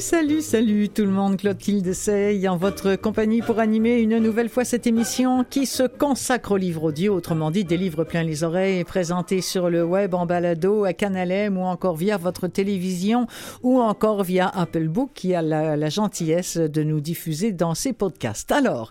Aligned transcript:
Salut, 0.00 0.40
salut, 0.40 0.88
tout 0.88 1.04
le 1.04 1.10
monde, 1.10 1.36
Clotilde 1.36 1.92
Sey 1.92 2.48
en 2.48 2.56
votre 2.56 2.96
compagnie 2.96 3.42
pour 3.42 3.58
animer 3.58 4.00
une 4.00 4.16
nouvelle 4.16 4.48
fois 4.48 4.64
cette 4.64 4.86
émission 4.86 5.44
qui 5.44 5.66
se 5.66 5.82
consacre 5.82 6.52
au 6.52 6.56
livre 6.56 6.84
audio, 6.84 7.14
autrement 7.14 7.50
dit 7.50 7.64
des 7.64 7.76
livres 7.76 8.04
plein 8.04 8.22
les 8.22 8.42
oreilles, 8.42 8.82
présentés 8.84 9.42
sur 9.42 9.68
le 9.68 9.84
web 9.84 10.14
en 10.14 10.24
balado 10.24 10.84
à 10.84 10.94
Canalem 10.94 11.58
ou 11.58 11.64
encore 11.64 11.96
via 11.96 12.16
votre 12.16 12.48
télévision 12.48 13.26
ou 13.62 13.78
encore 13.78 14.24
via 14.24 14.48
Apple 14.48 14.88
Book 14.88 15.10
qui 15.14 15.34
a 15.34 15.42
la, 15.42 15.90
gentillesse 15.90 16.56
de 16.56 16.82
nous 16.82 17.00
diffuser 17.00 17.52
dans 17.52 17.74
ses 17.74 17.92
podcasts. 17.92 18.52
Alors, 18.52 18.90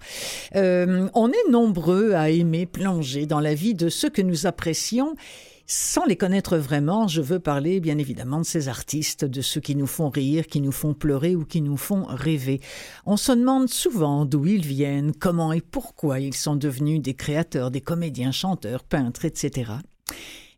euh, 0.55 1.09
on 1.15 1.31
est 1.31 1.49
nombreux 1.49 2.13
à 2.13 2.29
aimer 2.29 2.67
plonger 2.67 3.25
dans 3.25 3.39
la 3.39 3.55
vie 3.55 3.73
de 3.73 3.89
ceux 3.89 4.11
que 4.11 4.21
nous 4.21 4.45
apprécions 4.45 5.15
sans 5.71 6.03
les 6.05 6.15
connaître 6.15 6.57
vraiment, 6.57 7.07
je 7.07 7.21
veux 7.21 7.39
parler 7.39 7.79
bien 7.79 7.99
évidemment 7.99 8.39
de 8.39 8.45
ces 8.45 8.69
artistes, 8.69 9.23
de 9.23 9.41
ceux 9.41 9.61
qui 9.61 9.75
nous 9.75 9.85
font 9.85 10.09
rire, 10.09 10.47
qui 10.47 10.61
nous 10.61 10.71
font 10.71 10.95
pleurer 10.95 11.35
ou 11.35 11.45
qui 11.45 11.61
nous 11.61 11.77
font 11.77 12.05
rêver. 12.05 12.59
On 13.05 13.17
se 13.17 13.31
demande 13.31 13.69
souvent 13.69 14.25
d'où 14.25 14.47
ils 14.47 14.65
viennent, 14.65 15.13
comment 15.13 15.53
et 15.53 15.61
pourquoi 15.61 16.19
ils 16.19 16.33
sont 16.33 16.55
devenus 16.55 17.03
des 17.03 17.13
créateurs, 17.13 17.69
des 17.69 17.81
comédiens, 17.81 18.31
chanteurs, 18.31 18.83
peintres, 18.83 19.25
etc. 19.25 19.73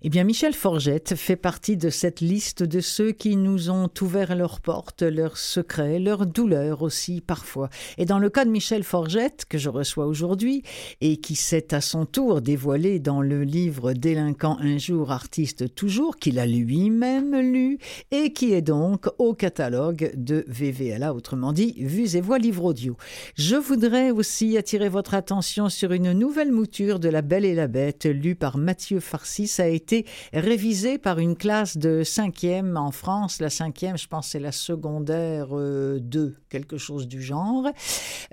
Eh 0.03 0.09
bien, 0.09 0.23
Michel 0.23 0.53
Forgette 0.53 1.13
fait 1.13 1.35
partie 1.35 1.77
de 1.77 1.91
cette 1.91 2.21
liste 2.21 2.63
de 2.63 2.79
ceux 2.79 3.11
qui 3.11 3.35
nous 3.35 3.69
ont 3.69 3.87
ouvert 4.01 4.35
leurs 4.35 4.59
portes, 4.59 5.03
leurs 5.03 5.37
secrets, 5.37 5.99
leurs 5.99 6.25
douleurs 6.25 6.81
aussi 6.81 7.21
parfois. 7.21 7.69
Et 7.99 8.05
dans 8.05 8.17
le 8.17 8.31
cas 8.31 8.43
de 8.43 8.49
Michel 8.49 8.83
Forgette, 8.83 9.45
que 9.47 9.59
je 9.59 9.69
reçois 9.69 10.07
aujourd'hui, 10.07 10.63
et 11.01 11.17
qui 11.17 11.35
s'est 11.35 11.75
à 11.75 11.81
son 11.81 12.07
tour 12.07 12.41
dévoilé 12.41 12.97
dans 12.97 13.21
le 13.21 13.43
livre 13.43 13.93
Délinquant 13.93 14.57
un 14.59 14.79
jour, 14.79 15.11
artiste 15.11 15.75
toujours, 15.75 16.17
qu'il 16.17 16.39
a 16.39 16.47
lui-même 16.47 17.35
lu, 17.39 17.77
et 18.09 18.33
qui 18.33 18.53
est 18.53 18.63
donc 18.63 19.07
au 19.19 19.35
catalogue 19.35 20.13
de 20.15 20.45
VVLA, 20.47 21.13
autrement 21.13 21.53
dit, 21.53 21.75
Vues 21.77 22.15
et 22.15 22.21
Voix 22.21 22.39
Livre 22.39 22.63
Audio. 22.63 22.97
Je 23.35 23.55
voudrais 23.55 24.09
aussi 24.09 24.57
attirer 24.57 24.89
votre 24.89 25.13
attention 25.13 25.69
sur 25.69 25.91
une 25.91 26.13
nouvelle 26.13 26.51
mouture 26.51 26.99
de 26.99 27.07
La 27.07 27.21
Belle 27.21 27.45
et 27.45 27.53
la 27.53 27.67
Bête, 27.67 28.05
lue 28.05 28.33
par 28.33 28.57
Mathieu 28.57 28.99
Farcy. 28.99 29.45
Ça 29.45 29.65
a 29.65 29.67
été 29.67 29.90
révisé 30.33 30.97
par 30.97 31.19
une 31.19 31.35
classe 31.35 31.77
de 31.77 32.03
cinquième 32.03 32.77
en 32.77 32.91
France. 32.91 33.39
La 33.39 33.49
cinquième, 33.49 33.97
je 33.97 34.07
pense, 34.07 34.29
c'est 34.29 34.39
la 34.39 34.51
secondaire 34.51 35.49
2, 35.49 35.55
euh, 35.55 36.35
quelque 36.49 36.77
chose 36.77 37.07
du 37.07 37.21
genre. 37.21 37.67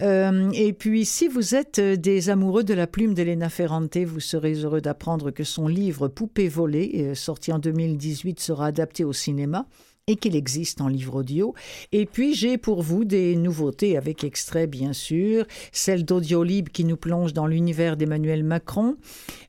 Euh, 0.02 0.50
et 0.54 0.72
puis, 0.72 1.04
si 1.04 1.28
vous 1.28 1.54
êtes 1.54 1.80
des 1.80 2.30
amoureux 2.30 2.64
de 2.64 2.74
la 2.74 2.86
plume 2.86 3.14
d'Elena 3.14 3.48
Ferrante, 3.48 3.96
vous 3.96 4.20
serez 4.20 4.54
heureux 4.54 4.80
d'apprendre 4.80 5.30
que 5.30 5.44
son 5.44 5.68
livre 5.68 6.08
Poupée 6.08 6.48
volée, 6.48 6.92
euh, 6.96 7.14
sorti 7.14 7.52
en 7.52 7.58
2018, 7.58 8.40
sera 8.40 8.66
adapté 8.66 9.04
au 9.04 9.12
cinéma 9.12 9.66
et 10.08 10.16
qu'il 10.16 10.34
existe 10.34 10.80
en 10.80 10.88
livre 10.88 11.16
audio. 11.16 11.54
Et 11.92 12.06
puis 12.06 12.34
j'ai 12.34 12.58
pour 12.58 12.82
vous 12.82 13.04
des 13.04 13.36
nouveautés 13.36 13.96
avec 13.96 14.24
extrait 14.24 14.66
bien 14.66 14.92
sûr, 14.92 15.44
celle 15.70 16.04
d'Audiolib 16.04 16.70
qui 16.70 16.84
nous 16.84 16.96
plonge 16.96 17.32
dans 17.32 17.46
l'univers 17.46 17.96
d'Emmanuel 17.96 18.42
Macron 18.42 18.96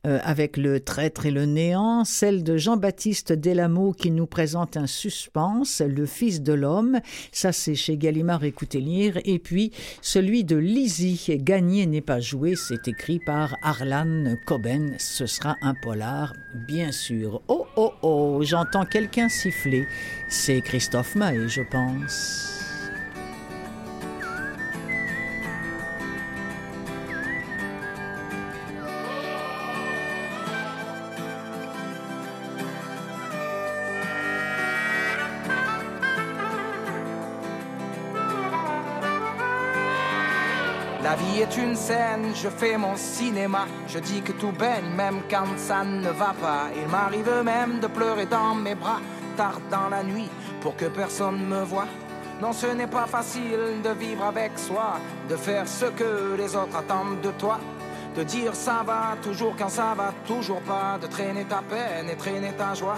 euh, 0.06 0.20
avec 0.24 0.58
le 0.58 0.80
traître 0.80 1.26
et 1.26 1.32
le 1.32 1.46
néant, 1.46 2.04
celle 2.06 2.44
de 2.44 2.58
Jean-Baptiste 2.58 3.34
Delamo 3.34 3.94
qui 3.94 4.12
nous 4.12 4.28
présente 4.28 4.78
un 4.78 4.88
suspense, 4.88 5.82
le 5.82 6.06
fils 6.06 6.42
de 6.42 6.54
l'homme, 6.54 7.00
ça 7.32 7.52
c'est 7.52 7.76
chez 7.76 7.98
Gallimard 7.98 8.44
écoutez 8.44 8.82
lire, 8.82 9.20
et 9.24 9.40
puis 9.40 9.72
celui 10.02 10.44
de 10.44 10.58
Lizzie, 10.58 11.38
Gagné 11.40 11.86
n'est 11.86 12.02
pas 12.02 12.20
joué, 12.20 12.56
c'est 12.56 12.88
écrit 12.88 13.20
par 13.20 13.56
Arlan 13.62 14.36
Coben, 14.46 14.96
ce 14.98 15.26
sera 15.26 15.56
un 15.62 15.74
polar 15.74 16.34
bien 16.68 16.92
sûr. 16.92 17.42
Oh 17.48 17.66
oh 17.76 17.94
oh, 18.02 18.40
j'entends 18.44 18.86
quelqu'un 18.86 19.30
siffler. 19.30 19.88
Christophe 20.58 21.16
Maé, 21.16 21.48
je 21.48 21.62
pense. 21.62 22.46
La 41.04 41.16
vie 41.16 41.42
est 41.42 41.58
une 41.58 41.76
scène, 41.76 42.34
je 42.36 42.50
fais 42.50 42.76
mon 42.76 42.96
cinéma. 42.96 43.68
Je 43.88 44.00
dis 44.00 44.22
que 44.22 44.32
tout 44.32 44.52
baigne, 44.52 44.90
même 44.96 45.22
quand 45.30 45.46
ça 45.58 45.84
ne 45.84 46.10
va 46.10 46.34
pas. 46.42 46.70
Il 46.76 46.88
m'arrive 46.88 47.44
même 47.44 47.80
de 47.80 47.88
pleurer 47.88 48.26
dans 48.26 48.56
mes 48.56 48.76
bras 48.76 49.00
dans 49.72 49.90
la 49.90 50.04
nuit 50.04 50.30
pour 50.62 50.76
que 50.76 50.86
personne 50.86 51.46
me 51.46 51.64
voie. 51.64 51.88
Non, 52.42 52.54
ce 52.54 52.68
n'est 52.68 52.88
pas 52.88 53.06
facile 53.06 53.82
de 53.84 53.90
vivre 53.90 54.26
avec 54.26 54.58
soi, 54.58 54.98
de 55.30 55.36
faire 55.36 55.68
ce 55.68 55.86
que 55.86 56.36
les 56.38 56.56
autres 56.56 56.76
attendent 56.76 57.22
de 57.22 57.32
toi. 57.32 57.60
De 58.16 58.24
dire 58.24 58.54
ça 58.56 58.84
va 58.86 59.16
toujours 59.22 59.56
quand 59.58 59.70
ça 59.70 59.94
va 59.96 60.14
toujours 60.26 60.62
pas, 60.62 60.98
de 61.02 61.08
traîner 61.08 61.46
ta 61.46 61.62
peine 61.62 62.10
et 62.10 62.16
traîner 62.16 62.52
ta 62.54 62.74
joie. 62.74 62.98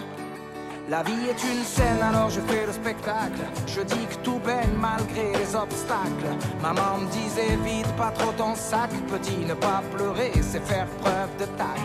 La 0.89 1.03
vie 1.03 1.29
est 1.29 1.43
une 1.43 1.63
scène, 1.63 2.01
alors 2.01 2.29
je 2.29 2.41
fais 2.41 2.65
le 2.65 2.73
spectacle. 2.73 3.43
Je 3.67 3.81
dis 3.81 4.05
que 4.09 4.15
tout 4.23 4.39
baigne 4.39 4.75
malgré 4.79 5.31
les 5.37 5.55
obstacles. 5.55 6.31
Maman 6.61 6.99
me 7.01 7.11
disait 7.11 7.55
vite 7.63 7.91
pas 7.95 8.11
trop 8.11 8.31
ton 8.31 8.55
sac, 8.55 8.89
petit, 9.07 9.45
ne 9.45 9.53
pas 9.53 9.83
pleurer, 9.95 10.31
c'est 10.41 10.65
faire 10.65 10.87
preuve 11.01 11.29
de 11.39 11.45
tact. 11.45 11.79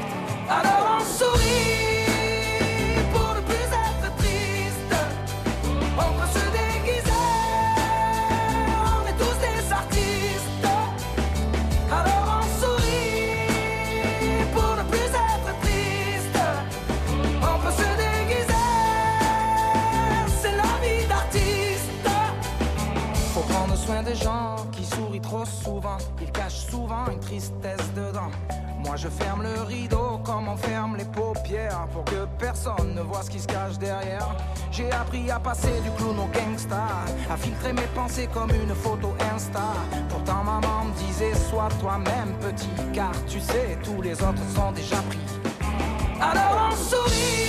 Alors 0.48 0.98
on 0.98 1.04
sourit. 1.04 2.05
Il 26.20 26.32
cache 26.32 26.66
souvent 26.70 27.06
une 27.10 27.20
tristesse 27.20 27.92
dedans. 27.94 28.30
Moi 28.84 28.96
je 28.96 29.08
ferme 29.08 29.42
le 29.42 29.62
rideau 29.62 30.20
comme 30.24 30.48
on 30.48 30.56
ferme 30.56 30.96
les 30.96 31.04
paupières 31.04 31.86
pour 31.92 32.04
que 32.04 32.26
personne 32.38 32.94
ne 32.94 33.02
voit 33.02 33.22
ce 33.22 33.30
qui 33.30 33.40
se 33.40 33.46
cache 33.46 33.78
derrière. 33.78 34.28
J'ai 34.70 34.90
appris 34.92 35.30
à 35.30 35.38
passer 35.38 35.80
du 35.82 35.90
clown 35.92 36.18
au 36.18 36.26
gangsta, 36.26 36.86
à 37.30 37.36
filtrer 37.36 37.72
mes 37.72 37.88
pensées 37.94 38.28
comme 38.32 38.50
une 38.50 38.74
photo 38.74 39.14
Insta. 39.34 39.72
Pourtant 40.08 40.44
maman 40.44 40.84
me 40.86 41.06
disait 41.06 41.34
sois 41.34 41.68
toi-même 41.80 42.34
petit, 42.40 42.68
car 42.92 43.12
tu 43.26 43.40
sais 43.40 43.78
tous 43.82 44.02
les 44.02 44.14
autres 44.14 44.42
sont 44.54 44.72
déjà 44.72 44.96
pris. 44.96 45.18
Alors 46.20 46.70
on 46.70 46.76
sourit. 46.76 47.45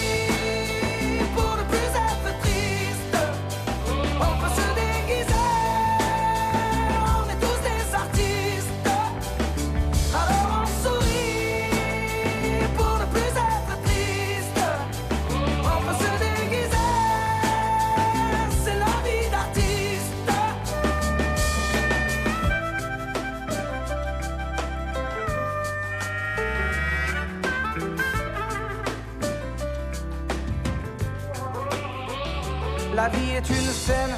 Est 33.37 33.49
une 33.49 33.71
scène, 33.71 34.15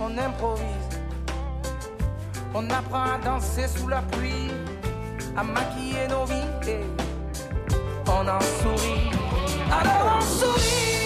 on 0.00 0.16
improvise. 0.16 0.64
On 2.54 2.70
apprend 2.70 3.02
à 3.02 3.18
danser 3.22 3.66
sous 3.68 3.88
la 3.88 4.00
pluie, 4.00 4.50
à 5.36 5.42
maquiller 5.42 6.08
nos 6.08 6.24
vies 6.24 6.70
et 6.70 6.80
on 8.06 8.26
en 8.26 8.40
sourit. 8.40 9.10
Alors 9.70 10.16
on 10.16 10.20
sourit. 10.20 11.03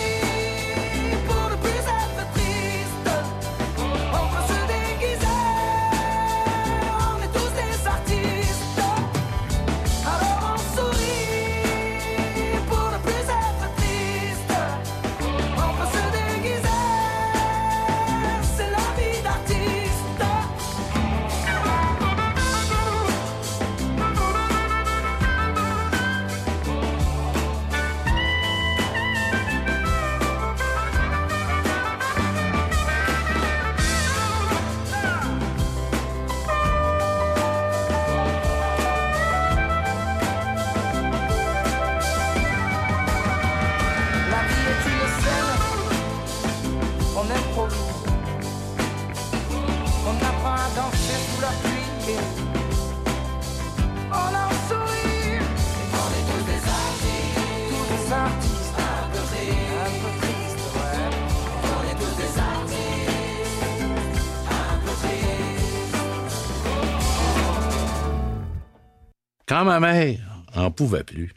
Ma 69.64 69.80
mère 69.80 70.20
en 70.54 70.70
pouvait 70.70 71.02
plus, 71.02 71.32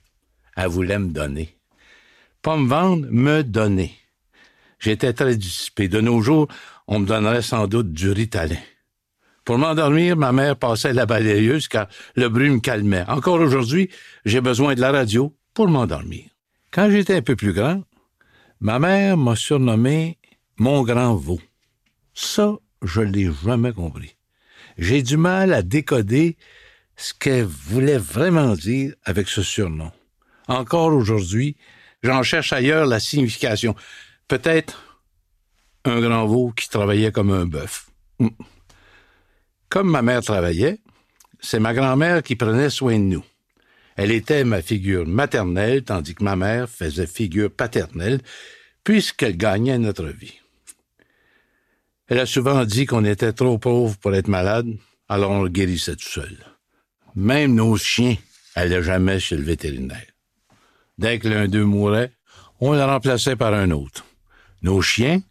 elle 0.56 0.68
voulait 0.68 1.00
me 1.00 1.10
donner. 1.10 1.58
Pas 2.44 2.56
me 2.56 2.68
vendre, 2.68 3.08
me 3.10 3.44
donner. 3.44 3.96
J'étais 4.80 5.14
très 5.14 5.36
dissipé. 5.36 5.88
De 5.88 6.02
nos 6.02 6.22
jours, 6.22 6.48
on 6.88 7.00
me 7.00 7.06
donnerait 7.06 7.42
sans 7.42 7.68
doute 7.68 7.92
du 7.92 8.12
ritalin. 8.12 8.60
Pour 9.44 9.58
m'endormir, 9.58 10.18
ma 10.18 10.32
mère 10.32 10.56
passait 10.56 10.94
la 10.94 11.08
balayeuse 11.08 11.68
car 11.68 11.88
le 12.16 12.30
bruit 12.30 12.50
me 12.50 12.60
calmait. 12.60 13.06
Encore 13.08 13.42
aujourd'hui, 13.42 13.90
j'ai 14.24 14.40
besoin 14.40 14.76
de 14.76 14.82
la 14.82 14.92
radio 14.92 15.36
pour 15.54 15.68
m'endormir. 15.68 16.26
Quand 16.72 16.90
j'étais 16.92 17.16
un 17.16 17.22
peu 17.22 17.36
plus 17.36 17.54
grand, 17.54 17.84
ma 18.60 18.78
mère 18.78 19.18
m'a 19.18 19.36
surnommé 19.36 20.20
mon 20.58 20.84
grand 20.84 21.16
veau. 21.16 21.42
Ça, 22.14 22.56
je 22.84 23.02
l'ai 23.02 23.30
jamais 23.44 23.74
compris. 23.74 24.16
J'ai 24.78 25.02
du 25.02 25.18
mal 25.18 25.54
à 25.54 25.64
décoder 25.64 26.38
ce 27.02 27.14
qu'elle 27.14 27.46
voulait 27.46 27.98
vraiment 27.98 28.54
dire 28.54 28.94
avec 29.04 29.28
ce 29.28 29.42
surnom. 29.42 29.92
Encore 30.48 30.94
aujourd'hui, 30.94 31.58
j'en 32.04 32.22
cherche 32.22 32.54
ailleurs 32.54 32.86
la 32.86 33.00
signification. 33.00 33.76
Peut-être 34.28 35.00
un 35.84 36.00
grand 36.00 36.28
veau 36.28 36.52
qui 36.52 36.70
travaillait 36.70 37.12
comme 37.12 37.32
un 37.32 37.46
bœuf. 37.46 37.90
Mm. 38.20 38.28
Comme 39.70 39.90
ma 39.90 40.04
mère 40.04 40.22
travaillait, 40.22 40.80
c'est 41.40 41.60
ma 41.60 41.74
grand-mère 41.74 42.22
qui 42.22 42.36
prenait 42.36 42.70
soin 42.70 43.00
de 43.00 43.04
nous. 43.04 43.26
Elle 43.96 44.12
était 44.12 44.44
ma 44.44 44.62
figure 44.62 45.08
maternelle, 45.08 45.84
tandis 45.84 46.14
que 46.14 46.24
ma 46.24 46.36
mère 46.36 46.70
faisait 46.70 47.08
figure 47.08 47.52
paternelle, 47.52 48.22
puisqu'elle 48.84 49.38
gagnait 49.38 49.80
notre 49.80 50.06
vie. 50.06 50.40
Elle 52.08 52.20
a 52.20 52.26
souvent 52.26 52.64
dit 52.66 52.86
qu'on 52.86 53.06
était 53.06 53.34
trop 53.34 53.58
pauvres 53.58 53.98
pour 53.98 54.14
être 54.14 54.28
malade, 54.28 54.68
alors 55.10 55.32
on 55.32 55.44
le 55.44 55.50
guérissait 55.50 55.96
tout 55.96 56.08
seul. 56.08 56.51
Même 57.16 57.56
nos 57.56 57.78
chiens 57.78 58.16
allaient 58.56 58.84
jamais 58.84 59.20
chez 59.20 59.38
le 59.38 59.44
vétérinaire. 59.44 60.06
Dès 60.98 61.20
que 61.20 61.28
l'un 61.28 61.48
d'eux 61.48 61.66
mourait, 61.66 62.12
on 62.60 62.74
le 62.74 62.84
remplaçait 62.84 63.36
par 63.36 63.54
un 63.54 63.72
autre. 63.72 64.06
Nos 64.62 64.82
chiens, 64.82 65.22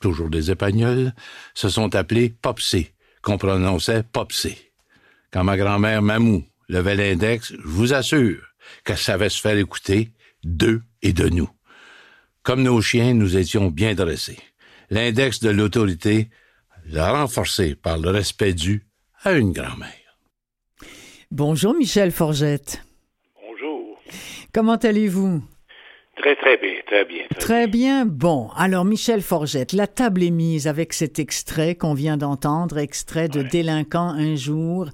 toujours 0.00 0.30
des 0.30 0.50
Espagnols, 0.50 1.12
se 1.54 1.68
sont 1.68 1.94
appelés 1.94 2.30
Popsé, 2.30 2.92
qu'on 3.22 3.38
prononçait 3.38 4.02
Popsé. 4.04 4.72
Quand 5.32 5.44
ma 5.44 5.56
grand-mère 5.56 6.02
Mamou 6.02 6.44
levait 6.68 6.94
l'index, 6.94 7.52
je 7.52 7.66
vous 7.66 7.92
assure 7.92 8.42
qu'elle 8.84 8.98
savait 8.98 9.28
se 9.28 9.40
faire 9.40 9.58
écouter 9.58 10.12
d'eux 10.44 10.82
et 11.02 11.12
de 11.12 11.28
nous. 11.28 11.50
Comme 12.42 12.62
nos 12.62 12.80
chiens, 12.80 13.14
nous 13.14 13.36
étions 13.36 13.68
bien 13.70 13.94
dressés. 13.94 14.38
L'index 14.90 15.40
de 15.40 15.50
l'autorité 15.50 16.28
l'a 16.86 17.12
renforcé 17.12 17.74
par 17.74 17.98
le 17.98 18.10
respect 18.10 18.52
dû 18.52 18.86
à 19.22 19.32
une 19.32 19.52
grand-mère. 19.52 20.03
Bonjour 21.30 21.74
Michel 21.74 22.10
Forgette. 22.10 22.82
Bonjour. 23.42 23.98
Comment 24.52 24.76
allez-vous? 24.76 25.42
Très, 26.16 26.36
très 26.36 26.56
bien, 26.58 26.63
très 26.94 27.04
bien. 27.04 27.24
Très 27.38 27.66
bien. 27.66 28.06
Bon, 28.06 28.48
alors 28.56 28.84
Michel 28.84 29.20
Forgette, 29.20 29.72
la 29.72 29.86
table 29.86 30.22
est 30.22 30.30
mise 30.30 30.68
avec 30.68 30.92
cet 30.92 31.18
extrait 31.18 31.74
qu'on 31.74 31.94
vient 31.94 32.16
d'entendre, 32.16 32.78
extrait 32.78 33.28
de 33.28 33.40
Ouais. 33.40 33.48
Délinquant 33.50 34.08
un 34.08 34.36
jour, 34.36 34.86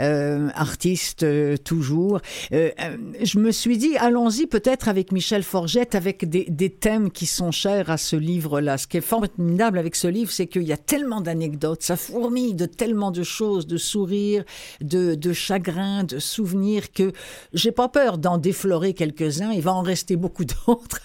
euh, 0.00 0.48
artiste 0.54 1.22
euh, 1.22 1.56
toujours. 1.56 2.20
Euh, 2.52 2.70
euh, 2.80 2.96
je 3.22 3.38
me 3.38 3.50
suis 3.50 3.78
dit, 3.78 3.96
allons-y 3.96 4.46
peut-être 4.46 4.88
avec 4.88 5.12
Michel 5.12 5.42
Forgette, 5.42 5.94
avec 5.94 6.28
des, 6.28 6.44
des 6.48 6.70
thèmes 6.70 7.10
qui 7.10 7.26
sont 7.26 7.50
chers 7.50 7.90
à 7.90 7.96
ce 7.96 8.16
livre-là. 8.16 8.78
Ce 8.78 8.86
qui 8.86 8.98
est 8.98 9.00
formidable 9.00 9.78
avec 9.78 9.96
ce 9.96 10.08
livre, 10.08 10.30
c'est 10.30 10.46
qu'il 10.46 10.62
y 10.62 10.72
a 10.72 10.76
tellement 10.76 11.20
d'anecdotes, 11.20 11.82
ça 11.82 11.96
fourmille 11.96 12.54
de 12.54 12.66
tellement 12.66 13.10
de 13.10 13.22
choses, 13.22 13.66
de 13.66 13.76
sourires, 13.76 14.44
de, 14.80 15.14
de 15.14 15.32
chagrins, 15.32 16.04
de 16.04 16.18
souvenirs, 16.18 16.92
que 16.92 17.12
j'ai 17.52 17.72
pas 17.72 17.88
peur 17.88 18.18
d'en 18.18 18.38
déflorer 18.38 18.94
quelques-uns. 18.94 19.52
Il 19.52 19.62
va 19.62 19.72
en 19.72 19.82
rester 19.82 20.16
beaucoup 20.16 20.44
d'autres 20.66 21.00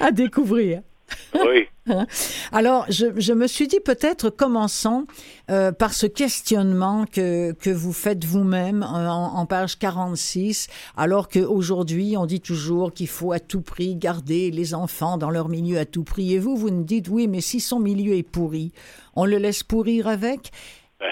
à 0.00 0.10
découvrir. 0.10 0.82
oui. 1.34 1.66
Alors, 2.52 2.86
je, 2.88 3.06
je 3.16 3.32
me 3.32 3.46
suis 3.46 3.66
dit 3.68 3.80
peut-être 3.80 4.30
commençons 4.30 5.06
euh, 5.50 5.70
par 5.72 5.92
ce 5.94 6.06
questionnement 6.06 7.04
que, 7.06 7.52
que 7.52 7.70
vous 7.70 7.92
faites 7.92 8.24
vous-même 8.24 8.82
en, 8.82 9.34
en 9.36 9.46
page 9.46 9.78
46, 9.78 10.68
alors 10.96 11.28
qu'aujourd'hui, 11.28 12.16
on 12.16 12.24
dit 12.24 12.40
toujours 12.40 12.92
qu'il 12.94 13.08
faut 13.08 13.32
à 13.32 13.40
tout 13.40 13.60
prix 13.62 13.94
garder 13.96 14.50
les 14.50 14.74
enfants 14.74 15.18
dans 15.18 15.30
leur 15.30 15.48
milieu 15.48 15.78
à 15.78 15.84
tout 15.84 16.04
prix. 16.04 16.32
Et 16.34 16.38
vous, 16.38 16.56
vous 16.56 16.70
nous 16.70 16.84
dites, 16.84 17.08
oui, 17.08 17.26
mais 17.28 17.40
si 17.40 17.60
son 17.60 17.80
milieu 17.80 18.14
est 18.14 18.22
pourri, 18.22 18.72
on 19.14 19.24
le 19.26 19.36
laisse 19.38 19.62
pourrir 19.64 20.06
avec? 20.08 20.50
Ben. 21.00 21.06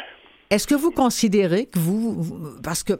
Est-ce 0.51 0.67
que 0.67 0.75
vous 0.77 0.93
considérez 0.93 1.67
que 1.67 1.79
vous... 1.79 2.23
vous- 2.23 2.61
Parce 2.63 2.85
que 2.85 2.95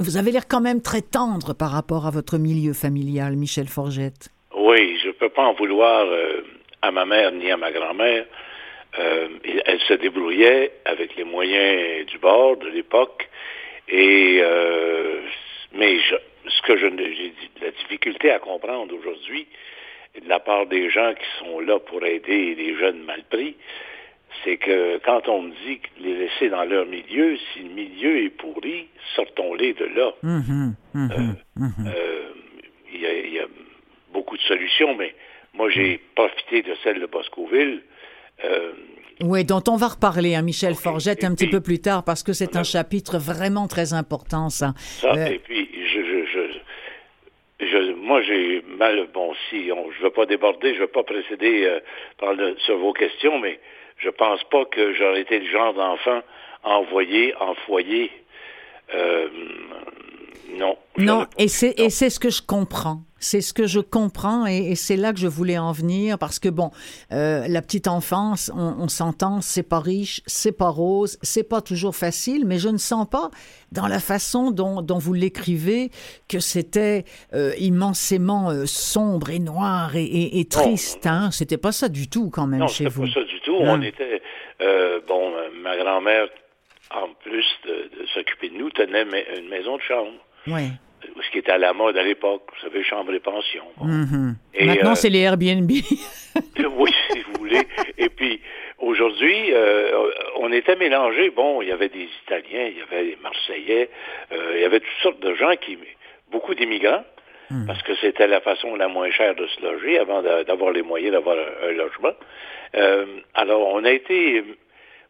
vous 0.00 0.16
avez 0.16 0.30
l'air 0.30 0.46
quand 0.48 0.60
même 0.60 0.82
très 0.82 1.02
tendre 1.02 1.54
par 1.54 1.70
rapport 1.70 2.06
à 2.06 2.10
votre 2.10 2.38
milieu 2.38 2.72
familial, 2.72 3.36
Michel 3.36 3.66
Forgette. 3.66 4.28
Oui, 4.54 4.98
je 5.02 5.08
ne 5.08 5.12
peux 5.12 5.28
pas 5.28 5.44
en 5.44 5.54
vouloir 5.54 6.06
euh, 6.06 6.42
à 6.82 6.90
ma 6.90 7.06
mère 7.06 7.32
ni 7.32 7.50
à 7.50 7.56
ma 7.56 7.70
grand-mère. 7.72 8.26
Euh, 8.98 9.28
elle 9.64 9.80
se 9.80 9.94
débrouillait 9.94 10.72
avec 10.84 11.16
les 11.16 11.24
moyens 11.24 12.06
du 12.06 12.18
bord 12.18 12.56
de 12.56 12.68
l'époque. 12.68 13.28
Et 13.88 14.38
euh, 14.42 15.20
mais 15.72 15.98
ce 16.48 16.62
que 16.62 16.76
je 16.76 16.86
j'ai 16.88 17.32
la 17.62 17.70
difficulté 17.70 18.30
à 18.30 18.38
comprendre 18.38 18.94
aujourd'hui 18.98 19.46
de 20.22 20.28
la 20.28 20.40
part 20.40 20.66
des 20.66 20.90
gens 20.90 21.12
qui 21.14 21.44
sont 21.44 21.60
là 21.60 21.78
pour 21.78 22.04
aider 22.04 22.54
les 22.54 22.76
jeunes 22.76 23.02
mal 23.02 23.22
pris, 23.30 23.56
c'est 24.46 24.56
que 24.58 24.98
quand 25.04 25.26
on 25.28 25.42
me 25.42 25.50
dit 25.66 25.80
que 25.80 25.88
les 26.00 26.14
laisser 26.14 26.48
dans 26.48 26.62
leur 26.64 26.86
milieu, 26.86 27.36
si 27.52 27.64
le 27.64 27.70
milieu 27.74 28.24
est 28.24 28.30
pourri, 28.30 28.86
sortons-les 29.16 29.74
de 29.74 29.84
là. 29.86 30.12
Mhm, 30.22 30.74
mhm, 30.94 31.36
mhm. 31.56 31.72
Euh, 31.86 32.28
il 32.94 33.00
y, 33.00 33.06
a, 33.06 33.12
il 33.12 33.32
y 33.34 33.38
a 33.40 33.46
beaucoup 34.12 34.36
de 34.36 34.42
solutions, 34.42 34.94
mais 34.94 35.14
moi 35.52 35.68
j'ai 35.70 36.00
profité 36.14 36.62
de 36.62 36.74
celle 36.84 37.00
de 37.00 37.06
Boscoville. 37.06 37.82
Euh, 38.44 38.72
Oui, 39.22 39.44
dont 39.44 39.62
on 39.68 39.76
va 39.76 39.88
reparler 39.88 40.34
à 40.36 40.42
Michel 40.42 40.72
Ok. 40.74 40.78
Forgette 40.80 41.22
Et 41.24 41.26
un 41.26 41.34
petit 41.34 41.48
peu 41.48 41.60
plus 41.60 41.80
tard 41.80 42.04
parce 42.04 42.22
que 42.22 42.32
c'est 42.32 42.54
un 42.56 42.62
chapitre 42.62 43.18
vraiment 43.18 43.66
très 43.66 43.94
important, 43.94 44.48
ça. 44.50 44.74
ça, 44.76 45.12
Euh, 45.14 45.26
et 45.26 45.38
puis 45.40 45.68
je, 45.92 46.00
je, 46.02 46.26
je, 47.60 47.66
je- 47.66 47.92
moi 47.94 48.22
j'ai 48.22 48.62
mal, 48.78 49.08
bon, 49.12 49.34
si 49.50 49.70
on, 49.72 49.90
je 49.90 49.98
ne 49.98 50.04
veux 50.04 50.10
pas 50.10 50.26
déborder, 50.26 50.70
je 50.74 50.76
ne 50.76 50.80
veux 50.82 50.86
pas 50.98 51.02
précéder 51.02 51.64
euh, 51.64 51.80
par 52.18 52.34
le- 52.34 52.56
sur 52.58 52.76
vos 52.78 52.92
questions, 52.92 53.38
mais 53.40 53.58
je 53.98 54.10
pense 54.10 54.42
pas 54.44 54.64
que 54.66 54.94
j'aurais 54.94 55.22
été 55.22 55.38
le 55.38 55.50
genre 55.50 55.74
d'enfant 55.74 56.20
envoyé 56.62 57.34
en 57.40 57.54
foyer. 57.54 58.10
Euh, 58.94 59.28
non. 60.54 60.76
Non, 60.98 61.26
et 61.38 61.48
c'est 61.48 61.78
non. 61.78 61.84
et 61.84 61.90
c'est 61.90 62.10
ce 62.10 62.20
que 62.20 62.30
je 62.30 62.42
comprends. 62.42 63.00
C'est 63.28 63.40
ce 63.40 63.52
que 63.52 63.66
je 63.66 63.80
comprends 63.80 64.46
et, 64.46 64.58
et 64.72 64.74
c'est 64.76 64.96
là 64.96 65.12
que 65.12 65.18
je 65.18 65.26
voulais 65.26 65.58
en 65.58 65.72
venir 65.72 66.16
parce 66.18 66.38
que 66.38 66.48
bon, 66.48 66.70
euh, 67.12 67.46
la 67.48 67.60
petite 67.62 67.88
enfance, 67.88 68.50
on, 68.54 68.76
on 68.84 68.88
s'entend, 68.88 69.40
c'est 69.40 69.62
pas 69.74 69.80
riche, 69.80 70.20
c'est 70.26 70.56
pas 70.56 70.68
rose, 70.68 71.18
c'est 71.22 71.42
pas 71.48 71.60
toujours 71.60 71.96
facile, 71.96 72.44
mais 72.46 72.58
je 72.58 72.68
ne 72.68 72.78
sens 72.78 73.06
pas 73.10 73.30
dans 73.72 73.88
la 73.88 73.98
façon 73.98 74.50
dont, 74.52 74.80
dont 74.80 74.98
vous 74.98 75.12
l'écrivez 75.12 75.90
que 76.28 76.38
c'était 76.38 77.04
euh, 77.34 77.52
immensément 77.58 78.50
euh, 78.50 78.64
sombre 78.66 79.30
et 79.30 79.40
noir 79.40 79.96
et, 79.96 80.04
et- 80.04 80.38
et 80.40 80.44
triste. 80.46 81.06
Hein, 81.06 81.30
c'était 81.32 81.58
pas 81.58 81.72
ça 81.72 81.88
du 81.88 82.08
tout 82.08 82.30
quand 82.30 82.46
même 82.46 82.60
Non, 82.60 82.68
chez 82.68 82.84
c'était 82.84 82.90
vous. 82.90 83.06
pas 83.06 83.12
ça 83.14 83.24
du 83.24 83.40
tout. 83.40 83.58
Non. 83.62 83.72
On 83.78 83.82
était, 83.82 84.22
bon, 85.08 85.32
ma 85.62 85.76
grand-mère, 85.76 86.26
en 86.94 87.08
plus 87.24 87.46
de, 87.66 87.72
de 88.00 88.06
s'occuper 88.14 88.50
de 88.50 88.54
nous, 88.56 88.70
tenait 88.70 89.02
une 89.38 89.48
maison 89.48 89.76
de 89.76 89.82
chambre, 89.82 90.12
Ouais. 90.46 90.70
Ce 91.22 91.30
qui 91.30 91.38
était 91.38 91.52
à 91.52 91.58
la 91.58 91.72
mode 91.72 91.96
à 91.96 92.02
l'époque. 92.02 92.42
Vous 92.54 92.60
savez, 92.68 92.82
chambre 92.84 93.12
et 93.14 93.20
pension. 93.20 93.64
bon. 93.76 93.84
Mhm. 93.86 94.36
Et, 94.54 94.66
Maintenant, 94.66 94.92
euh, 94.92 94.94
c'est 94.94 95.10
les 95.10 95.20
Airbnb. 95.20 95.70
oui, 96.76 96.90
si 97.10 97.20
vous 97.20 97.32
voulez. 97.38 97.62
Et 97.98 98.08
puis, 98.08 98.40
aujourd'hui, 98.78 99.52
euh, 99.52 99.90
on 100.36 100.52
était 100.52 100.76
mélangés. 100.76 101.30
Bon, 101.30 101.62
il 101.62 101.68
y 101.68 101.72
avait 101.72 101.88
des 101.88 102.08
Italiens, 102.24 102.66
il 102.70 102.78
y 102.78 102.82
avait 102.82 103.04
des 103.10 103.18
Marseillais, 103.22 103.88
euh, 104.32 104.52
il 104.56 104.60
y 104.60 104.64
avait 104.64 104.80
toutes 104.80 105.02
sortes 105.02 105.20
de 105.20 105.34
gens 105.34 105.54
qui, 105.60 105.78
beaucoup 106.30 106.54
d'immigrants, 106.54 107.04
parce 107.68 107.80
que 107.84 107.94
c'était 108.00 108.26
la 108.26 108.40
façon 108.40 108.74
la 108.74 108.88
moins 108.88 109.08
chère 109.12 109.34
de 109.36 109.46
se 109.46 109.60
loger 109.62 109.98
avant 110.00 110.20
d'a- 110.20 110.42
d'avoir 110.42 110.72
les 110.72 110.82
moyens 110.82 111.12
d'avoir 111.12 111.36
un, 111.36 111.68
un 111.68 111.72
logement. 111.72 112.12
Euh, 112.76 113.06
alors, 113.34 113.68
on 113.72 113.84
a 113.84 113.92
été... 113.92 114.42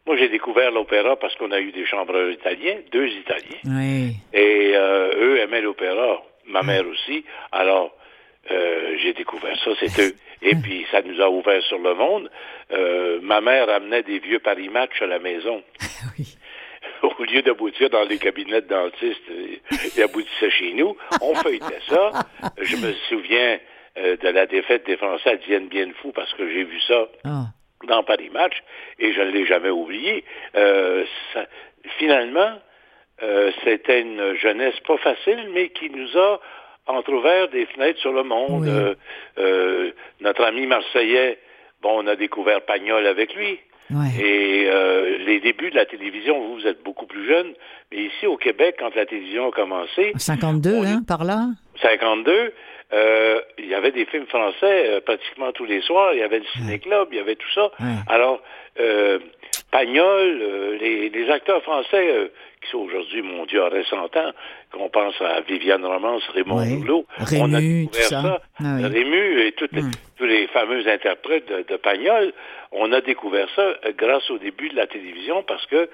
Moi, 0.07 0.15
j'ai 0.17 0.29
découvert 0.29 0.71
l'opéra 0.71 1.17
parce 1.17 1.35
qu'on 1.35 1.51
a 1.51 1.59
eu 1.59 1.71
des 1.71 1.85
chambreurs 1.85 2.31
italiens, 2.31 2.77
deux 2.91 3.07
Italiens. 3.07 3.59
oui. 3.65 4.15
Et 4.33 4.71
euh, 4.75 5.11
eux 5.17 5.39
aimaient 5.39 5.61
l'opéra, 5.61 6.23
ma 6.47 6.63
mère 6.63 6.87
aussi. 6.87 7.25
Alors, 7.51 7.93
euh, 8.49 8.95
j'ai 9.01 9.13
découvert 9.13 9.57
ça, 9.63 9.71
c'est 9.79 10.01
eux. 10.05 10.15
Et 10.41 10.55
puis, 10.55 10.85
ça 10.91 11.01
nous 11.01 11.19
a 11.21 11.29
ouvert 11.29 11.61
sur 11.63 11.77
le 11.79 11.93
monde. 11.93 12.31
Euh, 12.71 13.19
ma 13.21 13.41
mère 13.41 13.69
amenait 13.69 14.03
des 14.03 14.19
vieux 14.19 14.39
Paris 14.39 14.69
Match 14.69 15.01
à 15.01 15.07
la 15.07 15.19
maison. 15.19 15.61
Oui. 16.17 16.37
Au 17.19 17.23
lieu 17.23 17.41
d'aboutir 17.41 17.89
dans 17.89 18.03
les 18.03 18.17
cabinets 18.17 18.61
de 18.61 18.67
dentistes, 18.67 19.29
il 19.95 20.01
aboutissait 20.01 20.49
chez 20.51 20.73
nous. 20.73 20.95
On 21.21 21.35
feuilletait 21.35 21.81
ça. 21.87 22.11
Je 22.59 22.75
me 22.77 22.93
souviens 23.09 23.59
de 23.97 24.27
la 24.29 24.45
défaite 24.45 24.85
des 24.85 24.95
Français 24.97 25.31
à 25.31 25.35
Dienne 25.35 25.67
Bien 25.67 25.89
Fou 26.01 26.11
parce 26.11 26.33
que 26.35 26.47
j'ai 26.49 26.63
vu 26.63 26.79
ça 26.87 27.07
Ah. 27.23 27.45
Dans 27.85 28.03
Paris 28.03 28.29
Match 28.31 28.55
et 28.99 29.13
je 29.13 29.21
ne 29.21 29.31
l'ai 29.31 29.45
jamais 29.45 29.69
oublié. 29.69 30.23
Euh, 30.55 31.03
ça- 31.33 31.45
finalement, 31.97 32.53
euh, 33.23 33.51
c'était 33.63 34.01
une 34.01 34.35
jeunesse 34.35 34.79
pas 34.87 34.97
facile, 34.97 35.49
mais 35.53 35.69
qui 35.69 35.89
nous 35.89 36.17
a 36.17 36.39
entrouvert 36.87 37.49
des 37.49 37.65
fenêtres 37.67 37.99
sur 37.99 38.13
le 38.13 38.23
monde. 38.23 38.63
Oui. 38.67 38.95
Euh, 39.43 39.91
notre 40.21 40.43
ami 40.43 40.65
marseillais, 40.67 41.37
bon, 41.81 42.03
on 42.03 42.07
a 42.07 42.15
découvert 42.15 42.61
Pagnol 42.61 43.05
avec 43.05 43.33
lui. 43.35 43.59
Ouais. 43.89 44.21
Et 44.21 44.67
euh, 44.69 45.17
les 45.19 45.39
débuts 45.39 45.69
de 45.69 45.75
la 45.75 45.85
télévision, 45.85 46.37
vous, 46.41 46.55
vous 46.55 46.67
êtes 46.67 46.83
beaucoup 46.83 47.05
plus 47.05 47.25
jeune, 47.25 47.53
mais 47.91 47.99
ici 47.99 48.27
au 48.27 48.35
Québec, 48.35 48.75
quand 48.79 48.93
la 48.95 49.05
télévision 49.05 49.47
a 49.47 49.51
commencé, 49.51 50.11
52, 50.17 50.73
on 50.75 50.83
est- 50.83 50.87
hein, 50.87 51.03
par 51.07 51.23
là? 51.23 51.45
52, 51.81 52.53
euh, 52.93 53.41
il 53.57 53.65
y 53.67 53.75
avait 53.75 53.91
des 53.91 54.05
films 54.05 54.27
français 54.27 54.89
euh, 54.89 55.01
pratiquement 55.01 55.51
tous 55.51 55.65
les 55.65 55.81
soirs. 55.81 56.13
Il 56.13 56.19
y 56.19 56.23
avait 56.23 56.39
le 56.39 56.45
ciné-club, 56.55 57.09
il 57.11 57.17
y 57.17 57.19
avait 57.21 57.35
tout 57.35 57.51
ça. 57.53 57.71
Alors, 58.07 58.41
euh, 58.79 59.19
Pagnol, 59.71 60.39
euh, 60.41 60.77
les, 60.79 61.09
les 61.09 61.29
acteurs 61.29 61.61
français 61.63 62.31
qui 62.63 62.69
sont 62.71 62.79
aujourd'hui, 62.79 63.21
mon 63.21 63.45
Dieu, 63.45 63.63
à 63.63 63.69
100 63.83 63.97
ans, 64.17 64.31
qu'on 64.71 64.89
pense 64.89 65.19
à 65.21 65.41
Viviane 65.41 65.85
Romance, 65.85 66.23
Raymond. 66.33 66.57
Rouleau, 66.79 67.05
on 67.41 67.53
a 67.53 67.59
découvert 67.59 68.07
ça. 68.23 68.41
Ah 68.59 68.63
oui. 68.77 68.85
Rému 68.85 69.41
et 69.41 69.51
toutes 69.53 69.71
les- 69.73 69.81
tous 70.17 70.25
les 70.25 70.47
fameux 70.47 70.87
interprètes 70.87 71.47
de, 71.47 71.63
de 71.71 71.77
Pagnol, 71.77 72.33
on 72.71 72.91
a 72.91 73.01
découvert 73.01 73.47
ça 73.55 73.73
grâce 73.97 74.29
au 74.31 74.37
début 74.39 74.69
de 74.69 74.75
la 74.75 74.87
télévision 74.87 75.43
parce 75.43 75.65
que 75.67 75.89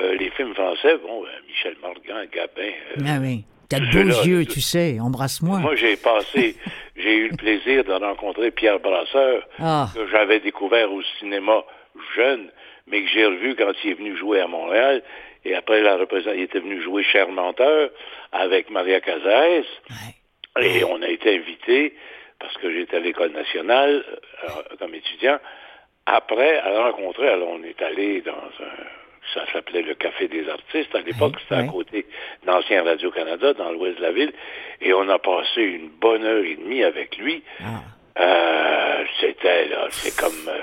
euh, 0.00 0.14
les 0.14 0.30
films 0.30 0.54
français, 0.54 0.96
bon, 1.06 1.24
Michel 1.48 1.74
Morgan, 1.82 2.26
Gabin, 2.32 2.62
euh, 2.98 3.02
Ah 3.06 3.18
oui. 3.20 3.44
T'as 3.68 3.80
de 3.80 3.86
beaux 3.86 4.22
yeux, 4.24 4.44
tu 4.46 4.60
sais. 4.60 4.98
Embrasse-moi. 5.00 5.58
moi, 5.58 5.74
j'ai 5.76 5.96
passé, 5.96 6.56
j'ai 6.96 7.14
eu 7.16 7.28
le 7.30 7.36
plaisir 7.36 7.84
de 7.84 7.92
rencontrer 7.92 8.50
Pierre 8.50 8.78
Brasseur, 8.80 9.46
Ah. 9.58 9.88
que 9.94 10.06
j'avais 10.08 10.40
découvert 10.40 10.92
au 10.92 11.02
cinéma 11.18 11.64
jeune, 12.14 12.50
mais 12.86 13.02
que 13.02 13.08
j'ai 13.08 13.26
revu 13.26 13.54
quand 13.56 13.72
il 13.84 13.90
est 13.90 13.94
venu 13.94 14.16
jouer 14.16 14.40
à 14.40 14.46
Montréal. 14.46 15.02
Et 15.44 15.54
après 15.54 15.80
la 15.80 15.96
il 16.34 16.40
était 16.40 16.58
venu 16.58 16.82
jouer 16.82 17.02
Cher 17.04 17.28
Menteur 17.28 17.90
avec 18.32 18.68
Maria 18.70 19.00
Cazares. 19.00 19.64
Ouais. 19.90 20.64
Et 20.64 20.84
on 20.84 21.00
a 21.02 21.08
été 21.08 21.36
invités, 21.36 21.94
parce 22.40 22.56
que 22.58 22.72
j'étais 22.72 22.96
à 22.96 23.00
l'École 23.00 23.30
nationale 23.32 24.04
euh, 24.44 24.76
comme 24.78 24.94
étudiant, 24.94 25.38
après 26.06 26.58
à 26.58 26.82
rencontrer. 26.90 27.28
Alors, 27.28 27.50
on 27.50 27.62
est 27.62 27.80
allé 27.82 28.22
dans 28.22 28.32
un... 28.32 29.05
Ça 29.34 29.44
s'appelait 29.52 29.82
le 29.82 29.94
Café 29.94 30.28
des 30.28 30.48
artistes. 30.48 30.94
À 30.94 31.00
l'époque, 31.00 31.34
c'était 31.40 31.60
à 31.60 31.64
côté 31.64 32.06
d'Ancien 32.46 32.82
Radio-Canada, 32.84 33.54
dans 33.54 33.70
l'ouest 33.72 33.98
de 33.98 34.02
la 34.02 34.12
ville. 34.12 34.32
Et 34.80 34.92
on 34.92 35.08
a 35.08 35.18
passé 35.18 35.62
une 35.62 35.88
bonne 35.88 36.24
heure 36.24 36.44
et 36.44 36.56
demie 36.56 36.84
avec 36.84 37.18
lui. 37.18 37.42
Ah. 37.60 37.82
Euh, 38.20 39.04
c'était, 39.20 39.68
là, 39.68 39.86
c'est 39.90 40.14
comme 40.16 40.32
euh, 40.48 40.58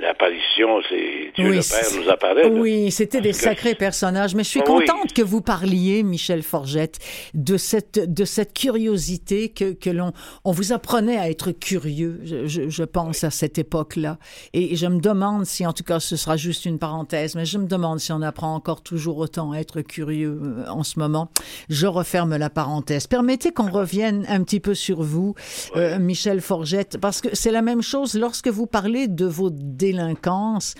l'apparition, 0.00 0.80
c'est 0.88 1.32
Dieu 1.36 1.50
Oui, 1.50 1.56
le 1.56 1.62
Père 1.62 2.02
nous 2.02 2.10
apparaît. 2.10 2.42
là. 2.44 2.48
Oui, 2.48 2.90
c'était 2.90 3.20
des 3.20 3.30
que- 3.30 3.36
sacrés 3.36 3.74
personnages. 3.74 4.34
Mais 4.34 4.44
je 4.44 4.48
suis 4.48 4.60
Ah 4.64 4.70
oui. 4.70 4.84
contente 4.86 5.12
que 5.12 5.22
vous 5.22 5.40
parliez, 5.40 6.02
Michel 6.02 6.42
Forgette, 6.42 6.98
de 7.34 7.56
cette, 7.56 7.98
de 8.12 8.24
cette 8.24 8.52
curiosité 8.54 9.48
que, 9.50 9.72
que 9.72 9.90
l'on 9.90 10.12
on 10.44 10.52
vous 10.52 10.72
apprenait 10.72 11.16
à 11.18 11.28
être 11.30 11.52
curieux, 11.52 12.20
je, 12.24 12.46
je- 12.46 12.68
je 12.68 12.84
pense, 12.84 13.24
à 13.24 13.30
cette 13.30 13.58
époque-là. 13.58 14.18
Et 14.52 14.74
je 14.76 14.86
me 14.86 15.00
demande 15.00 15.44
si, 15.44 15.66
en 15.66 15.72
tout 15.72 15.84
cas, 15.84 16.00
ce 16.00 16.16
sera 16.16 16.36
juste 16.36 16.64
une 16.66 16.78
parenthèse, 16.78 17.34
mais 17.34 17.44
je 17.44 17.58
me 17.58 17.66
demande 17.66 17.98
si 18.00 18.12
on 18.12 18.22
apprend 18.22 18.54
encore 18.54 18.82
toujours 18.82 19.18
autant 19.18 19.52
à 19.52 19.58
être 19.58 19.80
curieux 19.82 20.38
euh, 20.42 20.64
en 20.68 20.82
ce 20.82 20.98
moment. 20.98 21.30
Je 21.68 21.86
referme 21.86 22.36
la 22.36 22.50
parenthèse. 22.50 23.06
Permettez 23.06 23.50
qu'on 23.52 23.70
revienne 23.70 24.24
un 24.28 24.42
petit 24.42 24.60
peu 24.60 24.74
sur 24.74 25.02
vous, 25.02 25.34
euh, 25.76 25.98
Michel 25.98 26.40
Forgette, 26.40 26.91
parce 27.00 27.20
que 27.20 27.28
c'est 27.34 27.50
la 27.52 27.62
même 27.62 27.82
chose 27.82 28.14
lorsque 28.14 28.48
vous 28.48 28.66
parlez 28.66 29.08
de 29.08 29.26
vos 29.26 29.50
délinquances 29.50 30.74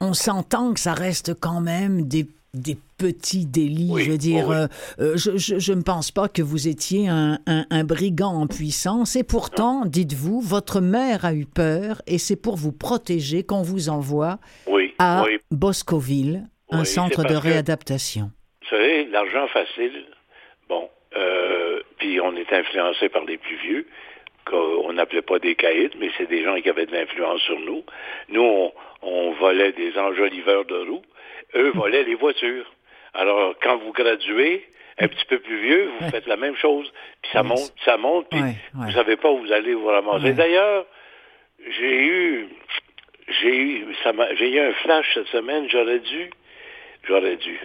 on 0.00 0.12
s'entend 0.12 0.74
que 0.74 0.80
ça 0.80 0.92
reste 0.92 1.32
quand 1.40 1.62
même 1.62 2.06
des, 2.06 2.26
des 2.52 2.76
petits 2.98 3.46
délits. 3.46 3.88
Oui, 3.90 4.04
je 4.04 4.10
veux 4.10 4.18
dire, 4.18 4.44
oh 4.48 4.50
oui. 4.50 4.56
euh, 4.56 4.68
euh, 5.00 5.16
je, 5.16 5.38
je, 5.38 5.58
je 5.58 5.72
ne 5.72 5.80
pense 5.80 6.10
pas 6.10 6.28
que 6.28 6.42
vous 6.42 6.68
étiez 6.68 7.08
un, 7.08 7.38
un, 7.46 7.64
un 7.70 7.84
brigand 7.84 8.34
en 8.42 8.46
puissance. 8.46 9.16
Et 9.16 9.24
pourtant, 9.24 9.86
dites-vous, 9.86 10.42
votre 10.42 10.82
mère 10.82 11.24
a 11.24 11.32
eu 11.32 11.46
peur 11.46 12.02
et 12.06 12.18
c'est 12.18 12.36
pour 12.36 12.56
vous 12.56 12.72
protéger 12.72 13.42
qu'on 13.42 13.62
vous 13.62 13.88
envoie 13.88 14.38
Oui, 14.66 14.92
à. 14.98 15.24
Boscoville, 15.50 16.42
un 16.70 16.84
centre 16.84 17.22
de 17.22 17.28
parce 17.28 17.40
que- 17.42 17.48
réadaptation. 17.48 18.30
Vous 18.60 18.68
savez, 18.76 19.06
l'argent 19.06 19.46
facile, 19.48 19.92
bon, 20.68 20.90
euh, 21.16 21.80
puis 21.98 22.20
on 22.20 22.36
est 22.36 22.52
influencé 22.52 23.08
par 23.08 23.24
les 23.24 23.38
plus 23.38 23.56
vieux, 23.66 23.86
qu'on 24.46 24.92
n'appelait 24.92 25.22
pas 25.22 25.38
des 25.38 25.54
caïds, 25.56 25.90
mais 25.98 26.10
c'est 26.16 26.28
des 26.28 26.42
gens 26.44 26.58
qui 26.60 26.70
avaient 26.70 26.86
de 26.86 26.92
l'influence 26.92 27.40
sur 27.42 27.58
nous. 27.60 27.84
Nous, 28.28 28.42
on, 28.42 28.72
on 29.02 29.32
volait 29.32 29.72
des 29.72 29.98
enjoliveurs 29.98 30.64
de 30.64 30.76
roues, 30.88 31.02
eux 31.54 31.70
volaient 31.74 32.04
les 32.04 32.14
voitures. 32.14 32.72
Alors, 33.12 33.54
quand 33.62 33.76
vous 33.78 33.92
graduez, 33.92 34.64
un 34.98 35.08
petit 35.08 35.24
peu 35.26 35.38
plus 35.40 35.58
vieux, 35.60 35.90
vous 35.98 36.04
Ouais. 36.06 36.10
faites 36.10 36.26
la 36.26 36.36
même 36.36 36.56
chose. 36.56 36.90
Puis 37.22 37.32
ça 37.32 37.42
monte, 37.42 37.72
ça 37.84 37.96
monte, 37.96 38.28
puis 38.30 38.40
Ouais, 38.40 38.46
ouais. 38.46 38.86
vous 38.86 38.92
savez 38.92 39.16
pas 39.16 39.30
où 39.30 39.38
vous 39.38 39.52
allez 39.52 39.74
vous 39.74 39.86
ramasser. 39.86 40.32
D'ailleurs, 40.32 40.86
j'ai 41.78 42.04
eu, 42.06 42.48
j'ai 43.40 43.56
eu, 43.56 43.86
ça 44.04 44.12
j'ai 44.36 44.48
eu 44.50 44.60
un 44.60 44.72
flash 44.74 45.06
cette 45.14 45.26
semaine, 45.28 45.68
j'aurais 45.68 45.98
dû, 45.98 46.30
j'aurais 47.08 47.36
dû 47.36 47.58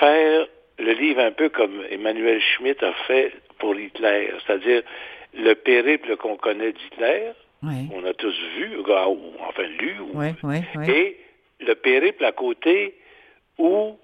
faire 0.00 0.46
le 0.78 0.92
livre 0.92 1.20
un 1.20 1.32
peu 1.32 1.48
comme 1.50 1.84
Emmanuel 1.90 2.40
Schmitt 2.40 2.82
a 2.82 2.92
fait 3.06 3.32
pour 3.58 3.78
Hitler, 3.78 4.32
c'est-à-dire 4.46 4.82
le 5.34 5.54
périple 5.54 6.16
qu'on 6.16 6.36
connaît 6.36 6.72
d'Hitler, 6.72 7.32
Oui, 7.62 7.88
on 7.94 8.04
a 8.04 8.12
tous 8.14 8.34
vu, 8.56 8.76
ou 8.78 8.84
enfin 9.48 9.62
lu, 9.62 9.96
ou- 10.00 10.18
oui, 10.18 10.28
et 10.88 11.16
le 11.60 11.74
périple 11.74 12.24
à 12.24 12.32
côté 12.32 12.94
où 13.58 13.96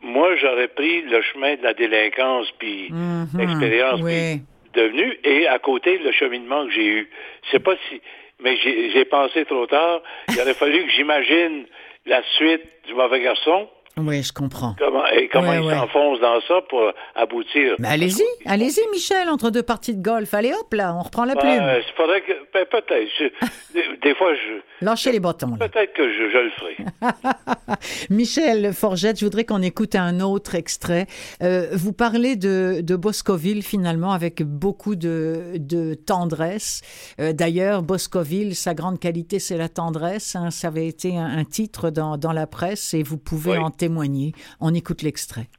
moi 0.00 0.34
j'aurais 0.36 0.68
pris 0.68 1.02
le 1.02 1.22
chemin 1.22 1.54
de 1.56 1.62
la 1.62 1.74
délinquance 1.74 2.50
puis 2.58 2.90
Mhm, 2.90 3.28
l'expérience 3.38 4.00
oui. 4.02 4.12
puis 4.12 4.40
devenu 4.74 5.18
et 5.24 5.46
à 5.46 5.58
côté 5.58 5.98
le 5.98 6.10
cheminement 6.12 6.64
que 6.66 6.72
j'ai 6.72 6.86
eu. 6.86 7.10
C'est 7.50 7.62
pas 7.62 7.76
si 7.88 8.00
mais 8.40 8.56
j'ai 8.56 8.90
j'ai 8.90 9.04
pensé 9.04 9.44
trop 9.44 9.66
tard. 9.66 10.02
Il 10.28 10.40
aurait 10.40 10.54
fallu 10.54 10.84
que 10.84 10.90
j'imagine 10.90 11.66
la 12.06 12.22
suite 12.36 12.62
du 12.86 12.94
mauvais 12.94 13.20
garçon. 13.20 13.68
Oui, 13.98 14.22
je 14.22 14.32
comprends. 14.32 14.74
Comment, 14.78 15.04
et 15.06 15.28
comment 15.28 15.50
Ouais, 15.50 15.58
il 15.60 15.66
ouais. 15.66 15.74
s'enfonce 15.74 16.18
dans 16.20 16.40
ça 16.48 16.54
pour 16.70 16.80
aboutir? 17.14 17.74
Mais 17.78 17.88
allez-y, 17.88 18.22
allez-y, 18.46 18.80
Michel, 18.90 19.28
entre 19.28 19.50
deux 19.50 19.62
parties 19.62 19.94
de 19.94 20.02
golf. 20.02 20.32
Allez, 20.32 20.52
hop, 20.54 20.72
là, 20.72 20.94
on 20.98 21.02
reprend 21.02 21.24
la 21.26 21.36
plume. 21.36 21.52
C'est 21.52 21.94
faudrait 21.94 22.22
que 22.22 22.32
ben, 22.54 22.64
peut-être. 22.70 23.10
des, 23.74 23.82
des 24.02 24.14
fois 24.14 24.32
je 24.34 24.84
Lâchez 24.84 25.12
les 25.12 25.20
bâtons, 25.20 25.56
là. 25.60 25.68
peut-être 25.68 25.92
que 25.92 26.08
je, 26.08 26.30
je 26.30 26.38
le 26.38 26.50
ferai. 26.50 26.76
Michel 28.10 28.72
Forgette, 28.72 29.18
je 29.20 29.24
voudrais 29.24 29.44
qu'on 29.44 29.62
écoute 29.62 29.94
un 29.94 30.20
autre 30.20 30.54
extrait. 30.54 31.06
Euh, 31.42 31.68
vous 31.72 31.92
parlez 31.92 32.36
de, 32.36 32.80
de 32.82 32.96
Boscoville 32.96 33.62
finalement 33.62 34.12
avec 34.12 34.42
beaucoup 34.42 34.96
de, 34.96 35.52
de 35.56 35.94
tendresse. 35.94 36.80
Euh, 37.20 37.32
D'ailleurs, 37.32 37.82
Boscoville, 37.82 38.54
sa 38.56 38.74
grande 38.74 38.98
qualité, 38.98 39.38
c'est 39.38 39.56
la 39.56 39.68
tendresse. 39.68 40.34
hein. 40.36 40.50
Ça 40.50 40.68
avait 40.68 40.86
été 40.86 41.16
un, 41.16 41.26
un 41.38 41.44
titre 41.44 41.90
dans, 41.90 42.16
dans 42.16 42.32
la 42.32 42.46
presse 42.46 42.94
et 42.94 43.02
vous 43.02 43.18
pouvez 43.18 43.52
Oui. 43.52 43.58
en 43.58 43.70
témoigner. 43.82 44.32
On 44.60 44.72
écoute 44.74 45.02
l'extrait. 45.02 45.50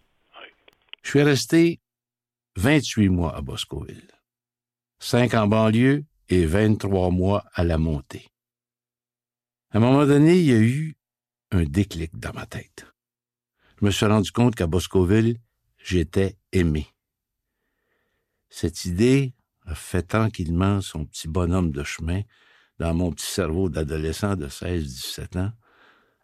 Je 1.02 1.10
suis 1.10 1.22
resté 1.24 1.82
28 2.56 3.10
mois 3.10 3.36
à 3.36 3.42
Boscoville, 3.42 4.08
5 5.00 5.34
en 5.34 5.48
banlieue 5.48 6.06
et 6.30 6.46
23 6.46 7.12
mois 7.12 7.44
à 7.54 7.66
la 7.66 7.78
montée. 7.78 8.30
À 9.72 9.78
un 9.78 9.82
moment 9.82 10.06
donné, 10.06 10.40
il 10.40 10.46
y 10.46 10.54
a 10.54 10.60
eu 10.60 10.96
un 11.52 11.66
déclic 11.66 12.18
dans 12.18 12.32
ma 12.32 12.46
tête. 12.46 12.86
Je 13.82 13.86
me 13.86 13.92
suis 13.92 14.06
rendu 14.06 14.32
compte 14.32 14.56
qu'à 14.56 14.68
Boscoville, 14.68 15.38
j'étais 15.84 16.38
aimé. 16.54 16.88
Cette 18.48 18.86
idée 18.86 19.34
a 19.66 19.76
fait 19.76 20.04
tranquillement 20.04 20.80
son 20.80 21.04
petit 21.04 21.28
bonhomme 21.28 21.72
de 21.72 21.84
chemin 21.84 22.22
dans 22.80 22.94
mon 22.94 23.12
petit 23.12 23.26
cerveau 23.26 23.68
d'adolescent 23.68 24.38
de 24.38 24.48
16-17 24.48 25.40
ans, 25.40 25.52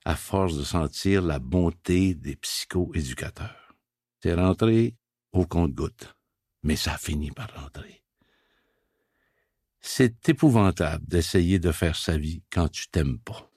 à 0.09 0.15
force 0.15 0.57
de 0.57 0.63
sentir 0.63 1.21
la 1.21 1.37
bonté 1.37 2.15
des 2.15 2.35
psycho-éducateurs. 2.35 3.75
C'est 4.23 4.33
rentré 4.33 4.95
au 5.33 5.45
compte-goutte, 5.45 6.15
mais 6.63 6.75
ça 6.75 6.93
a 6.93 6.97
fini 6.97 7.29
par 7.29 7.53
rentrer. 7.53 8.01
C'est 9.79 10.27
épouvantable 10.27 11.05
d'essayer 11.07 11.59
de 11.59 11.71
faire 11.71 11.95
sa 11.95 12.17
vie 12.17 12.41
quand 12.51 12.69
tu 12.69 12.89
t'aimes 12.89 13.19
pas. 13.19 13.51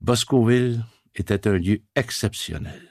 Boscoville 0.00 0.84
était 1.16 1.48
un 1.48 1.58
lieu 1.58 1.82
exceptionnel. 1.96 2.88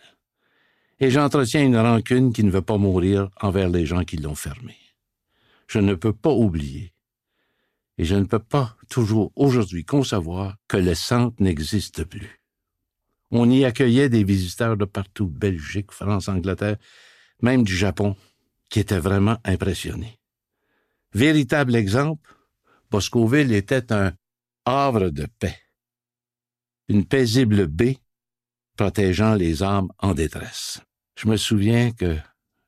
Et 1.00 1.12
j'entretiens 1.12 1.64
une 1.64 1.78
rancune 1.78 2.34
qui 2.34 2.44
ne 2.44 2.52
veut 2.52 2.62
pas 2.62 2.78
mourir 2.78 3.30
envers 3.40 3.70
les 3.70 3.86
gens 3.86 4.04
qui 4.04 4.18
l'ont 4.18 4.36
fermé. 4.36 4.76
Je 5.68 5.80
ne 5.80 5.96
peux 5.96 6.14
pas 6.14 6.34
oublier. 6.34 6.94
Et 7.98 8.04
je 8.04 8.16
ne 8.16 8.26
peux 8.26 8.40
pas 8.40 8.76
toujours 8.90 9.32
aujourd'hui 9.38 9.86
concevoir 9.86 10.58
que 10.68 10.76
le 10.76 10.94
centre 10.94 11.42
n'existe 11.42 12.04
plus. 12.04 12.41
On 13.32 13.50
y 13.50 13.64
accueillait 13.64 14.10
des 14.10 14.26
visiteurs 14.26 14.76
de 14.76 14.86
partout, 14.86 15.28
Belgique, 15.28 15.92
France, 15.92 16.28
Angleterre, 16.28 16.78
même 17.42 17.64
du 17.64 17.76
Japon, 17.76 18.16
qui 18.70 18.80
étaient 18.80 19.00
vraiment 19.00 19.38
impressionnés. 19.46 20.20
Véritable 21.14 21.76
exemple, 21.76 22.36
Boscoville 22.90 23.54
était 23.54 23.92
un 23.94 24.14
havre 24.66 25.10
de 25.10 25.26
paix, 25.40 25.58
une 26.90 27.06
paisible 27.06 27.68
baie 27.68 27.98
protégeant 28.76 29.36
les 29.36 29.64
âmes 29.64 29.92
en 30.00 30.14
détresse. 30.14 30.82
Je 31.16 31.28
me 31.28 31.38
souviens 31.38 31.92
que 31.92 32.18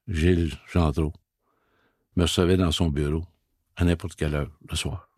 Gilles 0.07 0.53
Gendreau 0.71 1.13
me 2.15 2.23
recevait 2.23 2.57
dans 2.57 2.71
son 2.71 2.89
bureau 2.89 3.25
à 3.75 3.85
n'importe 3.85 4.15
quelle 4.15 4.35
heure 4.35 4.51
le 4.69 4.75
soir, 4.75 5.09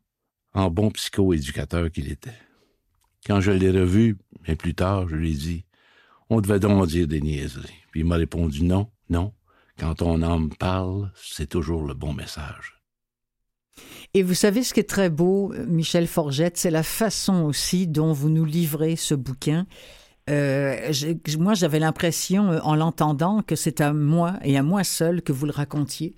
en 0.54 0.70
bon 0.70 0.92
psycho-éducateur 0.92 1.92
qu'il 1.92 2.12
était. 2.12 2.45
Quand 3.26 3.42
je 3.42 3.52
l'ai 3.52 3.72
revu, 3.72 4.18
mais 4.48 4.56
plus 4.56 4.76
tard, 4.76 5.08
je 5.08 5.16
lui 5.16 5.32
ai 5.32 5.36
dit 5.36 5.66
On 6.30 6.42
devait 6.42 6.60
donc 6.60 6.88
dire 6.88 7.08
des 7.08 7.22
niaiseries. 7.22 7.84
Puis 7.92 8.02
il 8.02 8.06
m'a 8.06 8.16
répondu 8.16 8.64
Non, 8.64 8.90
non. 9.10 9.34
Quand 9.78 9.96
ton 9.96 10.22
âme 10.22 10.50
parle, 10.58 11.12
c'est 11.16 11.50
toujours 11.50 11.84
le 11.84 11.94
bon 11.94 12.14
message. 12.14 12.82
Et 14.14 14.24
vous 14.24 14.34
savez 14.34 14.64
ce 14.64 14.74
qui 14.74 14.80
est 14.80 14.90
très 14.90 15.10
beau, 15.10 15.54
Michel 15.68 16.08
Forgette, 16.08 16.58
c'est 16.58 16.72
la 16.72 16.84
façon 16.84 17.44
aussi 17.44 17.88
dont 17.88 18.14
vous 18.14 18.30
nous 18.30 18.46
livrez 18.46 18.96
ce 18.96 19.14
bouquin. 19.14 19.68
Euh, 20.30 20.94
moi, 21.38 21.54
j'avais 21.54 21.80
l'impression, 21.80 22.50
en 22.64 22.76
l'entendant, 22.76 23.42
que 23.42 23.58
c'est 23.58 23.82
à 23.82 23.92
moi 23.92 24.36
et 24.44 24.58
à 24.58 24.64
moi 24.64 24.86
seul 24.86 25.22
que 25.22 25.34
vous 25.34 25.46
le 25.46 25.52
racontiez. 25.52 26.16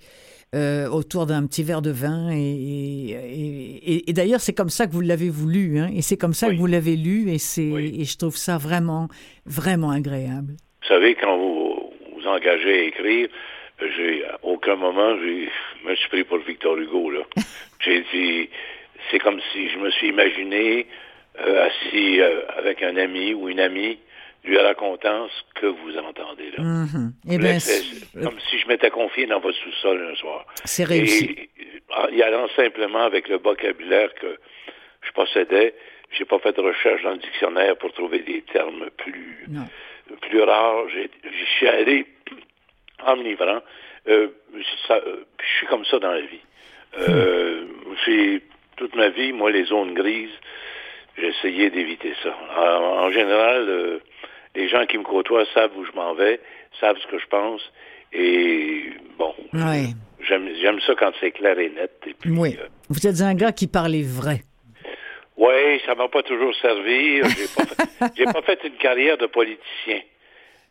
Euh, 0.54 0.88
autour 0.88 1.26
d'un 1.26 1.46
petit 1.46 1.62
verre 1.62 1.82
de 1.82 1.90
vin. 1.90 2.30
Et, 2.32 4.08
et, 4.08 4.12
d'ailleurs, 4.14 4.40
c'est 4.40 4.54
comme 4.54 4.70
ça 4.70 4.86
que 4.86 4.92
vous 4.92 5.02
l'avez 5.02 5.28
voulu. 5.28 5.78
Hein, 5.78 5.90
et 5.94 6.00
c'est 6.00 6.16
comme 6.16 6.32
ça 6.32 6.48
que 6.48 6.54
vous 6.54 6.66
l'avez 6.66 6.96
lu. 6.96 7.30
Et, 7.30 7.36
c'est, 7.36 7.66
et 7.66 8.04
je 8.04 8.16
trouve 8.16 8.34
ça 8.34 8.56
vraiment, 8.56 9.08
vraiment 9.44 9.90
agréable. 9.90 10.54
Vous 10.80 10.88
savez, 10.88 11.14
quand 11.16 11.36
vous 11.36 11.92
vous 12.14 12.26
engagez 12.26 12.78
à 12.78 12.82
écrire, 12.84 13.28
j'ai, 13.78 14.24
à 14.24 14.38
aucun 14.42 14.76
moment, 14.76 15.18
je 15.18 15.86
me 15.86 15.94
suis 15.96 16.08
pris 16.08 16.24
pour 16.24 16.38
Victor 16.38 16.78
Hugo. 16.78 17.10
Là. 17.10 17.20
j'ai 17.80 18.02
dit, 18.10 18.48
c'est 19.10 19.18
comme 19.18 19.40
si 19.52 19.68
je 19.68 19.76
me 19.76 19.90
suis 19.90 20.08
imaginé 20.08 20.86
euh, 21.40 21.66
assis 21.66 22.22
euh, 22.22 22.40
avec 22.56 22.82
un 22.82 22.96
ami 22.96 23.34
ou 23.34 23.50
une 23.50 23.60
amie, 23.60 23.98
lui 24.48 24.58
racontant 24.58 25.28
ce 25.28 25.60
que 25.60 25.66
vous 25.66 25.96
entendez 25.98 26.50
là. 26.56 26.64
Mm-hmm. 26.64 27.10
Eh 27.30 27.38
ben, 27.38 27.60
comme 28.24 28.38
si 28.50 28.58
je 28.58 28.68
m'étais 28.68 28.90
confié 28.90 29.26
dans 29.26 29.40
votre 29.40 29.56
sous-sol 29.58 30.08
un 30.12 30.16
soir. 30.16 30.46
C'est 30.64 30.84
réussi. 30.84 31.36
Et, 31.60 32.16
y 32.16 32.22
allant 32.22 32.48
simplement 32.56 33.02
avec 33.02 33.28
le 33.28 33.38
vocabulaire 33.38 34.14
que 34.14 34.38
je 35.02 35.12
possédais, 35.12 35.74
j'ai 36.12 36.24
pas 36.24 36.38
fait 36.38 36.56
de 36.56 36.60
recherche 36.62 37.02
dans 37.02 37.12
le 37.12 37.18
dictionnaire 37.18 37.76
pour 37.76 37.92
trouver 37.92 38.20
des 38.20 38.42
termes 38.42 38.88
plus, 38.96 39.46
plus 40.22 40.42
rares. 40.42 40.88
Je 40.88 41.44
suis 41.56 41.68
allé 41.68 42.06
en 43.04 43.16
me 43.16 43.22
livrant. 43.22 43.60
Euh, 44.08 44.28
je 44.54 45.56
suis 45.58 45.66
comme 45.66 45.84
ça 45.84 45.98
dans 45.98 46.12
la 46.12 46.20
vie. 46.20 46.40
Euh, 46.98 47.64
toute 48.76 48.94
ma 48.94 49.08
vie, 49.08 49.32
moi, 49.32 49.50
les 49.50 49.64
zones 49.64 49.92
grises, 49.92 50.30
j'ai 51.18 51.28
essayé 51.28 51.70
d'éviter 51.70 52.14
ça. 52.22 52.34
En, 52.56 53.10
général, 53.10 53.68
euh, 53.68 53.98
les 54.54 54.68
gens 54.68 54.84
qui 54.86 54.98
me 54.98 55.04
côtoient 55.04 55.44
savent 55.54 55.76
où 55.76 55.84
je 55.84 55.92
m'en 55.92 56.14
vais, 56.14 56.40
savent 56.80 56.96
ce 57.02 57.06
que 57.08 57.18
je 57.18 57.26
pense, 57.26 57.60
et 58.12 58.90
bon, 59.18 59.34
j'aime 60.20 60.80
ça 60.86 60.94
quand 60.98 61.12
c'est 61.20 61.30
clair 61.32 61.58
et 61.58 61.70
net. 61.70 61.92
oui. 62.26 62.56
Euh, 62.60 62.66
Vous 62.88 63.06
êtes 63.06 63.20
un 63.20 63.34
gars 63.34 63.52
qui 63.52 63.66
parlait 63.66 64.02
vrai. 64.02 64.42
Oui, 65.36 65.80
ça 65.86 65.94
m'a 65.94 66.08
pas 66.08 66.22
toujours 66.24 66.52
servi. 66.56 67.20
J'ai 68.16 68.24
pas, 68.24 68.32
pas 68.40 68.42
fait 68.42 68.58
une 68.64 68.76
carrière 68.76 69.16
de 69.18 69.26
politicien. 69.26 70.00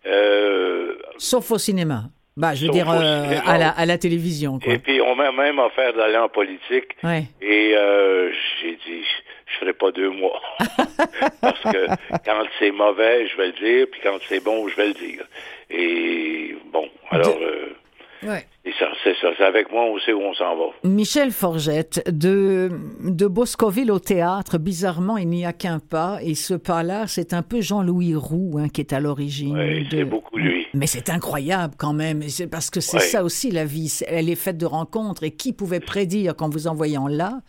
Euh, 0.06 0.98
Sauf 1.18 1.52
au 1.52 1.58
cinéma. 1.58 2.04
Bah, 2.38 2.54
je 2.54 2.67
veux 2.67 2.71
dire, 2.71 2.88
euh, 2.89 3.26
à, 3.47 3.58
la, 3.58 3.69
à 3.69 3.86
la 3.88 3.97
télévision. 3.97 4.60
Quoi. 4.60 4.73
Et 4.73 4.78
puis, 4.78 5.02
on 5.02 5.15
m'a 5.15 5.32
même 5.32 5.58
offert 5.58 5.91
d'aller 5.93 6.17
en 6.17 6.30
politique. 6.30 6.95
Et 7.41 7.73
euh, 7.76 8.32
j'ai 8.62 8.78
dit, 8.86 9.04
je 9.47 9.58
ferai 9.60 9.73
pas 9.73 9.91
deux 9.91 10.12
mois. 10.12 10.39
Parce 11.41 11.62
que 11.63 11.88
quand 12.23 12.43
c'est 12.60 12.69
mauvais, 12.71 13.28
je 13.28 13.38
vais 13.38 13.47
le 13.47 13.54
dire, 13.54 13.88
puis 13.91 14.02
quand 14.04 14.17
c'est 14.30 14.43
bon, 14.43 14.67
je 14.67 14.76
vais 14.76 14.88
le 14.88 14.93
dire. 14.93 15.26
Et 15.71 16.56
bon, 16.71 16.88
alors... 17.10 17.38
Euh, 17.41 17.76
et 18.24 18.72
ça, 18.80 18.90
c'est 19.04 19.16
ça. 19.22 19.30
C'est 19.38 19.44
avec 19.44 19.72
moi, 19.72 19.84
on 19.84 20.00
sait 20.00 20.14
où 20.14 20.22
on 20.22 20.34
s'en 20.34 20.56
va. 20.56 20.66
Michel 20.84 21.32
Forgette, 21.32 22.04
de, 22.08 22.70
de 23.04 23.28
Boscoville 23.28 23.92
au 23.92 24.00
théâtre, 24.00 24.58
bizarrement, 24.58 25.18
il 25.18 25.28
n'y 25.30 25.46
a 25.46 25.54
qu'un 25.54 25.80
pas. 25.80 26.20
Et 26.24 26.36
ce 26.36 26.54
pas-là, 26.54 27.08
c'est 27.08 27.34
un 27.34 27.44
peu 27.44 27.62
Jean-Louis 27.62 28.16
Roux 28.16 28.58
hein, 28.58 28.70
qui 28.70 28.82
est 28.82 28.94
à 28.94 29.00
l'origine. 29.00 29.58
Oui, 29.58 29.88
c'est 29.90 30.04
beaucoup 30.04 30.38
lui. 30.38 30.68
Mais 30.74 30.88
c'est 30.88 31.10
incroyable 31.10 31.76
quand 31.78 31.94
même. 31.94 32.22
C'est 32.24 32.48
parce 32.48 32.70
que 32.70 32.80
c'est 32.82 33.00
ça 33.00 33.24
aussi 33.24 33.52
la 33.52 33.66
vie. 33.66 34.02
Elle 34.08 34.30
est 34.30 34.36
faite 34.36 34.58
de 34.58 34.66
rencontres. 34.66 35.24
Et 35.24 35.32
qui 35.32 35.54
pouvait 35.54 35.80
prédire 35.80 36.36
qu'en 36.36 36.50
vous 36.50 36.68
envoyant 36.68 37.08
là, 37.08 37.40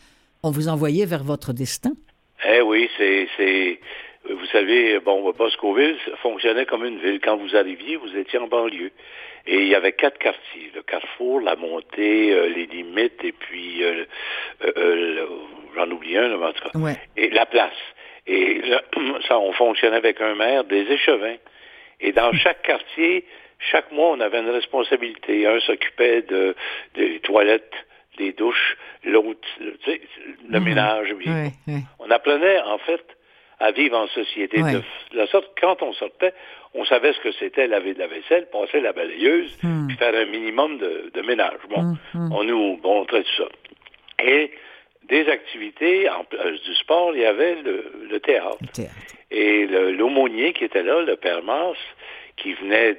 on 0.42 0.50
vous 0.50 0.68
envoyait 0.68 1.06
vers 1.06 1.24
votre 1.24 1.52
destin? 1.52 1.92
Eh 2.48 2.60
oui, 2.60 2.88
c'est. 2.96 3.78
Vous 4.28 4.46
savez, 4.52 5.00
bon, 5.00 5.32
Boscoville 5.32 5.96
fonctionnait 6.22 6.66
comme 6.66 6.84
une 6.84 6.98
ville. 6.98 7.18
Quand 7.24 7.38
vous 7.38 7.56
arriviez, 7.56 7.96
vous 7.96 8.14
étiez 8.14 8.38
en 8.38 8.46
banlieue. 8.46 8.92
Et 9.50 9.62
il 9.62 9.68
y 9.68 9.74
avait 9.74 9.92
quatre 9.92 10.18
quartiers, 10.18 10.70
le 10.74 10.82
carrefour, 10.82 11.40
la 11.40 11.56
montée, 11.56 12.34
euh, 12.34 12.50
les 12.50 12.66
limites, 12.66 13.24
et 13.24 13.32
puis 13.32 13.82
euh, 13.82 14.04
euh, 14.76 15.26
j'en 15.74 15.90
oublie 15.90 16.18
un, 16.18 16.34
en 16.34 16.52
tout 16.52 16.68
cas. 16.68 16.78
Et 17.16 17.30
la 17.30 17.46
place. 17.46 17.72
Et 18.26 18.60
là, 18.60 18.82
ça, 19.26 19.38
on 19.38 19.52
fonctionnait 19.54 19.96
avec 19.96 20.20
un 20.20 20.34
maire, 20.34 20.64
des 20.64 20.82
échevins. 20.82 21.38
Et 21.98 22.12
dans 22.12 22.30
chaque 22.44 22.60
quartier, 22.60 23.24
chaque 23.58 23.90
mois, 23.90 24.10
on 24.10 24.20
avait 24.20 24.40
une 24.40 24.50
responsabilité. 24.50 25.46
Un 25.46 25.60
s'occupait 25.60 26.20
de, 26.20 26.54
des 26.94 27.18
toilettes, 27.20 27.72
des 28.18 28.32
douches, 28.34 28.76
l'autre, 29.02 29.48
tu 29.58 29.72
sais, 29.86 30.02
le 30.46 30.60
mhm. 30.60 30.64
ménage. 30.66 31.14
On 32.00 32.10
apprenait, 32.10 32.60
en 32.60 32.76
fait, 32.76 33.02
à 33.60 33.70
vivre 33.70 33.96
en 33.96 34.08
société. 34.08 34.60
De 34.60 34.82
la 35.12 35.26
sorte 35.26 35.50
quand 35.58 35.82
on 35.82 35.94
sortait, 35.94 36.34
on 36.74 36.84
savait 36.84 37.12
ce 37.12 37.20
que 37.20 37.32
c'était 37.32 37.66
laver 37.66 37.94
de 37.94 37.98
la 37.98 38.06
vaisselle, 38.06 38.48
passer 38.50 38.80
la 38.80 38.92
balayeuse, 38.92 39.56
hmm. 39.62 39.86
puis 39.88 39.96
faire 39.96 40.14
un 40.14 40.26
minimum 40.26 40.78
de, 40.78 41.22
ménage. 41.22 41.58
Bon, 41.68 41.82
hmm, 41.82 41.96
hmm. 42.14 42.32
on 42.32 42.44
nous 42.44 42.76
montrait 42.82 43.22
tout 43.22 43.42
ça. 43.42 43.48
Et 44.24 44.52
des 45.08 45.28
activités, 45.28 46.08
en 46.08 46.24
plus 46.24 46.62
du 46.62 46.74
sport, 46.74 47.14
il 47.14 47.22
y 47.22 47.24
avait 47.24 47.56
le, 47.62 48.20
théâtre. 48.20 48.58
Et 49.30 49.66
l'aumônier 49.66 50.52
qui 50.52 50.64
était 50.64 50.82
là, 50.82 51.02
le 51.02 51.16
père 51.16 51.42
Mars, 51.42 51.78
qui 52.36 52.54
venait 52.54 52.98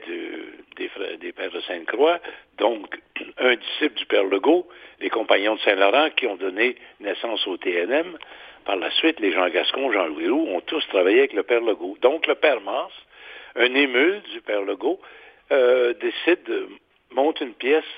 des, 0.77 0.89
des 1.17 1.31
Pères 1.31 1.51
de 1.51 1.61
Sainte-Croix, 1.61 2.19
donc 2.57 2.99
un 3.37 3.55
disciple 3.55 3.97
du 3.97 4.05
Père 4.05 4.23
Legault, 4.23 4.67
les 4.99 5.09
compagnons 5.09 5.55
de 5.55 5.59
Saint-Laurent 5.61 6.09
qui 6.15 6.27
ont 6.27 6.35
donné 6.35 6.75
naissance 6.99 7.45
au 7.47 7.57
TNM. 7.57 8.17
Par 8.69 8.77
la 8.77 8.91
suite, 8.91 9.19
les 9.19 9.31
Jean 9.31 9.49
Gascon, 9.49 9.91
Jean-Louis 9.91 10.29
Roux 10.29 10.45
ont 10.47 10.61
tous 10.61 10.87
travaillé 10.89 11.17
avec 11.17 11.33
le 11.33 11.41
Père 11.41 11.61
Legault. 11.61 11.97
Donc, 12.03 12.27
le 12.27 12.35
Père 12.35 12.61
Mars, 12.61 12.93
un 13.55 13.73
émule 13.73 14.21
du 14.31 14.41
Père 14.41 14.61
Legault, 14.61 14.99
euh, 15.51 15.95
décide 15.95 16.43
de 16.43 16.67
monter 17.09 17.45
une 17.45 17.55
pièce 17.55 17.91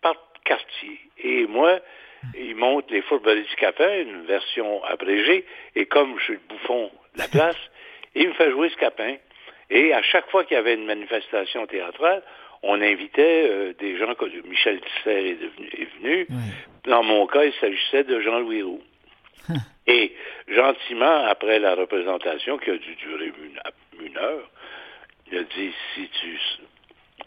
par 0.00 0.14
quartier. 0.42 0.98
Et 1.18 1.46
moi, 1.46 1.80
il 2.34 2.56
monte 2.56 2.90
les 2.90 3.02
Fourberies 3.02 3.42
du 3.42 3.56
Capin, 3.56 4.00
une 4.00 4.24
version 4.24 4.82
abrégée, 4.84 5.44
et 5.74 5.84
comme 5.84 6.18
je 6.18 6.24
suis 6.24 6.32
le 6.32 6.40
bouffon 6.48 6.90
de 7.14 7.18
la 7.18 7.28
place, 7.28 7.58
il 8.14 8.28
me 8.28 8.32
fait 8.32 8.50
jouer 8.52 8.70
ce 8.70 8.76
capin. 8.76 9.16
Et 9.68 9.92
à 9.92 10.00
chaque 10.00 10.30
fois 10.30 10.44
qu'il 10.44 10.54
y 10.54 10.58
avait 10.58 10.76
une 10.76 10.86
manifestation 10.86 11.66
théâtrale, 11.66 12.22
on 12.62 12.80
invitait 12.80 13.50
euh, 13.50 13.74
des 13.78 13.98
gens 13.98 14.14
comme 14.14 14.30
Michel 14.48 14.80
Tisser 14.80 15.36
est, 15.38 16.00
venu. 16.00 16.26
Dans 16.84 17.02
mon 17.02 17.26
cas, 17.26 17.44
il 17.44 17.52
s'agissait 17.60 18.04
de 18.04 18.18
Jean-Louis 18.18 18.62
Roux. 18.62 18.80
Et 19.86 20.12
gentiment, 20.48 21.26
après 21.26 21.58
la 21.58 21.74
représentation 21.74 22.58
qui 22.58 22.70
a 22.70 22.76
dû 22.76 22.94
durer 22.96 23.32
une 24.00 24.18
heure, 24.18 24.50
il 25.30 25.38
a 25.38 25.42
dit, 25.42 25.72
si 25.94 26.08
tu 26.20 26.38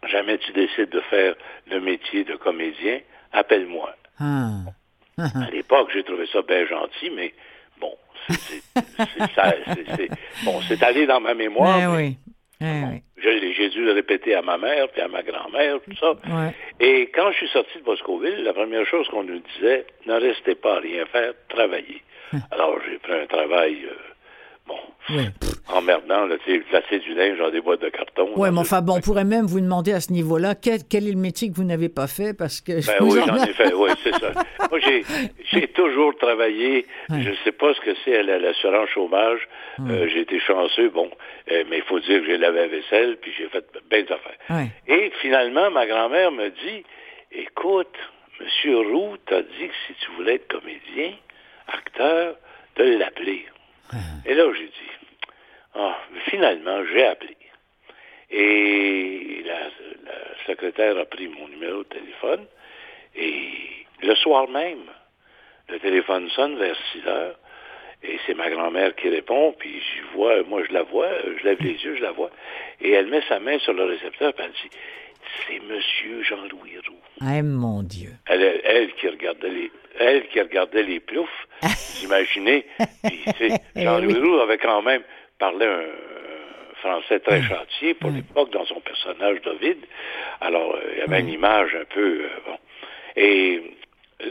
jamais 0.08 0.38
tu 0.38 0.52
décides 0.54 0.90
de 0.90 1.02
faire 1.02 1.36
le 1.70 1.80
métier 1.80 2.24
de 2.24 2.36
comédien, 2.36 3.00
appelle-moi. 3.34 3.96
Ah. 4.20 4.60
à 5.18 5.50
l'époque, 5.52 5.90
j'ai 5.94 6.04
trouvé 6.04 6.26
ça 6.32 6.42
bien 6.42 6.66
gentil, 6.66 7.10
mais 7.12 7.34
bon, 7.80 7.94
c'est 8.30 8.62
bon, 10.46 10.62
c'est 10.68 10.82
allé 10.84 11.06
dans 11.06 11.20
ma 11.20 11.34
mémoire. 11.34 11.94
oui. 12.62 13.02
J'ai 13.22 13.70
dû 13.70 13.84
le 13.84 13.94
répéter 13.94 14.36
à 14.36 14.42
ma 14.42 14.58
mère, 14.58 14.90
puis 14.90 15.02
à 15.02 15.08
ma 15.08 15.24
grand-mère, 15.24 15.80
tout 15.82 15.96
ça. 15.98 16.14
Et 16.80 17.10
quand 17.14 17.32
je 17.32 17.38
suis 17.38 17.48
sorti 17.50 17.78
de 17.78 17.84
Boscoville, 17.84 18.44
la 18.44 18.54
première 18.54 18.86
chose 18.86 19.08
qu'on 19.10 19.24
nous 19.24 19.40
disait, 19.40 19.86
ne 20.06 20.14
restez 20.14 20.56
pas 20.56 20.78
à 20.78 20.80
rien 20.80 21.06
faire, 21.06 21.34
travaillez. 21.50 22.02
Alors, 22.52 22.78
j'ai 22.88 22.98
pris 23.00 23.14
un 23.14 23.26
travail 23.28 23.78
euh, 23.86 23.94
bon, 24.68 24.78
emmerdant, 25.68 26.26
là, 26.26 26.36
tu 26.46 26.52
sais, 26.52 26.60
placer 26.60 27.00
du 27.00 27.14
linge 27.14 27.38
dans 27.38 27.50
des 27.50 27.62
boîtes 27.62 27.82
de 27.82 27.90
carton. 27.90 28.30
Oui, 28.36 28.50
mais 28.52 28.60
enfin, 28.60 28.82
bon, 28.82 28.98
on 28.98 29.02
pourrait 29.02 29.26
même 29.26 29.46
vous 29.46 29.60
demander 29.60 29.94
à 29.94 30.00
ce 30.00 30.12
niveau-là 30.12 30.56
quel, 30.56 30.82
quel 30.90 31.08
est 31.08 31.12
le 31.12 31.18
métier 31.18 31.50
que 31.50 31.56
vous 31.56 31.64
n'avez 31.64 31.90
pas 31.90 32.08
fait 32.08 32.34
parce 32.34 32.62
que. 32.62 32.86
Ben 32.86 32.98
oui, 33.02 33.20
j'en 33.26 33.44
ai 33.44 33.54
fait, 33.54 33.74
oui, 33.74 33.90
c'est 34.04 34.14
ça. 34.14 34.32
Moi, 34.70 34.80
j'ai 35.52 35.68
toujours 35.70 36.16
travaillé, 36.18 36.86
je 37.10 37.30
ne 37.30 37.36
sais 37.44 37.52
pas 37.52 37.74
ce 37.74 37.82
que 37.82 37.96
c'est 38.06 38.22
l'assurance 38.24 38.90
chômage. 38.90 39.48
Euh, 39.80 40.08
j'ai 40.10 40.22
été 40.22 40.40
chanceux, 40.40 40.90
bon, 40.90 41.10
euh, 41.52 41.64
mais 41.70 41.78
il 41.78 41.84
faut 41.84 42.00
dire 42.00 42.22
que 42.22 42.26
j'ai 42.26 42.38
lavé 42.38 42.60
la 42.60 42.68
vaisselle, 42.68 43.18
puis 43.22 43.32
j'ai 43.38 43.48
fait 43.48 43.66
bien 43.90 44.04
des 44.04 44.12
affaires. 44.12 44.68
Et 44.88 45.12
finalement, 45.22 45.72
ma 45.72 45.88
grand-mère 45.88 46.32
me 46.32 46.50
dit 46.50 46.84
Écoute, 47.32 47.96
M. 48.40 48.76
Roux 48.92 49.18
t'a 49.26 49.42
dit 49.42 49.68
que 49.68 49.74
si 49.88 49.94
tu 50.02 50.12
voulais 50.18 50.36
être 50.36 50.48
comédien, 50.48 51.14
acteur, 51.74 52.36
de 52.76 52.84
l'appeler. 52.98 53.46
Et 54.26 54.34
là, 54.34 54.44
j'ai 54.54 54.66
dit, 54.66 54.92
ah, 55.76 55.98
finalement, 56.30 56.84
j'ai 56.94 57.06
appelé. 57.06 57.38
Et 58.32 59.44
la, 59.46 59.70
secrétaire 60.46 60.98
a 60.98 61.06
pris 61.06 61.28
mon 61.28 61.48
numéro 61.48 61.84
de 61.84 61.90
téléphone. 61.90 62.46
Et 63.16 63.52
le 64.02 64.16
soir 64.16 64.48
même, 64.50 64.86
le 65.68 65.80
téléphone 65.80 66.30
sonne 66.30 66.58
vers 66.58 66.76
6 66.94 67.08
heures. 67.08 67.36
Et 68.02 68.18
c'est 68.26 68.34
ma 68.34 68.50
grand-mère 68.50 68.96
qui 68.96 69.10
répond, 69.10 69.54
puis 69.60 69.82
je 69.82 70.18
vois, 70.18 70.42
moi 70.44 70.64
je 70.66 70.74
la 70.74 70.84
vois, 70.84 71.10
je 71.38 71.44
lève 71.44 71.58
les 71.60 71.74
yeux, 71.84 71.98
je 71.98 72.02
la 72.02 72.12
vois. 72.12 72.32
Et 72.80 72.92
elle 72.92 73.08
met 73.08 73.22
sa 73.28 73.40
main 73.40 73.60
sur 73.60 73.74
le 73.74 73.84
récepteur, 73.84 74.34
puis 74.34 74.46
elle 74.46 74.52
dit 74.52 74.76
c'est 75.46 75.60
Monsieur 75.60 76.24
Jean-Louis 76.24 76.78
Roux. 76.88 76.96
Ah, 77.22 77.42
mon 77.44 77.84
Dieu. 77.84 78.12
Elle, 78.26 78.62
elle, 78.64 78.94
qui 78.94 79.10
regardait 79.10 79.50
les, 79.50 79.72
elle 80.00 80.28
qui 80.28 80.40
regardait 80.40 80.84
les 80.84 81.00
ploufs, 81.00 81.48
imaginez. 82.04 82.66
Jean-Louis 83.76 84.20
Roux 84.20 84.40
avait 84.40 84.58
quand 84.58 84.82
même 84.82 85.04
parlé 85.38 85.66
un, 85.66 85.84
français 86.80 87.20
très 87.20 87.42
chantier 87.42 87.94
pour 87.94 88.10
l'époque 88.10 88.52
dans 88.52 88.66
son 88.66 88.80
personnage 88.80 89.42
d'Ovid. 89.42 89.78
Alors, 90.40 90.76
euh, 90.76 90.94
il 90.94 91.00
y 91.00 91.02
avait 91.02 91.20
une 91.20 91.30
image 91.30 91.76
un 91.76 91.84
peu... 91.84 92.22
Euh, 92.22 92.30
bon. 92.46 92.58
Et 93.18 93.62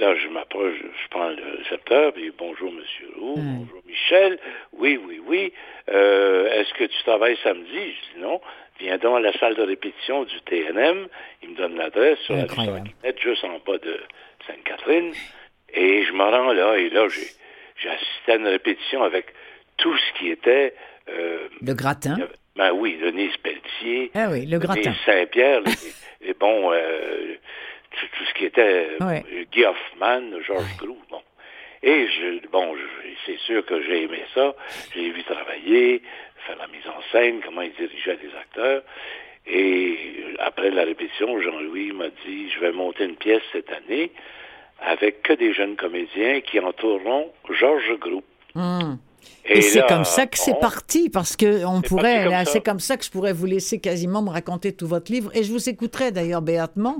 là, 0.01 0.15
je 0.17 0.29
m'approche, 0.29 0.77
je 0.81 1.09
prends 1.11 1.29
le 1.29 1.59
récepteur, 1.63 2.15
puis 2.15 2.33
bonjour 2.39 2.73
Monsieur 2.73 3.11
Roux, 3.19 3.35
bonjour 3.37 3.83
Michel, 3.87 4.39
oui, 4.73 4.99
oui, 5.07 5.21
oui. 5.27 5.53
Euh, 5.91 6.51
est-ce 6.53 6.73
que 6.73 6.85
tu 6.85 7.03
travailles 7.05 7.37
samedi? 7.43 7.69
Je 7.75 8.15
dis 8.15 8.21
non 8.21 8.41
viens 8.81 8.99
donc 8.99 9.17
à 9.17 9.21
la 9.21 9.33
salle 9.39 9.55
de 9.55 9.63
répétition 9.63 10.25
du 10.25 10.41
TNM. 10.43 11.09
Il 11.43 11.51
me 11.51 11.57
donne 11.57 11.77
l'adresse 11.77 12.19
sur 12.21 12.35
Incroyable. 12.35 12.91
la 13.03 13.17
juste 13.17 13.45
en 13.45 13.59
bas 13.67 13.79
de 13.79 14.01
Sainte-Catherine. 14.47 15.13
Et 15.75 16.05
je 16.05 16.13
me 16.13 16.23
rends 16.23 16.53
là, 16.53 16.77
et 16.77 16.91
là, 16.91 17.09
j'ai 17.09 17.89
assisté 17.89 18.33
à 18.33 18.37
une 18.37 18.47
répétition 18.47 19.03
avec 19.03 19.27
tout 19.77 19.97
ce 19.97 20.19
qui 20.19 20.31
était... 20.31 20.75
Euh, 21.09 21.49
le 21.61 21.75
gratin. 21.75 22.17
Ben 22.57 22.73
oui, 22.73 22.99
Denise 23.01 23.37
Pelletier. 23.39 24.11
Ah 24.15 24.29
oui, 24.31 24.47
le 24.47 24.59
gratin. 24.59 24.93
Saint-Pierre, 25.05 25.61
les, 26.21 26.35
bons... 26.41 26.73
Euh, 26.73 27.37
tout, 27.91 28.25
ce 28.25 28.35
qui 28.35 28.45
était 28.45 28.89
euh, 29.01 29.21
Guy 29.51 29.65
Hoffman, 29.65 30.41
Georges 30.47 30.77
Groux, 30.79 30.99
bon. 31.11 31.23
Et 31.83 32.07
je, 32.09 32.47
bon, 32.49 32.75
c'est 33.25 33.39
sûr 33.39 33.65
que 33.65 33.81
j'ai 33.83 34.05
aimé 34.05 34.23
ça. 34.35 34.55
J'ai 34.95 35.11
vu 35.11 35.23
travailler, 35.23 36.03
faire 36.47 36.57
la 36.57 36.67
mise 36.67 36.87
en 36.87 37.01
scène, 37.13 37.41
comment 37.45 37.63
il 37.63 37.73
dirigeait 37.73 38.19
les 38.23 38.35
acteurs. 38.37 38.83
Et 39.47 39.97
après 40.41 40.71
la 40.71 40.85
répétition, 40.85 41.41
Jean-Louis 41.41 41.93
m'a 41.93 42.09
dit, 42.27 42.51
je 42.51 42.61
vais 42.61 42.73
monter 42.73 43.05
une 43.05 43.17
pièce 43.17 43.43
cette 43.53 43.71
année 43.73 44.13
avec 44.81 45.23
que 45.23 45.33
des 45.33 45.53
jeunes 45.53 45.77
comédiens 45.77 46.41
qui 46.41 46.61
entoureront 46.61 47.33
Georges 47.51 47.99
Group. 47.99 48.25
Hmm. 48.55 48.97
Et, 49.51 49.63
c'est 49.63 49.87
comme 49.89 50.05
ça 50.05 50.27
que 50.27 50.39
c'est 50.39 50.59
parti, 50.61 51.09
parce 51.09 51.35
que 51.35 51.65
on 51.65 51.81
pourrait, 51.81 52.45
c'est 52.45 52.61
comme 52.61 52.81
ça 52.81 52.97
que 52.97 53.05
je 53.05 53.11
pourrais 53.11 53.33
vous 53.33 53.47
laisser 53.47 53.79
quasiment 53.79 54.21
me 54.21 54.29
raconter 54.29 54.73
tout 54.73 54.87
votre 54.87 55.11
livre, 55.11 55.31
et 55.35 55.43
je 55.43 55.51
vous 55.51 55.69
écouterai 55.69 56.13
d'ailleurs 56.13 56.43
béatement, 56.43 56.99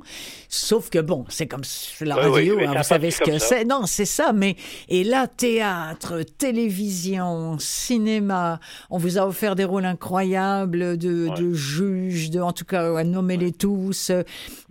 sauf 0.49 0.89
que 0.89 0.99
bon, 0.99 1.27
c'est 1.29 1.47
comme 1.47 1.63
la 2.01 2.17
radio, 2.17 2.59
hein, 2.59 2.73
vous 2.75 2.83
savez 2.83 3.11
ce 3.11 3.21
que 3.21 3.39
c'est. 3.39 3.65
Non, 3.65 3.83
c'est 3.85 4.07
ça, 4.07 4.33
mais 4.33 4.57
et 4.89 5.05
là, 5.05 5.27
théâtre, 5.27 6.23
télévision, 6.39 7.59
cinéma, 7.59 8.61
on 8.89 8.97
vous 8.97 9.19
a 9.19 9.27
offert 9.27 9.55
des 9.55 9.65
rôles 9.65 9.85
incroyables 9.85 10.97
de, 10.97 11.29
de 11.37 11.53
juges, 11.53 12.31
de, 12.31 12.41
en 12.41 12.53
tout 12.53 12.65
cas, 12.65 13.05
nommez-les 13.05 13.53
tous. 13.53 14.11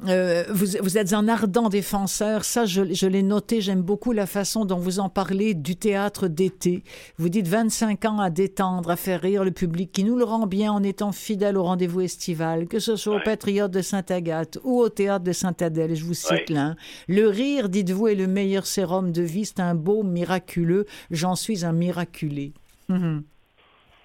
Euh, 0.07 0.45
vous, 0.49 0.65
vous 0.81 0.97
êtes 0.97 1.13
un 1.13 1.27
ardent 1.27 1.69
défenseur, 1.69 2.43
ça, 2.43 2.65
je, 2.65 2.91
je 2.91 3.05
l'ai 3.05 3.23
noté, 3.23 3.61
j'aime 3.61 3.83
beaucoup 3.83 4.13
la 4.13 4.25
façon 4.25 4.65
dont 4.65 4.77
vous 4.77 4.99
en 4.99 5.09
parlez 5.09 5.53
du 5.53 5.75
théâtre 5.75 6.27
d'été. 6.27 6.83
Vous 7.19 7.29
dites 7.29 7.36
25 7.41 8.05
ans 8.05 8.19
à 8.19 8.29
détendre, 8.29 8.89
à 8.89 8.95
faire 8.95 9.21
rire 9.21 9.43
le 9.43 9.51
public 9.51 9.91
qui 9.91 10.03
nous 10.03 10.17
le 10.17 10.23
rend 10.23 10.47
bien 10.47 10.71
en 10.71 10.83
étant 10.83 11.11
fidèle 11.11 11.57
au 11.57 11.63
rendez-vous 11.63 12.01
estival, 12.01 12.67
que 12.67 12.79
ce 12.79 12.95
soit 12.95 13.17
au 13.17 13.19
Patriote 13.19 13.71
de 13.71 13.81
Sainte-Agathe 13.81 14.59
ou 14.63 14.79
au 14.79 14.89
Théâtre 14.89 15.25
de 15.25 15.31
Sainte-Adèle, 15.31 15.95
je 15.95 16.05
vous 16.05 16.13
cite 16.13 16.49
l'un. 16.49 16.75
Le 17.07 17.27
rire, 17.27 17.69
dites-vous, 17.69 18.07
est 18.07 18.15
le 18.15 18.27
meilleur 18.27 18.65
sérum 18.65 19.11
de 19.11 19.21
vie, 19.21 19.45
c'est 19.45 19.59
un 19.59 19.75
beau 19.75 20.03
miraculeux, 20.03 20.85
j'en 21.11 21.35
suis 21.35 21.65
un 21.65 21.73
miraculé. 21.73 22.53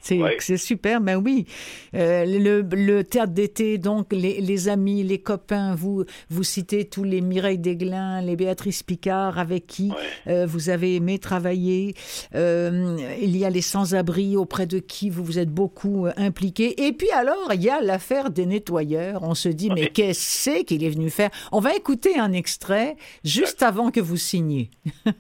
C'est 0.03 0.57
super, 0.57 1.01
ben 1.01 1.17
oui. 1.17 1.47
Euh, 1.95 2.25
le, 2.27 3.03
théâtre 3.03 3.33
d'été, 3.33 3.79
donc 3.79 4.13
les, 4.13 4.69
amis, 4.69 5.03
les 5.03 5.21
copains, 5.21 5.75
vous 5.75 6.05
vous 6.29 6.43
citez 6.43 6.85
tous 6.85 7.05
les 7.05 7.21
Mireille 7.21 7.59
Desglin, 7.59 8.21
les 8.21 8.37
Béatrice 8.37 8.83
Picard, 8.83 9.39
avec 9.39 9.67
qui 9.67 9.93
euh, 10.27 10.47
vous 10.47 10.71
avez 10.71 10.97
aimé 10.97 11.19
travailler. 11.19 11.95
Euh, 12.35 12.97
il 13.21 13.37
y 13.37 13.45
a 13.45 13.51
les 13.51 13.63
sans-abri 13.63 14.37
auprès 14.37 14.67
de 14.67 14.79
qui 14.79 15.09
vous 15.09 15.25
vous 15.25 15.39
êtes 15.39 15.51
beaucoup 15.51 16.09
impliqué. 16.17 16.87
Et 16.87 16.93
puis 16.93 17.11
alors, 17.11 17.53
il 17.55 17.63
y 17.63 17.71
a 17.71 17.81
l'affaire 17.81 18.31
des 18.31 18.47
nettoyeurs. 18.47 19.23
On 19.23 19.35
se 19.35 19.49
dit, 19.49 19.71
mais 19.71 19.87
qu'est-ce 19.89 20.65
qu'il 20.65 20.83
est 20.83 20.91
venu 20.91 21.11
faire? 21.11 21.31
On 21.53 21.61
va 21.61 21.75
écouter 21.75 22.19
un 22.19 22.33
extrait 22.33 22.97
juste 23.25 23.63
avant 23.63 23.91
que 23.91 24.01
vous 24.01 24.17
signiez. 24.17 24.71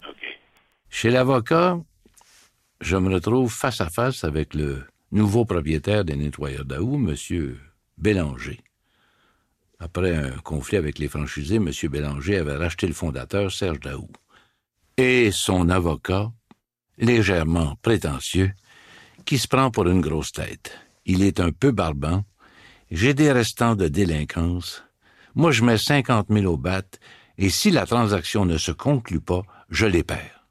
Chez 0.90 1.10
l'avocat, 1.10 1.78
je 2.82 2.96
me 2.96 3.14
retrouve 3.14 3.52
face 3.52 3.80
à 3.80 3.88
face 3.88 4.24
avec 4.24 4.54
le 4.54 4.84
nouveau 5.12 5.44
propriétaire 5.44 6.04
des 6.04 6.16
nettoyeurs 6.16 6.64
d'Aou, 6.64 6.96
M. 6.96 7.56
Bélanger. 7.96 8.60
Après 9.78 10.14
un 10.14 10.30
conflit 10.38 10.76
avec 10.76 10.98
les 10.98 11.08
franchisés, 11.08 11.56
M. 11.56 11.70
Bélanger 11.90 12.38
avait 12.38 12.56
racheté 12.56 12.88
le 12.88 12.92
fondateur, 12.92 13.52
Serge 13.52 13.80
Daou. 13.80 14.08
Et 14.96 15.30
son 15.30 15.68
avocat, 15.68 16.32
légèrement 16.98 17.76
prétentieux, 17.82 18.52
qui 19.24 19.38
se 19.38 19.46
prend 19.46 19.70
pour 19.70 19.86
une 19.86 20.00
grosse 20.00 20.32
tête. 20.32 20.76
Il 21.06 21.22
est 21.22 21.38
un 21.38 21.52
peu 21.52 21.70
barbant. 21.70 22.24
J'ai 22.90 23.14
des 23.14 23.30
restants 23.30 23.76
de 23.76 23.86
délinquance. 23.86 24.84
Moi, 25.34 25.52
je 25.52 25.64
mets 25.64 25.78
50 25.78 26.26
000 26.30 26.52
au 26.52 26.56
bat, 26.56 26.82
et 27.38 27.48
si 27.48 27.70
la 27.70 27.86
transaction 27.86 28.44
ne 28.44 28.58
se 28.58 28.72
conclut 28.72 29.20
pas, 29.20 29.42
je 29.70 29.86
les 29.86 30.02
perds. 30.02 30.46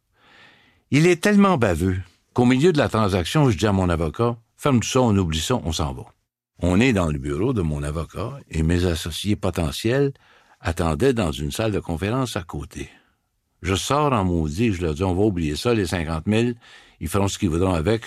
Il 0.91 1.07
est 1.07 1.21
tellement 1.21 1.57
baveux 1.57 2.01
qu'au 2.33 2.45
milieu 2.45 2.71
de 2.71 2.77
la 2.77 2.89
transaction, 2.89 3.49
je 3.49 3.57
dis 3.57 3.67
à 3.67 3.71
mon 3.71 3.89
avocat, 3.89 4.37
ferme 4.57 4.79
tout 4.79 4.87
ça, 4.87 5.01
on 5.01 5.17
oublie 5.17 5.41
ça, 5.41 5.55
on 5.63 5.71
s'en 5.71 5.93
va. 5.93 6.05
On 6.59 6.79
est 6.79 6.93
dans 6.93 7.07
le 7.07 7.17
bureau 7.17 7.53
de 7.53 7.61
mon 7.61 7.83
avocat 7.83 8.37
et 8.49 8.63
mes 8.63 8.85
associés 8.85 9.35
potentiels 9.35 10.13
attendaient 10.59 11.13
dans 11.13 11.31
une 11.31 11.51
salle 11.51 11.71
de 11.71 11.79
conférence 11.79 12.35
à 12.35 12.43
côté. 12.43 12.89
Je 13.61 13.75
sors 13.75 14.13
en 14.13 14.23
maudit, 14.23 14.73
je 14.73 14.81
leur 14.81 14.93
dis, 14.93 15.03
on 15.03 15.15
va 15.15 15.23
oublier 15.23 15.55
ça, 15.55 15.73
les 15.73 15.87
50 15.87 16.23
000, 16.27 16.51
ils 16.99 17.07
feront 17.07 17.27
ce 17.27 17.37
qu'ils 17.37 17.49
voudront 17.49 17.73
avec, 17.73 18.03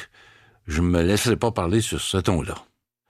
je 0.66 0.80
ne 0.80 0.86
me 0.86 1.02
laisserai 1.02 1.36
pas 1.36 1.50
parler 1.50 1.80
sur 1.80 2.00
ce 2.00 2.16
ton-là. 2.16 2.54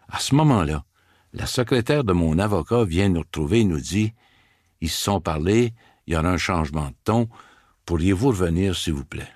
À 0.09 0.19
ce 0.19 0.35
moment-là, 0.35 0.85
la 1.33 1.47
secrétaire 1.47 2.05
de 2.05 2.13
mon 2.13 2.39
avocat 2.39 2.85
vient 2.85 3.09
nous 3.09 3.21
retrouver 3.21 3.61
et 3.61 3.65
nous 3.65 3.81
dit, 3.81 4.13
ils 4.81 4.91
se 4.91 5.03
sont 5.05 5.21
parlé, 5.21 5.73
il 6.07 6.15
y 6.15 6.17
aura 6.17 6.29
un 6.29 6.37
changement 6.37 6.89
de 6.89 6.97
ton, 7.05 7.29
pourriez-vous 7.87 8.29
revenir, 8.29 8.77
s'il 8.77 8.95
vous 8.95 9.05
plaît? 9.05 9.29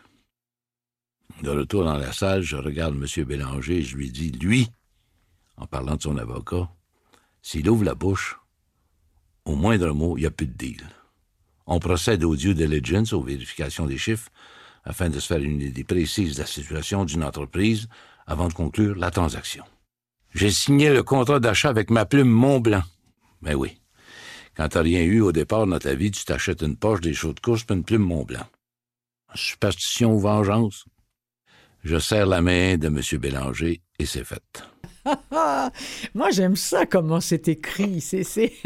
De 1.43 1.51
retour 1.51 1.85
dans 1.85 1.97
la 1.97 2.13
salle, 2.13 2.43
je 2.43 2.57
regarde 2.57 2.95
M. 2.95 3.25
Bélanger 3.25 3.79
et 3.79 3.83
je 3.83 3.97
lui 3.97 4.11
dis 4.11 4.33
Lui, 4.33 4.69
en 5.57 5.67
parlant 5.67 5.95
de 5.95 6.03
son 6.03 6.19
avocat, 6.19 6.69
s'il 7.43 7.69
ouvre 7.71 7.85
la 7.85 7.95
bouche, 7.95 8.37
au 9.45 9.55
moindre 9.55 9.93
mot, 9.93 10.17
il 10.17 10.21
n'y 10.21 10.27
a 10.27 10.31
plus 10.31 10.49
de 10.49 10.53
deal. 10.53 10.83
On 11.67 11.79
procède 11.79 12.25
au 12.25 12.35
due 12.35 12.55
diligence, 12.55 13.13
aux 13.13 13.23
vérifications 13.23 13.87
des 13.87 13.99
chiffres, 13.99 14.31
afin 14.85 15.11
de 15.11 15.21
se 15.21 15.27
faire 15.29 15.43
une 15.43 15.61
idée 15.61 15.85
précise 15.85 16.35
de 16.35 16.41
la 16.41 16.47
situation 16.47 17.05
d'une 17.05 17.23
entreprise 17.23 17.89
avant 18.27 18.49
de 18.49 18.55
conclure 18.55 18.97
la 18.97 19.11
transaction. 19.11 19.65
J'ai 20.35 20.51
signé 20.51 20.93
le 20.93 21.03
contrat 21.03 21.41
d'achat 21.41 21.69
avec 21.69 21.91
ma 21.91 22.05
plume 22.05 22.29
Mont-Blanc. 22.29 22.83
Ben 23.43 23.55
oui. 23.55 23.81
Quand 24.57 24.69
t'as 24.69 24.83
rien 24.83 25.03
eu 25.03 25.21
au 25.21 25.31
départ 25.31 25.67
dans 25.67 25.79
ta 25.79 25.95
vie, 25.95 26.11
tu 26.11 26.25
t'achètes 26.25 26.63
une 26.63 26.77
poche, 26.77 27.01
des 27.01 27.15
chaudes 27.15 27.37
de 27.37 27.41
course, 27.41 27.63
puis 27.63 27.77
une 27.77 27.85
plume 27.85 28.03
Mont-Blanc. 28.03 28.47
Superstition 29.35 30.15
ou 30.15 30.21
vengeance? 30.21 30.85
Je 31.89 31.99
serre 31.99 32.27
la 32.27 32.43
main 32.43 32.77
de 32.77 32.89
M. 32.89 33.01
Bélanger 33.19 33.81
et 33.99 34.05
c'est 34.05 34.23
fait. 34.25 34.43
Moi, 36.15 36.31
j'aime 36.33 36.55
ça, 36.55 36.85
comment 36.85 37.19
c'est 37.21 37.49
écrit. 37.49 38.03
C'est. 38.03 38.53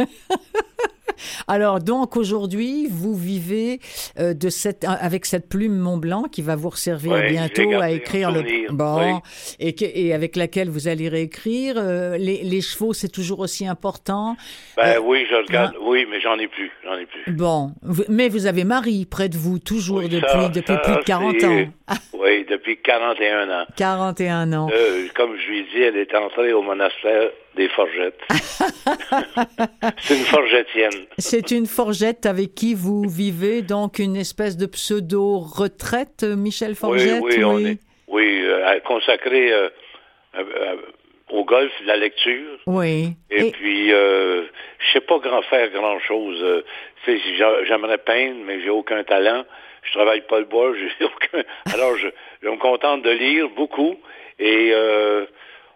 Alors 1.47 1.79
donc 1.79 2.17
aujourd'hui, 2.17 2.89
vous 2.91 3.15
vivez 3.15 3.79
euh, 4.19 4.35
de 4.35 4.49
cette 4.49 4.85
avec 4.85 5.25
cette 5.25 5.49
plume 5.49 5.77
Mont 5.77 5.99
Blanc 5.99 6.25
qui 6.25 6.43
va 6.43 6.57
vous 6.57 6.75
servir 6.75 7.13
Ouais, 7.13 7.29
bientôt 7.31 7.71
à 7.81 7.91
écrire 7.91 8.33
le 8.33 8.73
bon 8.73 8.99
oui. 8.99 9.21
et, 9.61 9.73
que- 9.75 9.85
et 9.85 10.13
avec 10.15 10.35
laquelle 10.35 10.69
vous 10.69 10.89
allez 10.89 11.09
réécrire. 11.09 11.75
Euh, 11.77 12.17
les, 12.17 12.43
les 12.43 12.61
chevaux, 12.61 12.93
c'est 12.93 13.11
toujours 13.11 13.39
aussi 13.39 13.69
important. 13.69 14.37
Ben 14.77 14.97
Euh, 14.97 15.01
oui, 15.05 15.25
je 15.31 15.37
regarde. 15.47 15.75
Oui, 15.83 16.07
mais 16.11 16.21
j'en 16.21 16.37
ai 16.39 16.49
plus. 16.49 16.73
J'en 16.85 16.95
ai 16.99 17.07
plus. 17.07 17.33
Bon, 17.33 17.73
vous- 17.83 18.05
mais 18.09 18.29
vous 18.29 18.47
avez 18.47 18.65
Marie 18.65 19.05
près 19.07 19.29
de 19.29 19.37
vous 19.37 19.61
toujours 19.61 19.99
Oui, 19.99 20.09
depuis 20.09 20.27
ça- 20.29 20.49
depuis 20.49 20.73
ça, 20.75 20.79
plus 20.79 20.95
de 20.97 21.03
40 21.05 21.37
c'est- 21.39 21.47
ans. 21.47 21.73
Oui, 22.15 22.45
depuis 22.49 22.77
41 22.81 23.51
ans. 23.51 23.65
41 23.77 24.53
ans. 24.53 24.69
Euh, 24.73 25.07
comme 25.15 25.37
je 25.37 25.49
lui 25.49 25.59
ai 25.61 25.63
dit, 25.65 25.83
elle 25.83 25.97
est 25.97 26.15
entrée 26.15 26.53
au 26.53 26.63
monastère 26.63 27.31
des 27.57 27.69
Forgettes. 27.69 28.21
C'est 29.99 30.15
une 30.17 30.25
forgettienne. 30.25 31.07
C'est 31.19 31.51
une 31.51 31.67
forgette 31.67 32.27
avec 32.27 32.55
qui 32.55 32.75
vous 32.75 33.09
vivez, 33.09 33.63
donc 33.63 33.99
une 33.99 34.17
espèce 34.17 34.57
de 34.57 34.67
pseudo-retraite, 34.67 36.25
Michel 36.25 36.75
Forgette 36.75 37.21
oui, 37.23 37.35
oui, 37.39 37.45
on 37.45 37.59
est 37.59 37.79
oui, 38.09 38.41
euh, 38.45 38.79
consacré 38.81 39.53
euh, 39.53 39.69
euh, 40.39 40.77
au 41.31 41.45
golf, 41.45 41.73
la 41.87 41.97
lecture. 41.97 42.59
Oui. 42.67 43.09
Et, 43.31 43.47
Et- 43.49 43.51
puis, 43.51 43.89
je 43.89 44.45
sais 44.93 45.01
pas 45.01 45.19
grand 45.19 45.43
faire 45.43 45.71
grand 45.71 45.99
chose. 46.01 46.65
tu 47.05 47.19
sais, 47.19 47.37
j'a- 47.37 47.65
j'aimerais 47.65 47.99
peindre, 47.99 48.37
mais 48.47 48.61
j'ai 48.63 48.71
aucun 48.71 49.03
talent. 49.05 49.45
Je 49.83 49.92
travaille 49.92 50.23
pas 50.23 50.38
le 50.38 50.47
bois, 50.47 50.73
j'ai 50.99 51.05
aucun. 51.05 51.42
Alors, 51.73 51.97
je, 51.97 52.09
je 52.42 52.49
me 52.49 52.57
contente 52.57 53.03
de 53.03 53.11
lire 53.11 53.49
beaucoup 53.51 53.99
et 54.38 54.71
euh, 54.73 55.27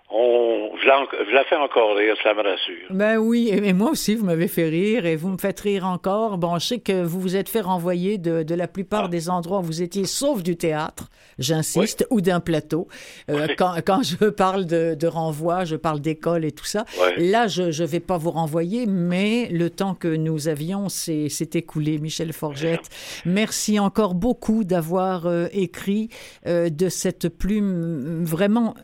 on, 0.08 0.70
je, 0.80 0.86
la, 0.86 1.04
je 1.28 1.34
la 1.34 1.44
fais 1.44 1.56
encore 1.56 1.96
rire, 1.96 2.14
ça 2.22 2.32
me 2.32 2.42
rassure. 2.42 2.86
Ben 2.90 3.16
oui, 3.18 3.50
et 3.50 3.72
moi 3.72 3.90
aussi, 3.90 4.14
vous 4.14 4.24
m'avez 4.24 4.46
fait 4.46 4.68
rire 4.68 5.04
et 5.04 5.16
vous 5.16 5.28
me 5.30 5.38
faites 5.38 5.58
rire 5.58 5.84
encore. 5.84 6.38
Bon, 6.38 6.58
je 6.58 6.66
sais 6.66 6.78
que 6.78 7.02
vous 7.02 7.20
vous 7.20 7.34
êtes 7.34 7.48
fait 7.48 7.60
renvoyer 7.60 8.16
de, 8.16 8.44
de 8.44 8.54
la 8.54 8.68
plupart 8.68 9.08
des 9.08 9.28
endroits 9.28 9.58
où 9.58 9.62
vous 9.62 9.82
étiez, 9.82 10.04
sauf 10.04 10.44
du 10.44 10.56
théâtre, 10.56 11.08
j'insiste, 11.40 12.06
ou 12.10 12.20
d'un 12.20 12.38
plateau. 12.38 12.86
Euh, 13.30 13.48
quand, 13.58 13.74
quand 13.84 14.02
je 14.04 14.26
parle 14.28 14.64
de, 14.66 14.94
de 14.94 15.06
renvoi, 15.08 15.64
je 15.64 15.74
parle 15.74 16.00
d'école 16.00 16.44
et 16.44 16.52
tout 16.52 16.66
ça. 16.66 16.84
Ouais. 17.00 17.24
Là, 17.24 17.48
je 17.48 17.62
ne 17.64 17.86
vais 17.86 18.00
pas 18.00 18.16
vous 18.16 18.30
renvoyer, 18.30 18.86
mais 18.86 19.48
le 19.50 19.70
temps 19.70 19.94
que 19.94 20.08
nous 20.08 20.46
avions 20.46 20.88
s'est 20.88 21.28
s'est 21.28 21.50
écoulé, 21.54 21.98
Michel 21.98 22.32
Forgette. 22.32 22.88
Merci 23.24 23.80
encore 23.80 24.14
beaucoup 24.14 24.62
d'avoir 24.62 25.26
euh, 25.26 25.48
écrit 25.52 26.10
euh, 26.46 26.70
de 26.70 26.88
cette 26.88 27.28
plume 27.28 28.22
vraiment... 28.22 28.74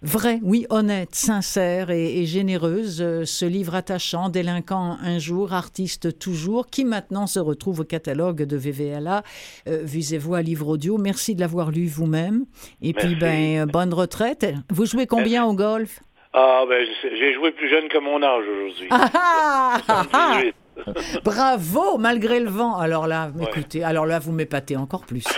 Vraie, 0.00 0.38
oui, 0.44 0.64
honnête, 0.70 1.16
sincère 1.16 1.90
et, 1.90 2.20
et 2.20 2.24
généreuse, 2.24 3.02
euh, 3.02 3.24
ce 3.24 3.44
livre 3.44 3.74
attachant, 3.74 4.28
Délinquant 4.28 4.96
un 5.02 5.18
jour, 5.18 5.52
artiste 5.52 6.20
toujours, 6.20 6.68
qui 6.68 6.84
maintenant 6.84 7.26
se 7.26 7.40
retrouve 7.40 7.80
au 7.80 7.84
catalogue 7.84 8.44
de 8.44 8.56
VVLA, 8.56 9.24
euh, 9.66 9.80
Visez-vous 9.82 10.36
livre 10.36 10.68
audio. 10.68 10.98
Merci 10.98 11.34
de 11.34 11.40
l'avoir 11.40 11.72
lu 11.72 11.86
vous-même. 11.86 12.44
Et 12.80 12.92
puis, 12.92 13.16
ben, 13.16 13.62
euh, 13.62 13.66
bonne 13.66 13.92
retraite. 13.92 14.46
Vous 14.70 14.86
jouez 14.86 15.08
combien 15.08 15.44
au 15.44 15.54
golf? 15.54 15.98
Ah, 16.32 16.64
ben, 16.68 16.86
j'ai 17.02 17.34
joué 17.34 17.50
plus 17.50 17.68
jeune 17.68 17.88
que 17.88 17.98
mon 17.98 18.22
âge 18.22 18.44
aujourd'hui. 18.46 18.86
Ah, 18.90 19.10
ah, 19.14 19.80
ah, 19.88 20.02
ah 20.12 20.32
78. 20.38 20.54
Bravo, 21.24 21.98
malgré 21.98 22.40
le 22.40 22.50
vent. 22.50 22.76
Alors 22.76 23.06
là, 23.06 23.30
écoutez, 23.40 23.84
alors 23.84 24.06
là, 24.06 24.18
vous 24.18 24.32
m'épatez 24.32 24.76
encore 24.76 25.04
plus. 25.04 25.24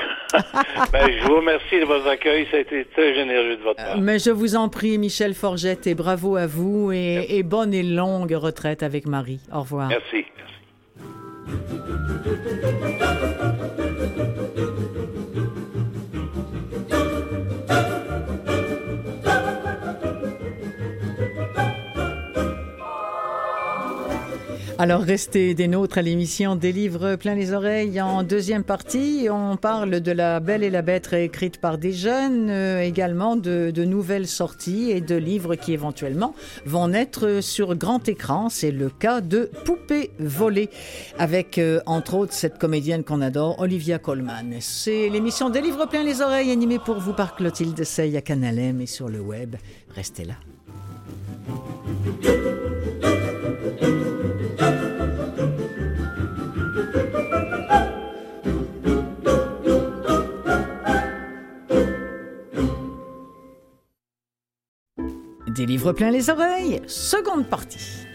Ben, 0.92 1.10
je 1.10 1.26
vous 1.26 1.36
remercie 1.36 1.80
de 1.80 1.84
votre 1.86 2.06
accueil. 2.06 2.46
Ça 2.52 2.58
a 2.58 2.60
été 2.60 2.84
très 2.94 3.14
généreux 3.14 3.56
de 3.56 3.62
votre 3.62 3.82
part. 3.82 3.98
Mais 3.98 4.20
je 4.20 4.30
vous 4.30 4.54
en 4.54 4.68
prie, 4.68 4.96
Michel 4.96 5.34
Forgette, 5.34 5.88
et 5.88 5.96
bravo 5.96 6.36
à 6.36 6.46
vous 6.46 6.92
et, 6.92 7.26
et 7.30 7.42
bonne 7.42 7.74
et 7.74 7.82
longue 7.82 8.30
retraite 8.32 8.84
avec 8.84 9.08
Marie. 9.08 9.40
Au 9.52 9.62
revoir. 9.62 9.88
Merci. 9.88 10.24
merci. 13.00 13.26
Alors, 24.82 25.02
restez 25.02 25.52
des 25.52 25.68
nôtres 25.68 25.98
à 25.98 26.02
l'émission 26.02 26.56
Des 26.56 26.72
livres 26.72 27.16
plein 27.16 27.34
les 27.34 27.52
oreilles. 27.52 28.00
En 28.00 28.22
deuxième 28.22 28.64
partie, 28.64 29.28
on 29.30 29.58
parle 29.58 30.00
de 30.00 30.10
La 30.10 30.40
Belle 30.40 30.64
et 30.64 30.70
la 30.70 30.80
Bête 30.80 31.12
écrite 31.12 31.58
par 31.58 31.76
des 31.76 31.92
jeunes, 31.92 32.48
euh, 32.48 32.80
également 32.80 33.36
de, 33.36 33.70
nouvelles 33.84 34.26
sorties 34.26 34.90
et 34.90 35.02
de 35.02 35.16
livres 35.16 35.54
qui 35.54 35.74
éventuellement 35.74 36.34
vont 36.64 36.88
naître 36.88 37.42
sur 37.42 37.74
grand 37.74 38.08
écran. 38.08 38.48
C'est 38.48 38.70
le 38.70 38.88
cas 38.88 39.20
de 39.20 39.50
Poupée 39.66 40.12
volée, 40.18 40.70
avec 41.18 41.58
euh, 41.58 41.80
entre 41.84 42.14
autres 42.14 42.32
cette 42.32 42.56
comédienne 42.56 43.04
qu'on 43.04 43.20
adore, 43.20 43.60
Olivia 43.60 43.98
Colman. 43.98 44.60
C'est 44.60 45.10
l'émission 45.10 45.50
Des 45.50 45.60
livres 45.60 45.90
plein 45.90 46.02
les 46.02 46.22
oreilles, 46.22 46.50
animée 46.50 46.78
pour 46.78 47.00
vous 47.00 47.12
par 47.12 47.36
Clotilde 47.36 47.84
Sey 47.84 48.16
à 48.16 48.22
Canal 48.22 48.58
M 48.58 48.80
et 48.80 48.86
sur 48.86 49.10
le 49.10 49.20
web. 49.20 49.56
Restez 49.94 50.24
là. 50.24 50.36
Des 65.54 65.66
livres 65.66 65.92
plein 65.92 66.10
les 66.12 66.30
oreilles, 66.30 66.80
seconde 66.86 67.46
partie. 67.46 68.06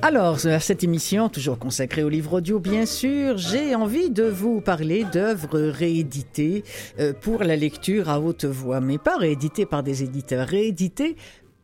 Alors, 0.00 0.38
cette 0.38 0.84
émission, 0.84 1.28
toujours 1.28 1.58
consacrée 1.58 2.02
au 2.02 2.08
livre 2.08 2.34
audio, 2.34 2.58
bien 2.58 2.86
sûr, 2.86 3.36
j'ai 3.36 3.74
envie 3.74 4.08
de 4.08 4.24
vous 4.24 4.60
parler 4.60 5.04
d'œuvres 5.12 5.58
rééditées 5.58 6.64
euh, 7.00 7.12
pour 7.12 7.42
la 7.42 7.56
lecture 7.56 8.08
à 8.08 8.20
haute 8.20 8.44
voix, 8.44 8.80
mais 8.80 8.98
pas 8.98 9.18
rééditées 9.18 9.66
par 9.66 9.82
des 9.82 10.04
éditeurs, 10.04 10.46
rééditées 10.46 11.16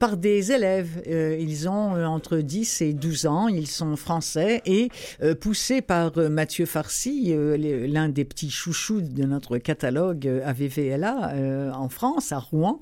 par 0.03 0.17
des 0.17 0.51
élèves. 0.51 1.01
Euh, 1.07 1.37
ils 1.39 1.69
ont 1.69 1.95
euh, 1.95 2.07
entre 2.07 2.39
10 2.39 2.81
et 2.81 2.93
12 2.93 3.27
ans, 3.27 3.47
ils 3.47 3.69
sont 3.69 3.95
français 3.95 4.61
et 4.67 4.89
euh, 5.23 5.37
poussés 5.37 5.81
par 5.81 6.17
Mathieu 6.17 6.67
Farcy, 6.67 7.33
l'un 7.37 8.09
des 8.09 8.25
petits 8.25 8.51
chouchous 8.51 9.01
de 9.01 9.23
notre 9.23 9.59
catalogue 9.59 10.27
AVVLA 10.45 11.35
euh, 11.35 11.71
en 11.71 11.89
France, 11.89 12.33
à 12.33 12.41
Rouen, 12.41 12.81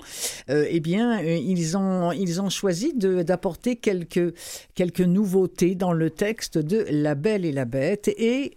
eh 0.49 0.79
bien, 0.79 1.21
ils 1.21 1.77
ont, 1.77 2.11
ils 2.11 2.41
ont 2.41 2.49
choisi 2.49 2.93
d'apporter 2.95 3.75
quelques, 3.75 4.33
quelques 4.73 5.01
nouveautés 5.01 5.75
dans 5.75 5.93
le 5.93 6.09
texte 6.09 6.57
de 6.57 6.87
La 6.89 7.13
Belle 7.13 7.45
et 7.45 7.51
la 7.51 7.65
Bête. 7.65 8.07
Et 8.17 8.53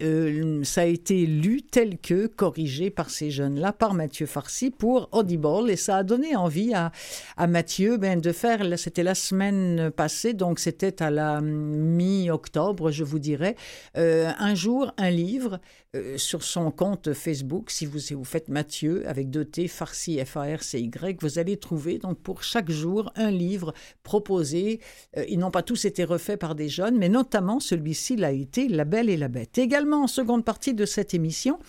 ça 0.63 0.81
a 0.81 0.85
été 0.85 1.27
lu 1.27 1.61
tel 1.61 1.99
que 1.99 2.25
corrigé 2.25 2.89
par 2.89 3.11
ces 3.11 3.29
jeunes-là, 3.29 3.73
par 3.73 3.93
Mathieu 3.93 4.25
Farcy 4.25 4.71
pour 4.71 5.09
Audible. 5.11 5.69
Et 5.69 5.75
ça 5.75 5.97
a 5.97 6.03
donné 6.03 6.35
envie 6.35 6.73
à, 6.73 6.91
à 7.37 7.47
Mathieu 7.47 7.97
ben, 7.97 8.19
de 8.19 8.31
faire, 8.31 8.54
c'était 8.77 9.03
la 9.03 9.15
semaine 9.15 9.91
passée, 9.91 10.33
donc 10.33 10.59
c'était 10.59 11.01
à 11.01 11.09
la 11.09 11.41
mi-octobre, 11.41 12.91
je 12.91 13.03
vous 13.03 13.19
dirais, 13.19 13.55
euh, 13.97 14.31
un 14.37 14.55
jour, 14.55 14.93
un 14.97 15.09
livre 15.09 15.59
euh, 15.95 16.17
sur 16.17 16.43
son 16.43 16.71
compte 16.71 17.13
Facebook. 17.13 17.69
Si 17.71 17.85
vous, 17.85 17.99
vous 18.11 18.23
faites 18.23 18.49
Mathieu 18.49 19.07
avec 19.07 19.29
deux 19.29 19.45
T, 19.45 19.67
Farcy, 19.67 20.23
F-A-R-C-Y, 20.23 21.17
vous 21.21 21.39
allez 21.39 21.57
trouver 21.57 21.97
donc 21.97 22.19
pour 22.19 22.43
chaque 22.43 22.69
jour 22.69 23.11
un 23.15 23.31
livre 23.31 23.73
proposé. 24.03 24.79
Euh, 25.17 25.25
ils 25.27 25.39
n'ont 25.39 25.51
pas 25.51 25.63
tous 25.63 25.85
été 25.85 26.03
refaits 26.03 26.39
par 26.39 26.55
des 26.55 26.69
jeunes, 26.69 26.97
mais 26.97 27.09
notamment 27.09 27.59
celui-ci 27.59 28.15
l'a 28.15 28.31
été, 28.31 28.67
La 28.67 28.85
Belle 28.85 29.09
et 29.09 29.17
la 29.17 29.27
Bête. 29.27 29.57
Également 29.57 30.03
en 30.03 30.07
seconde 30.07 30.45
partie 30.45 30.73
de 30.73 30.85
cette 30.85 31.13
émission, 31.13 31.59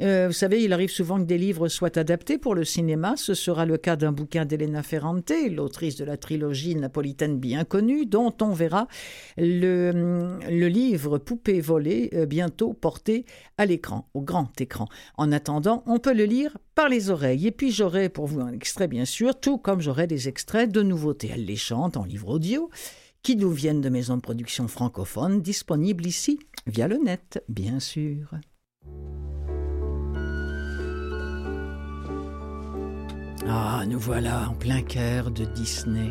euh, 0.00 0.26
vous 0.26 0.32
savez, 0.32 0.62
il 0.62 0.72
arrive 0.72 0.90
souvent 0.90 1.18
que 1.18 1.24
des 1.24 1.38
livres 1.38 1.68
soient 1.68 1.96
adaptés 1.98 2.38
pour 2.38 2.54
le 2.54 2.64
cinéma. 2.64 3.14
Ce 3.16 3.34
sera 3.34 3.64
le 3.64 3.76
cas 3.76 3.96
d'un 3.96 4.12
bouquin 4.12 4.44
d'Elena 4.44 4.82
Ferrante, 4.82 5.32
l'autrice 5.50 5.96
de 5.96 6.04
la 6.04 6.16
trilogie 6.16 6.74
napolitaine 6.74 7.38
bien 7.38 7.64
connue, 7.64 8.06
dont 8.06 8.34
on 8.40 8.50
verra 8.50 8.88
le, 9.36 10.38
le 10.50 10.68
livre 10.68 11.18
Poupée 11.18 11.60
volée 11.60 12.10
euh, 12.14 12.26
bientôt 12.26 12.72
porté 12.72 13.24
à 13.56 13.66
l'écran, 13.66 14.08
au 14.14 14.20
grand 14.20 14.60
écran. 14.60 14.88
En 15.16 15.30
attendant, 15.30 15.84
on 15.86 15.98
peut 15.98 16.14
le 16.14 16.24
lire 16.24 16.58
par 16.74 16.88
les 16.88 17.10
oreilles. 17.10 17.46
Et 17.46 17.52
puis 17.52 17.70
j'aurai 17.70 18.08
pour 18.08 18.26
vous 18.26 18.40
un 18.40 18.52
extrait, 18.52 18.88
bien 18.88 19.04
sûr, 19.04 19.38
tout 19.38 19.58
comme 19.58 19.80
j'aurai 19.80 20.06
des 20.06 20.28
extraits 20.28 20.70
de 20.70 20.82
nouveautés 20.82 21.32
alléchantes 21.32 21.96
en 21.96 22.04
livre 22.04 22.30
audio 22.30 22.70
qui 23.22 23.36
nous 23.36 23.50
viennent 23.50 23.80
de 23.80 23.88
maisons 23.88 24.16
de 24.16 24.20
production 24.20 24.68
francophones 24.68 25.40
disponibles 25.40 26.04
ici 26.04 26.38
via 26.66 26.88
le 26.88 26.98
net, 26.98 27.42
bien 27.48 27.80
sûr. 27.80 28.28
Ah, 33.46 33.84
nous 33.86 33.98
voilà 33.98 34.48
en 34.48 34.54
plein 34.54 34.80
cœur 34.80 35.30
de 35.30 35.44
Disney. 35.44 36.10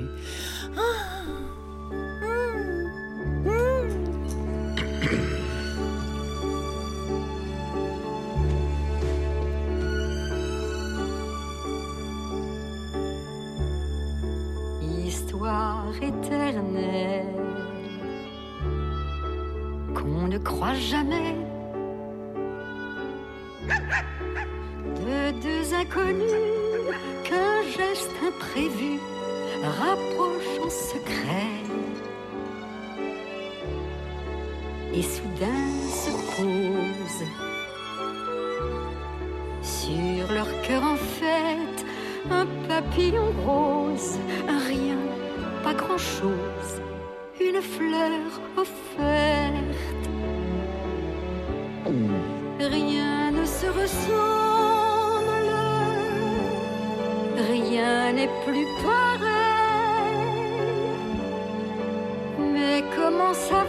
Histoire 15.05 15.91
éternelle 16.01 17.25
qu'on 19.95 20.27
ne 20.27 20.37
croit 20.37 20.75
jamais 20.75 21.35
de 24.97 25.41
deux 25.41 25.73
inconnus 25.73 26.72
qu'un 27.33 27.61
geste 27.77 28.11
imprévu 28.25 28.99
rapproche 29.79 30.53
en 30.65 30.69
secret. 30.69 31.61
Et 34.93 35.01
soudain 35.01 35.69
se 36.03 36.11
pose 36.35 37.23
sur 39.61 40.31
leur 40.33 40.49
cœur 40.61 40.83
en 40.83 40.95
fête 40.95 41.85
un 42.29 42.45
papillon 42.67 43.31
rose, 43.45 44.17
un 44.47 44.59
rien, 44.59 45.01
pas 45.63 45.73
grand-chose, 45.73 46.71
une 47.41 47.61
fleur 47.61 48.29
offerte. 48.55 50.05
Rien 52.59 53.31
ne 53.31 53.45
se 53.45 53.65
ressemble, 53.65 54.42
rien 57.37 58.13
n'est 58.13 58.29
plus 58.45 58.67
pareil. 58.83 59.23
Mais 62.53 62.83
comment 62.95 63.33
savoir 63.33 63.62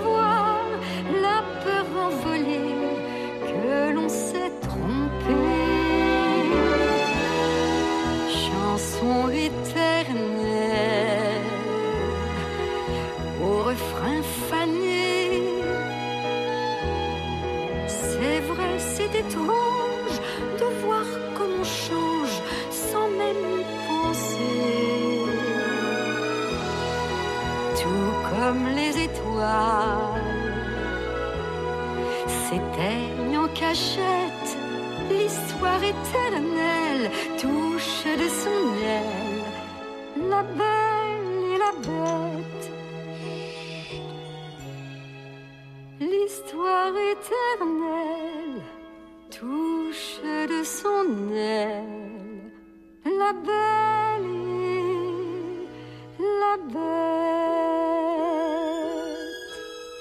s'éteignent 32.54 33.38
en 33.38 33.48
cachette, 33.48 34.50
l'histoire 35.10 35.82
éternelle 35.82 37.10
touche 37.40 38.04
de 38.04 38.28
son 38.28 38.62
aile 38.84 39.42
la 40.30 40.42
belle 40.42 41.42
et 41.54 41.58
la 41.58 41.72
bête. 41.86 42.66
L'histoire 46.00 46.94
éternelle 47.14 48.62
touche 49.30 50.20
de 50.22 50.62
son 50.62 51.06
aile 51.34 51.82
la 53.04 53.32
belle 53.48 54.36
et 56.20 56.30
la 56.42 56.56
bête. 56.72 56.84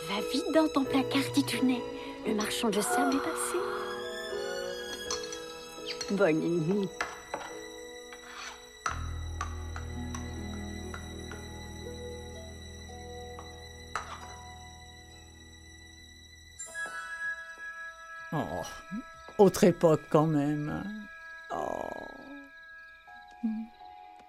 Va 0.07 0.17
vite 0.31 0.51
dans 0.53 0.67
ton 0.73 0.83
placard, 0.83 1.31
titounet. 1.33 1.81
Le 2.25 2.35
marchand 2.35 2.69
de 2.69 2.79
sable 2.79 3.15
est 3.15 3.19
passé. 3.19 3.57
Bonne 6.11 6.39
nuit. 6.39 6.89
Oh, 18.31 18.63
autre 19.37 19.63
époque 19.65 20.01
quand 20.09 20.25
même. 20.25 20.83
Oh. 21.51 21.89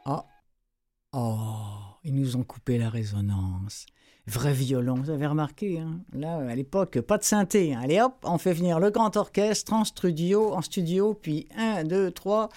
Oh. 0.06 0.22
Oh, 1.12 1.98
ils 2.02 2.14
nous 2.14 2.36
ont 2.36 2.42
coupé 2.42 2.76
la 2.76 2.90
résonance. 2.90 3.86
Vrai 4.26 4.54
violon, 4.54 4.94
vous 4.94 5.10
avez 5.10 5.26
remarqué, 5.26 5.80
hein 5.80 6.00
là, 6.14 6.36
à 6.38 6.54
l'époque, 6.54 6.98
pas 7.02 7.18
de 7.18 7.24
synthé. 7.24 7.74
hein. 7.74 7.80
Allez 7.82 8.00
hop, 8.00 8.14
on 8.22 8.38
fait 8.38 8.54
venir 8.54 8.80
le 8.80 8.90
grand 8.90 9.14
orchestre 9.18 9.74
en 9.74 9.84
studio, 9.84 10.54
en 10.54 10.62
studio, 10.62 11.12
puis 11.12 11.46
un, 11.58 11.84
deux, 11.84 12.10
trois. 12.10 12.48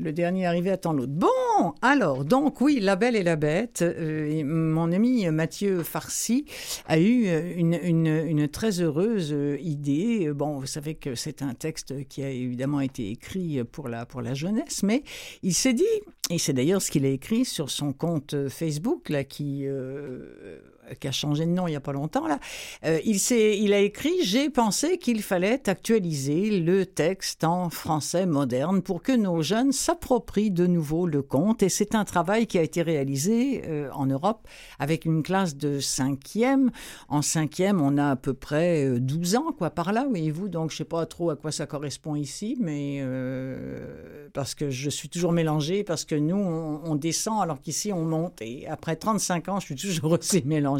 Le 0.00 0.12
dernier 0.12 0.46
arrivé 0.46 0.70
attend 0.70 0.92
l'autre. 0.92 1.10
Bon, 1.12 1.74
alors, 1.82 2.24
donc 2.24 2.60
oui, 2.60 2.78
La 2.78 2.94
Belle 2.94 3.16
et 3.16 3.24
la 3.24 3.34
Bête. 3.34 3.82
euh, 3.82 4.44
mon 4.44 4.92
ami 4.92 5.28
Mathieu 5.30 5.82
Farcy 5.82 6.44
a 6.86 7.00
eu 7.00 7.26
euh, 7.26 7.52
une, 7.56 8.46
très 8.46 8.80
heureuse 8.80 9.32
euh, 9.32 9.56
idée. 9.60 10.30
Bon, 10.32 10.60
vous 10.60 10.66
savez 10.66 10.94
que 10.94 11.16
c'est 11.16 11.42
un 11.42 11.54
texte 11.54 12.06
qui 12.06 12.22
a 12.22 12.30
évidemment 12.30 12.80
été 12.80 13.10
écrit 13.10 13.64
pour 13.64 13.88
la, 13.88 14.06
pour 14.06 14.22
la 14.22 14.34
jeunesse, 14.34 14.84
mais 14.84 15.02
il 15.42 15.54
s'est 15.54 15.72
dit, 15.72 15.82
et 16.30 16.38
c'est 16.38 16.52
d'ailleurs 16.52 16.80
ce 16.80 16.92
qu'il 16.92 17.04
a 17.04 17.08
écrit 17.08 17.44
sur 17.44 17.68
son 17.68 17.92
compte 17.92 18.34
euh, 18.34 18.48
Facebook, 18.48 19.08
là, 19.08 19.24
qui, 19.24 19.66
euh, 19.66 20.60
qui 21.00 21.08
a 21.08 21.12
changé 21.12 21.46
de 21.46 21.50
nom 21.50 21.66
il 21.66 21.72
n'y 21.72 21.76
a 21.76 21.80
pas 21.80 21.92
longtemps, 21.92 22.26
là, 22.26 22.38
euh, 22.84 23.00
il, 23.04 23.18
il 23.32 23.72
a 23.72 23.80
écrit 23.80 24.14
J'ai 24.22 24.50
pensé 24.50 24.98
qu'il 24.98 25.22
fallait 25.22 25.68
actualiser 25.68 26.60
le 26.60 26.86
texte 26.86 27.44
en 27.44 27.70
français 27.70 28.26
moderne 28.26 28.82
pour 28.82 29.02
que 29.02 29.12
nos 29.12 29.42
jeunes 29.42 29.72
s'approprient 29.72 30.50
de 30.50 30.66
nouveau 30.66 31.06
le 31.06 31.22
conte. 31.22 31.62
Et 31.62 31.68
c'est 31.68 31.94
un 31.94 32.04
travail 32.04 32.46
qui 32.46 32.58
a 32.58 32.62
été 32.62 32.82
réalisé 32.82 33.62
euh, 33.66 33.90
en 33.92 34.06
Europe 34.06 34.46
avec 34.78 35.04
une 35.04 35.22
classe 35.22 35.56
de 35.56 35.80
cinquième. 35.80 36.70
En 37.08 37.22
cinquième, 37.22 37.80
on 37.80 37.98
a 37.98 38.10
à 38.10 38.16
peu 38.16 38.34
près 38.34 38.84
euh, 38.86 39.00
12 39.00 39.36
ans, 39.36 39.52
quoi, 39.56 39.70
par 39.70 39.92
là, 39.92 40.06
voyez-vous. 40.08 40.48
Donc, 40.48 40.70
je 40.70 40.74
ne 40.74 40.78
sais 40.78 40.84
pas 40.84 41.04
trop 41.06 41.30
à 41.30 41.36
quoi 41.36 41.52
ça 41.52 41.66
correspond 41.66 42.14
ici, 42.14 42.56
mais 42.60 42.98
euh, 43.00 44.28
parce 44.32 44.54
que 44.54 44.70
je 44.70 44.90
suis 44.90 45.08
toujours 45.08 45.32
mélangée, 45.32 45.84
parce 45.84 46.04
que 46.04 46.14
nous, 46.14 46.36
on, 46.36 46.80
on 46.84 46.94
descend 46.94 47.42
alors 47.42 47.60
qu'ici, 47.60 47.92
on 47.92 48.04
monte. 48.04 48.40
Et 48.40 48.66
après 48.66 48.96
35 48.96 49.48
ans, 49.48 49.60
je 49.60 49.66
suis 49.66 49.76
toujours 49.76 50.12
aussi 50.18 50.42
mélangée. 50.44 50.77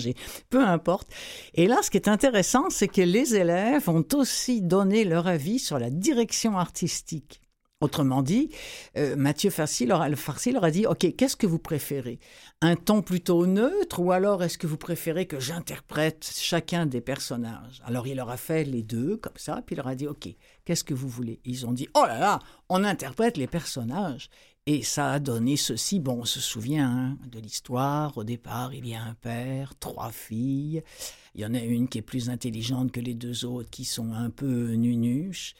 Peu 0.50 0.62
importe. 0.62 1.08
Et 1.54 1.66
là, 1.66 1.78
ce 1.82 1.90
qui 1.90 1.96
est 1.96 2.08
intéressant, 2.08 2.70
c'est 2.70 2.88
que 2.88 3.02
les 3.02 3.34
élèves 3.34 3.88
ont 3.88 4.04
aussi 4.14 4.62
donné 4.62 5.04
leur 5.04 5.26
avis 5.26 5.58
sur 5.58 5.78
la 5.78 5.90
direction 5.90 6.58
artistique. 6.58 7.40
Autrement 7.80 8.22
dit, 8.22 8.50
euh, 8.96 9.14
Mathieu 9.14 9.52
leur, 9.86 10.02
a, 10.02 10.16
Farcy 10.16 10.50
leur 10.50 10.64
a 10.64 10.70
dit, 10.72 10.84
OK, 10.86 11.14
qu'est-ce 11.16 11.36
que 11.36 11.46
vous 11.46 11.60
préférez? 11.60 12.18
Un 12.60 12.74
ton 12.74 13.02
plutôt 13.02 13.46
neutre 13.46 14.00
ou 14.00 14.10
alors 14.10 14.42
est-ce 14.42 14.58
que 14.58 14.66
vous 14.66 14.76
préférez 14.76 15.26
que 15.26 15.38
j'interprète 15.38 16.28
chacun 16.34 16.86
des 16.86 17.00
personnages? 17.00 17.80
Alors 17.84 18.08
il 18.08 18.16
leur 18.16 18.30
a 18.30 18.36
fait 18.36 18.64
les 18.64 18.82
deux, 18.82 19.16
comme 19.16 19.36
ça, 19.36 19.62
puis 19.64 19.74
il 19.74 19.76
leur 19.76 19.86
a 19.86 19.94
dit, 19.94 20.08
OK, 20.08 20.28
qu'est-ce 20.64 20.82
que 20.82 20.92
vous 20.94 21.08
voulez? 21.08 21.38
Ils 21.44 21.66
ont 21.66 21.72
dit, 21.72 21.88
oh 21.94 22.02
là 22.04 22.18
là, 22.18 22.38
on 22.68 22.82
interprète 22.82 23.36
les 23.36 23.46
personnages. 23.46 24.28
Et 24.70 24.82
ça 24.82 25.12
a 25.12 25.18
donné 25.18 25.56
ceci. 25.56 25.98
Bon, 25.98 26.18
on 26.20 26.24
se 26.26 26.40
souvient 26.40 26.90
hein, 26.90 27.18
de 27.32 27.40
l'histoire. 27.40 28.18
Au 28.18 28.22
départ, 28.22 28.74
il 28.74 28.86
y 28.86 28.94
a 28.94 29.02
un 29.02 29.14
père, 29.14 29.72
trois 29.80 30.10
filles. 30.10 30.82
Il 31.34 31.40
y 31.40 31.46
en 31.46 31.54
a 31.54 31.58
une 31.58 31.88
qui 31.88 31.96
est 31.96 32.02
plus 32.02 32.28
intelligente 32.28 32.92
que 32.92 33.00
les 33.00 33.14
deux 33.14 33.46
autres, 33.46 33.70
qui 33.70 33.86
sont 33.86 34.12
un 34.12 34.28
peu 34.28 34.74
nunuches. 34.74 35.54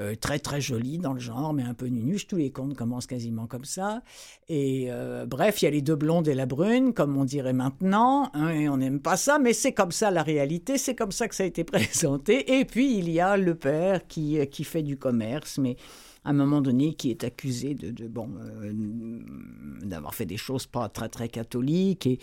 Euh, 0.00 0.14
très 0.14 0.38
très 0.38 0.62
jolie 0.62 0.96
dans 0.96 1.12
le 1.12 1.20
genre, 1.20 1.52
mais 1.52 1.62
un 1.62 1.74
peu 1.74 1.88
nunuche. 1.88 2.26
Tous 2.26 2.36
les 2.36 2.50
contes 2.50 2.74
commencent 2.74 3.06
quasiment 3.06 3.46
comme 3.46 3.66
ça. 3.66 4.02
Et 4.48 4.86
euh, 4.88 5.26
bref, 5.26 5.60
il 5.60 5.66
y 5.66 5.68
a 5.68 5.70
les 5.70 5.82
deux 5.82 5.94
blondes 5.94 6.26
et 6.26 6.34
la 6.34 6.46
brune, 6.46 6.94
comme 6.94 7.18
on 7.18 7.26
dirait 7.26 7.52
maintenant. 7.52 8.30
hein, 8.32 8.48
et 8.48 8.70
on 8.70 8.78
n'aime 8.78 8.98
pas 8.98 9.18
ça, 9.18 9.38
mais 9.38 9.52
c'est 9.52 9.74
comme 9.74 9.92
ça 9.92 10.10
la 10.10 10.22
réalité. 10.22 10.78
C'est 10.78 10.94
comme 10.94 11.12
ça 11.12 11.28
que 11.28 11.34
ça 11.34 11.42
a 11.42 11.46
été 11.46 11.64
présenté. 11.64 12.58
Et 12.58 12.64
puis 12.64 12.96
il 12.96 13.10
y 13.10 13.20
a 13.20 13.36
le 13.36 13.56
père 13.56 14.06
qui, 14.06 14.38
euh, 14.40 14.46
qui 14.46 14.64
fait 14.64 14.82
du 14.82 14.96
commerce, 14.96 15.58
mais 15.58 15.76
à 16.24 16.30
un 16.30 16.32
moment 16.32 16.60
donné, 16.60 16.94
qui 16.94 17.10
est 17.10 17.24
accusé 17.24 17.74
de, 17.74 17.90
de 17.90 18.08
bon, 18.08 18.30
euh, 18.38 18.72
d'avoir 19.82 20.14
fait 20.14 20.26
des 20.26 20.36
choses 20.36 20.66
pas 20.66 20.88
très 20.88 21.08
très 21.08 21.28
catholiques 21.28 22.06
et, 22.06 22.18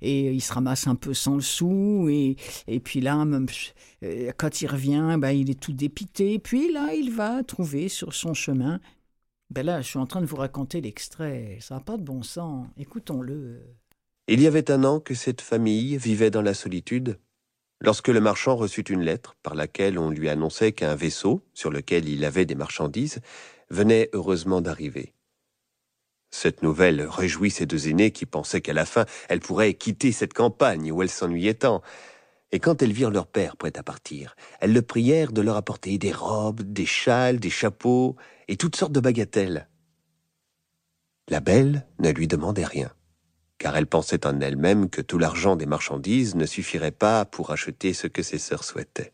et 0.00 0.32
il 0.32 0.40
se 0.40 0.52
ramasse 0.52 0.86
un 0.86 0.94
peu 0.94 1.14
sans 1.14 1.34
le 1.34 1.42
sou 1.42 2.08
et, 2.08 2.36
et 2.66 2.80
puis 2.80 3.00
là, 3.00 3.24
euh, 4.02 4.32
quand 4.36 4.62
il 4.62 4.66
revient, 4.66 5.16
ben, 5.18 5.30
il 5.30 5.50
est 5.50 5.60
tout 5.60 5.72
dépité. 5.72 6.38
Puis 6.38 6.72
là, 6.72 6.94
il 6.94 7.12
va 7.12 7.42
trouver 7.42 7.88
sur 7.88 8.14
son 8.14 8.34
chemin. 8.34 8.80
Ben 9.50 9.66
là, 9.66 9.82
je 9.82 9.88
suis 9.88 9.98
en 9.98 10.06
train 10.06 10.22
de 10.22 10.26
vous 10.26 10.36
raconter 10.36 10.80
l'extrait. 10.80 11.58
Ça 11.60 11.74
n'a 11.74 11.80
pas 11.80 11.98
de 11.98 12.02
bon 12.02 12.22
sens. 12.22 12.66
Écoutons-le. 12.78 13.60
Il 14.28 14.40
y 14.40 14.46
avait 14.46 14.70
un 14.70 14.84
an 14.84 14.98
que 15.00 15.14
cette 15.14 15.42
famille 15.42 15.98
vivait 15.98 16.30
dans 16.30 16.42
la 16.42 16.54
solitude, 16.54 17.18
lorsque 17.82 18.08
le 18.08 18.20
marchand 18.20 18.56
reçut 18.56 18.82
une 18.82 19.02
lettre 19.02 19.34
par 19.42 19.54
laquelle 19.54 19.98
on 19.98 20.08
lui 20.08 20.28
annonçait 20.28 20.72
qu'un 20.72 20.94
vaisseau, 20.94 21.42
sur 21.52 21.70
lequel 21.70 22.08
il 22.08 22.24
avait 22.24 22.46
des 22.46 22.54
marchandises, 22.54 23.20
venait 23.70 24.08
heureusement 24.12 24.60
d'arriver. 24.60 25.14
Cette 26.30 26.62
nouvelle 26.62 27.02
réjouit 27.02 27.50
ces 27.50 27.66
deux 27.66 27.88
aînés 27.88 28.12
qui 28.12 28.24
pensaient 28.24 28.62
qu'à 28.62 28.72
la 28.72 28.86
fin, 28.86 29.04
elles 29.28 29.40
pourraient 29.40 29.74
quitter 29.74 30.12
cette 30.12 30.32
campagne 30.32 30.90
où 30.92 31.02
elles 31.02 31.10
s'ennuyaient 31.10 31.54
tant. 31.54 31.82
Et 32.52 32.60
quand 32.60 32.80
elles 32.82 32.92
virent 32.92 33.10
leur 33.10 33.26
père 33.26 33.56
prêt 33.56 33.76
à 33.76 33.82
partir, 33.82 34.36
elles 34.60 34.72
le 34.72 34.82
prièrent 34.82 35.32
de 35.32 35.42
leur 35.42 35.56
apporter 35.56 35.98
des 35.98 36.12
robes, 36.12 36.62
des 36.62 36.86
châles, 36.86 37.40
des 37.40 37.50
chapeaux 37.50 38.16
et 38.48 38.56
toutes 38.56 38.76
sortes 38.76 38.92
de 38.92 39.00
bagatelles. 39.00 39.68
La 41.28 41.40
belle 41.40 41.86
ne 41.98 42.10
lui 42.10 42.28
demandait 42.28 42.64
rien 42.64 42.92
car 43.62 43.76
elle 43.76 43.86
pensait 43.86 44.26
en 44.26 44.40
elle-même 44.40 44.90
que 44.90 45.00
tout 45.00 45.18
l'argent 45.18 45.54
des 45.54 45.66
marchandises 45.66 46.34
ne 46.34 46.46
suffirait 46.46 46.90
pas 46.90 47.24
pour 47.24 47.52
acheter 47.52 47.92
ce 47.92 48.08
que 48.08 48.24
ses 48.24 48.38
sœurs 48.38 48.64
souhaitaient. 48.64 49.12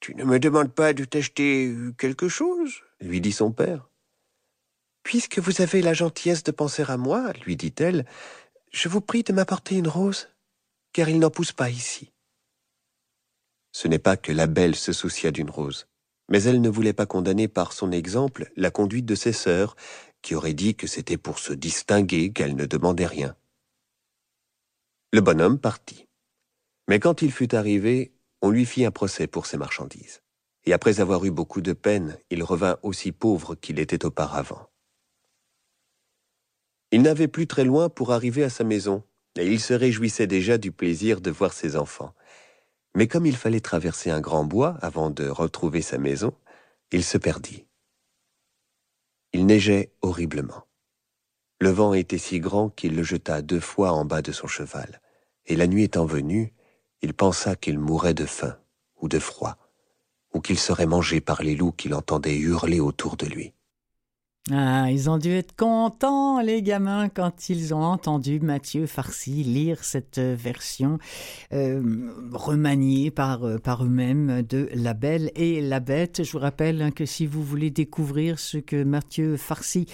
Tu 0.00 0.16
ne 0.16 0.24
me 0.24 0.40
demandes 0.40 0.72
pas 0.72 0.92
de 0.92 1.04
t'acheter 1.04 1.72
quelque 1.96 2.26
chose? 2.26 2.82
lui 3.00 3.20
dit 3.20 3.30
son 3.30 3.52
père. 3.52 3.88
Puisque 5.04 5.38
vous 5.38 5.62
avez 5.62 5.80
la 5.80 5.94
gentillesse 5.94 6.42
de 6.42 6.50
penser 6.50 6.82
à 6.88 6.96
moi, 6.96 7.32
lui 7.44 7.54
dit-elle, 7.54 8.04
je 8.72 8.88
vous 8.88 9.00
prie 9.00 9.22
de 9.22 9.32
m'apporter 9.32 9.76
une 9.76 9.86
rose, 9.86 10.28
car 10.92 11.08
il 11.08 11.20
n'en 11.20 11.30
pousse 11.30 11.52
pas 11.52 11.70
ici. 11.70 12.10
Ce 13.70 13.86
n'est 13.86 14.00
pas 14.00 14.16
que 14.16 14.32
la 14.32 14.48
belle 14.48 14.74
se 14.74 14.92
soucia 14.92 15.30
d'une 15.30 15.50
rose, 15.50 15.86
mais 16.28 16.42
elle 16.42 16.60
ne 16.60 16.68
voulait 16.68 16.92
pas 16.92 17.06
condamner 17.06 17.46
par 17.46 17.72
son 17.72 17.92
exemple 17.92 18.50
la 18.56 18.72
conduite 18.72 19.06
de 19.06 19.14
ses 19.14 19.32
sœurs, 19.32 19.76
qui 20.26 20.34
auraient 20.34 20.54
dit 20.54 20.74
que 20.74 20.88
c'était 20.88 21.18
pour 21.18 21.38
se 21.38 21.52
distinguer 21.52 22.32
qu'elle 22.32 22.56
ne 22.56 22.66
demandait 22.66 23.06
rien. 23.06 23.36
Le 25.12 25.20
bonhomme 25.20 25.60
partit. 25.60 26.08
Mais 26.88 26.98
quand 26.98 27.22
il 27.22 27.30
fut 27.30 27.54
arrivé, 27.54 28.12
on 28.42 28.50
lui 28.50 28.66
fit 28.66 28.84
un 28.84 28.90
procès 28.90 29.28
pour 29.28 29.46
ses 29.46 29.56
marchandises. 29.56 30.22
Et 30.64 30.72
après 30.72 30.98
avoir 30.98 31.24
eu 31.24 31.30
beaucoup 31.30 31.60
de 31.60 31.72
peine, 31.72 32.18
il 32.30 32.42
revint 32.42 32.76
aussi 32.82 33.12
pauvre 33.12 33.54
qu'il 33.54 33.78
était 33.78 34.04
auparavant. 34.04 34.68
Il 36.90 37.02
n'avait 37.02 37.28
plus 37.28 37.46
très 37.46 37.64
loin 37.64 37.88
pour 37.88 38.12
arriver 38.12 38.42
à 38.42 38.50
sa 38.50 38.64
maison, 38.64 39.04
et 39.36 39.46
il 39.46 39.60
se 39.60 39.74
réjouissait 39.74 40.26
déjà 40.26 40.58
du 40.58 40.72
plaisir 40.72 41.20
de 41.20 41.30
voir 41.30 41.52
ses 41.52 41.76
enfants. 41.76 42.16
Mais 42.96 43.06
comme 43.06 43.26
il 43.26 43.36
fallait 43.36 43.60
traverser 43.60 44.10
un 44.10 44.20
grand 44.20 44.42
bois 44.42 44.76
avant 44.82 45.10
de 45.10 45.28
retrouver 45.28 45.82
sa 45.82 45.98
maison, 45.98 46.36
il 46.90 47.04
se 47.04 47.16
perdit. 47.16 47.65
Il 49.32 49.46
neigeait 49.46 49.92
horriblement. 50.02 50.66
Le 51.58 51.70
vent 51.70 51.94
était 51.94 52.18
si 52.18 52.38
grand 52.38 52.68
qu'il 52.68 52.94
le 52.94 53.02
jeta 53.02 53.42
deux 53.42 53.60
fois 53.60 53.92
en 53.92 54.04
bas 54.04 54.22
de 54.22 54.32
son 54.32 54.46
cheval, 54.46 55.00
et 55.46 55.56
la 55.56 55.66
nuit 55.66 55.84
étant 55.84 56.06
venue, 56.06 56.52
il 57.02 57.14
pensa 57.14 57.56
qu'il 57.56 57.78
mourrait 57.78 58.14
de 58.14 58.26
faim 58.26 58.58
ou 59.00 59.08
de 59.08 59.18
froid, 59.18 59.56
ou 60.34 60.40
qu'il 60.40 60.58
serait 60.58 60.86
mangé 60.86 61.20
par 61.20 61.42
les 61.42 61.56
loups 61.56 61.72
qu'il 61.72 61.94
entendait 61.94 62.36
hurler 62.36 62.80
autour 62.80 63.16
de 63.16 63.26
lui. 63.26 63.54
Ah, 64.52 64.92
ils 64.92 65.10
ont 65.10 65.18
dû 65.18 65.30
être 65.30 65.56
contents, 65.56 66.40
les 66.40 66.62
gamins, 66.62 67.08
quand 67.08 67.48
ils 67.48 67.74
ont 67.74 67.82
entendu 67.82 68.38
Mathieu 68.38 68.86
Farcy 68.86 69.42
lire 69.42 69.82
cette 69.82 70.20
version 70.20 70.98
euh, 71.52 71.82
remaniée 72.32 73.10
par, 73.10 73.42
euh, 73.42 73.58
par 73.58 73.84
eux-mêmes 73.84 74.42
de 74.42 74.68
La 74.72 74.94
Belle 74.94 75.32
et 75.34 75.60
la 75.60 75.80
Bête. 75.80 76.22
Je 76.22 76.30
vous 76.30 76.38
rappelle 76.38 76.92
que 76.94 77.06
si 77.06 77.26
vous 77.26 77.42
voulez 77.42 77.70
découvrir 77.70 78.38
ce 78.38 78.58
que 78.58 78.84
Mathieu 78.84 79.36
Farcy 79.36 79.86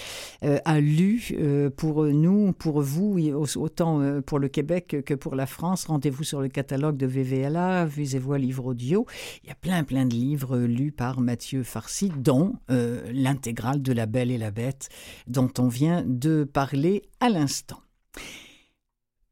euh, 0.44 0.58
a 0.66 0.80
lu 0.80 1.32
pour 1.78 2.04
nous, 2.04 2.52
pour 2.52 2.82
vous, 2.82 3.18
autant 3.56 4.20
pour 4.20 4.38
le 4.38 4.48
Québec 4.48 4.96
que 5.06 5.14
pour 5.14 5.34
la 5.34 5.46
France, 5.46 5.86
rendez-vous 5.86 6.24
sur 6.24 6.42
le 6.42 6.48
catalogue 6.48 6.98
de 6.98 7.06
VVLA, 7.06 7.86
Visez-vous 7.86 8.34
livre 8.34 8.66
audio. 8.66 9.06
Il 9.44 9.48
y 9.48 9.52
a 9.52 9.54
plein, 9.54 9.82
plein 9.82 10.04
de 10.04 10.14
livres 10.14 10.58
lus 10.58 10.92
par 10.92 11.20
Mathieu 11.20 11.62
Farcy, 11.62 12.12
dont 12.18 12.52
l'intégrale 12.68 13.80
de 13.80 13.94
La 13.94 14.04
Belle 14.04 14.30
et 14.30 14.41
la 14.41 14.41
dont 15.26 15.50
on 15.58 15.68
vient 15.68 16.04
de 16.06 16.44
parler 16.44 17.02
à 17.20 17.28
l'instant. 17.28 17.80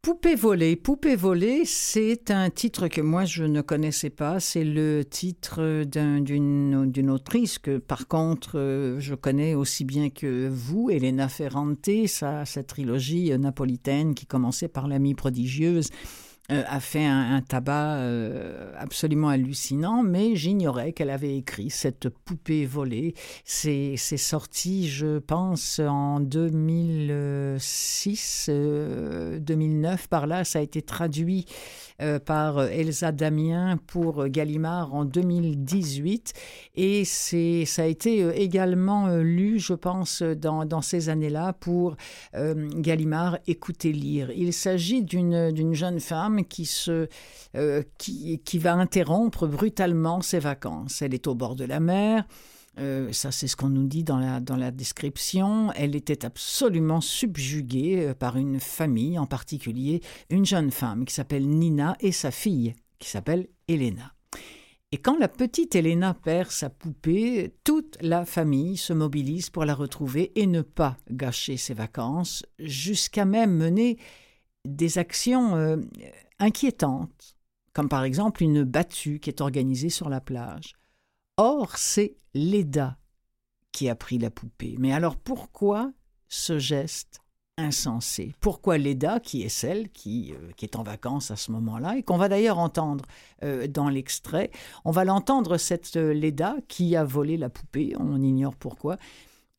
Poupée 0.03 0.35
volée. 0.35 0.77
Poupée 0.77 1.15
volée, 1.15 1.67
c'est 1.67 2.31
un 2.31 2.49
titre 2.49 2.89
que 2.89 3.03
moi 3.03 3.27
je 3.27 3.45
ne 3.45 3.61
connaissais 3.61 4.09
pas. 4.09 4.41
C'est 4.41 4.65
le 4.65 5.05
titre 5.05 5.85
d'une 5.85 7.11
autrice 7.11 7.59
que 7.59 7.77
par 7.77 8.09
contre 8.09 8.59
euh, 8.59 8.99
je 8.99 9.15
connais 9.15 9.55
aussi 9.55 9.85
bien 9.85 10.09
que 10.09 10.49
vous, 10.49 10.89
Elena 10.89 11.29
Ferrante, 11.29 11.91
sa, 12.07 12.47
sa 12.47 12.63
trilogie 12.63 13.39
napolitaine 13.39 14.15
qui 14.15 14.25
commençait 14.25 14.69
par 14.69 14.89
L'amie 14.89 15.15
prodigieuse 15.15 15.91
a 16.51 16.81
fait 16.81 17.05
un, 17.05 17.41
tabac 17.41 17.97
euh, 17.97 18.73
absolument 18.79 19.29
hallucinant, 19.29 20.03
mais 20.03 20.35
j'ignorais 20.37 20.93
qu'elle 20.93 21.11
avait 21.11 21.37
écrit 21.37 21.71
cette 21.71 22.09
poupée 22.09 22.67
volée. 22.67 23.15
C'est 23.45 23.97
sorti, 23.97 24.89
je 24.89 25.19
pense, 25.19 25.81
en 25.81 26.21
2006, 26.21 28.51
2009, 28.51 29.93
euh, 29.93 29.97
par 30.09 30.27
là. 30.27 30.45
Ça 30.45 30.59
a 30.59 30.63
été 30.63 30.83
traduit 30.83 31.47
par 32.25 32.63
Elsa 32.63 33.13
Damien 33.13 33.77
pour 33.87 34.27
Gallimard 34.29 34.95
en 34.95 35.05
2018. 35.05 36.33
Et 36.77 37.05
ça 37.05 37.83
a 37.83 37.87
été 37.87 38.27
également 38.41 39.19
lu, 39.19 39.59
je 39.59 39.75
pense, 39.75 40.23
dans, 40.23 40.65
dans 40.65 40.81
ces 40.81 41.11
années-là 41.11 41.53
pour 41.53 41.99
Gallimard 42.33 43.37
Écouter 43.47 43.93
lire. 43.93 44.31
Il 44.35 44.55
s'agit 44.55 45.03
d'une 45.03 45.75
jeune 45.75 46.01
femme 46.01 46.40
qui, 46.43 46.67
se, 46.67 47.09
euh, 47.57 47.83
qui, 47.99 48.41
qui 48.45 48.59
va 48.59 48.75
interrompre 48.75 49.47
brutalement 49.47 50.21
ses 50.21 50.39
vacances. 50.39 51.03
Elle 51.03 51.15
est 51.15 51.27
au 51.27 51.35
bord 51.35 51.57
de 51.57 51.65
la 51.65 51.81
mer. 51.81 52.25
Euh, 52.79 53.13
ça, 53.13 53.31
c'est 53.31 53.49
ce 53.49 53.57
qu'on 53.57 53.69
nous 53.69 53.87
dit 53.87 54.05
dans 54.05 54.19
la, 54.19 54.41
dans 54.41 54.57
la 54.57 54.71
description. 54.71 55.73
Elle 55.75 55.97
était 55.97 56.25
absolument 56.25 57.01
subjuguée 57.01 58.09
euh, 58.09 58.15
par 58.15 58.37
une 58.37 58.61
famille, 58.61 59.19
en 59.19 59.27
particulier 59.27 60.01
une 60.31 60.47
jeune 60.47 60.71
femme 60.71 61.05
qui 61.05 61.15
s'appelle 61.15 61.49
Nina 61.49 61.97
et 62.01 62.13
sa 62.13 62.31
fille 62.31 62.75
qui 62.99 63.09
s'appelle 63.09 63.49
Elena. 63.69 64.13
Et 64.93 64.99
quand 64.99 65.17
la 65.19 65.29
petite 65.29 65.77
Elena 65.77 66.15
perd 66.15 66.51
sa 66.51 66.69
poupée, 66.69 67.55
toute 67.65 67.97
la 68.01 68.25
famille 68.25 68.77
se 68.77 68.93
mobilise 68.93 69.49
pour 69.49 69.65
la 69.65 69.75
retrouver 69.75 70.33
et 70.35 70.47
ne 70.47 70.63
pas 70.63 70.97
gâcher 71.11 71.57
ses 71.57 71.75
vacances, 71.75 72.45
jusqu'à 72.59 73.25
même 73.25 73.57
mener 73.57 73.99
des 74.65 74.99
actions 74.99 75.79
inquiétantes, 76.41 77.37
comme 77.73 77.89
par 77.89 78.03
exemple 78.03 78.43
une 78.43 78.65
battue 78.65 79.21
qui 79.21 79.31
est 79.31 79.41
organisée 79.41 79.91
sur 79.91 80.09
la 80.09 80.21
plage. 80.21 80.75
Or, 81.37 81.77
c'est 81.79 82.17
Leda 82.35 82.99
qui 83.73 83.89
a 83.89 83.95
pris 83.95 84.19
la 84.19 84.31
poupée. 84.31 84.77
Mais 84.79 84.93
alors 84.93 85.17
pourquoi 85.17 85.93
ce 86.29 86.59
geste 86.59 87.21
insensé? 87.57 88.35
Pourquoi 88.41 88.79
Leda, 88.79 89.21
qui 89.21 89.43
est 89.43 89.49
celle 89.49 89.91
qui, 89.91 90.33
euh, 90.33 90.51
qui 90.57 90.65
est 90.65 90.77
en 90.77 90.83
vacances 90.83 91.31
à 91.31 91.37
ce 91.37 91.53
moment-là, 91.53 91.97
et 91.97 92.03
qu'on 92.03 92.17
va 92.17 92.29
d'ailleurs 92.29 92.59
entendre 92.59 93.05
euh, 93.43 93.67
dans 93.69 93.89
l'extrait, 93.89 94.51
on 94.85 94.91
va 94.91 95.05
l'entendre, 95.05 95.57
cette 95.59 95.97
euh, 95.97 96.13
Leda 96.13 96.57
qui 96.69 96.97
a 96.97 97.05
volé 97.05 97.37
la 97.37 97.51
poupée, 97.51 97.95
on 97.99 98.21
ignore 98.23 98.57
pourquoi, 98.57 98.97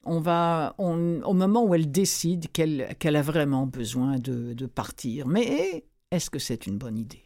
on 0.04 0.20
va, 0.20 0.74
au 0.80 1.34
moment 1.34 1.64
où 1.64 1.76
elle 1.76 1.92
décide 1.92 2.52
qu'elle 2.52 3.16
a 3.16 3.22
vraiment 3.22 3.68
besoin 3.68 4.18
de, 4.18 4.54
de 4.54 4.66
partir. 4.66 5.28
Mais 5.28 5.86
est-ce 6.12 6.30
que 6.30 6.40
c'est 6.40 6.68
une 6.68 6.78
bonne 6.78 6.98
idée? 6.98 7.24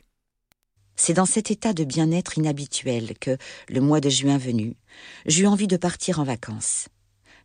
C'est 0.95 1.15
dans 1.15 1.25
cet 1.25 1.51
état 1.51 1.73
de 1.73 1.83
bien-être 1.83 2.37
inhabituel 2.37 3.17
que, 3.19 3.37
le 3.67 3.81
mois 3.81 3.99
de 3.99 4.09
juin 4.09 4.37
venu, 4.37 4.75
j'eus 5.25 5.47
envie 5.47 5.67
de 5.67 5.75
partir 5.75 6.19
en 6.19 6.23
vacances. 6.23 6.87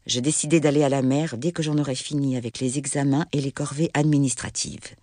Je 0.07 0.21
décidai 0.21 0.61
d'aller 0.61 0.85
à 0.85 0.89
la 0.89 1.03
mer 1.03 1.37
dès 1.39 1.51
que 1.51 1.63
j'en 1.63 1.79
aurais 1.79 1.95
fini 1.95 2.37
avec 2.37 2.61
les 2.61 2.79
examens 2.79 3.27
et 3.33 3.41
les 3.41 3.53
corvées 3.53 3.91
administratives. 3.95 4.95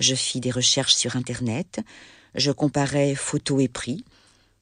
Je 0.00 0.14
fis 0.14 0.40
des 0.40 0.50
recherches 0.50 0.94
sur 0.94 1.14
Internet, 1.14 1.80
je 2.34 2.50
comparais 2.50 3.14
photos 3.14 3.62
et 3.62 3.68
prix. 3.68 4.04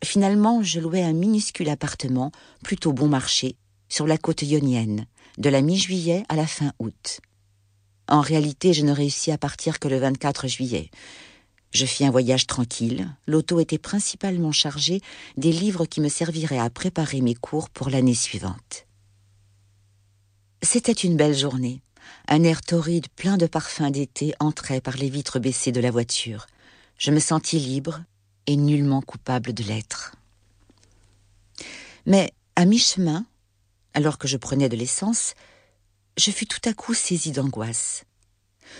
Finalement, 0.05 0.63
je 0.63 0.81
louai 0.81 1.03
un 1.03 1.13
minuscule 1.13 1.71
appartement, 1.71 2.33
plutôt 2.63 2.93
bon 2.93 3.09
marché, 3.09 3.57
sur 3.89 4.07
la 4.07 4.19
côte 4.19 4.43
ionienne, 4.43 5.07
de 5.39 5.49
la 5.49 5.63
mi-juillet 5.63 6.25
à 6.29 6.37
la 6.37 6.47
fin 6.47 6.73
août. 6.79 7.21
En 8.09 8.23
réalité, 8.23 8.73
je 8.73 8.85
ne 8.85 8.93
réussis 8.93 9.31
à 9.31 9.39
partir 9.39 9.79
que 9.79 9.89
le 9.89 9.99
24 9.99 10.49
juillet. 10.49 10.91
Je 11.73 11.85
fis 11.85 12.07
un 12.07 12.11
voyage 12.11 12.47
tranquille. 12.47 13.15
L'auto 13.27 13.61
était 13.61 13.79
principalement 13.79 14.53
chargée 14.53 15.03
des 15.37 15.53
livres 15.53 15.85
qui 15.85 16.01
me 16.01 16.09
serviraient 16.09 16.59
à 16.59 16.71
préparer 16.71 17.21
mes 17.21 17.35
cours 17.35 17.69
pour 17.69 17.91
l'année 17.91 18.15
suivante. 18.15 18.87
C'était 20.63 20.93
une 20.93 21.17
belle 21.17 21.37
journée. 21.37 21.83
Un 22.27 22.43
air 22.43 22.63
torride 22.63 23.09
plein 23.15 23.37
de 23.37 23.47
parfums 23.47 23.91
d'été 23.91 24.35
entrait 24.41 24.81
par 24.81 24.97
les 24.97 25.11
vitres 25.11 25.39
baissées 25.39 25.73
de 25.73 25.81
la 25.81 25.91
voiture. 25.91 26.47
Je 26.97 27.11
me 27.11 27.21
sentis 27.21 27.59
libre 27.59 28.03
et 28.47 28.57
nullement 28.57 29.03
coupable 29.03 29.53
de 29.53 29.63
l'être. 29.63 30.17
Mais 32.07 32.33
à 32.57 32.65
mi-chemin, 32.65 33.27
alors 33.93 34.17
que 34.17 34.27
je 34.27 34.39
prenais 34.39 34.71
de 34.71 34.77
l'essence, 34.77 35.35
je 36.19 36.33
fus 36.33 36.47
tout 36.47 36.69
à 36.69 36.75
coup 36.75 36.95
saisie 36.95 37.31
d'angoisse. 37.31 38.05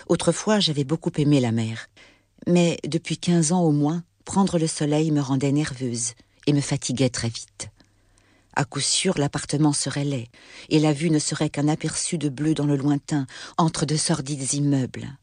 Autrefois, 0.07 0.59
j'avais 0.59 0.83
beaucoup 0.83 1.11
aimé 1.17 1.39
la 1.39 1.51
mer, 1.51 1.87
mais 2.47 2.77
depuis 2.85 3.17
quinze 3.17 3.53
ans 3.53 3.63
au 3.63 3.71
moins, 3.71 4.03
prendre 4.25 4.59
le 4.59 4.67
soleil 4.67 5.11
me 5.11 5.21
rendait 5.21 5.53
nerveuse 5.53 6.13
et 6.47 6.53
me 6.53 6.61
fatiguait 6.61 7.09
très 7.09 7.29
vite. 7.29 7.69
À 8.55 8.65
coup 8.65 8.81
sûr, 8.81 9.17
l'appartement 9.17 9.71
serait 9.71 10.03
laid, 10.03 10.27
et 10.67 10.79
la 10.79 10.91
vue 10.91 11.09
ne 11.09 11.19
serait 11.19 11.49
qu'un 11.49 11.69
aperçu 11.69 12.17
de 12.17 12.27
bleu 12.27 12.53
dans 12.53 12.65
le 12.65 12.75
lointain, 12.75 13.25
entre 13.57 13.85
de 13.85 13.95
sordides 13.95 14.53
immeubles. 14.53 15.17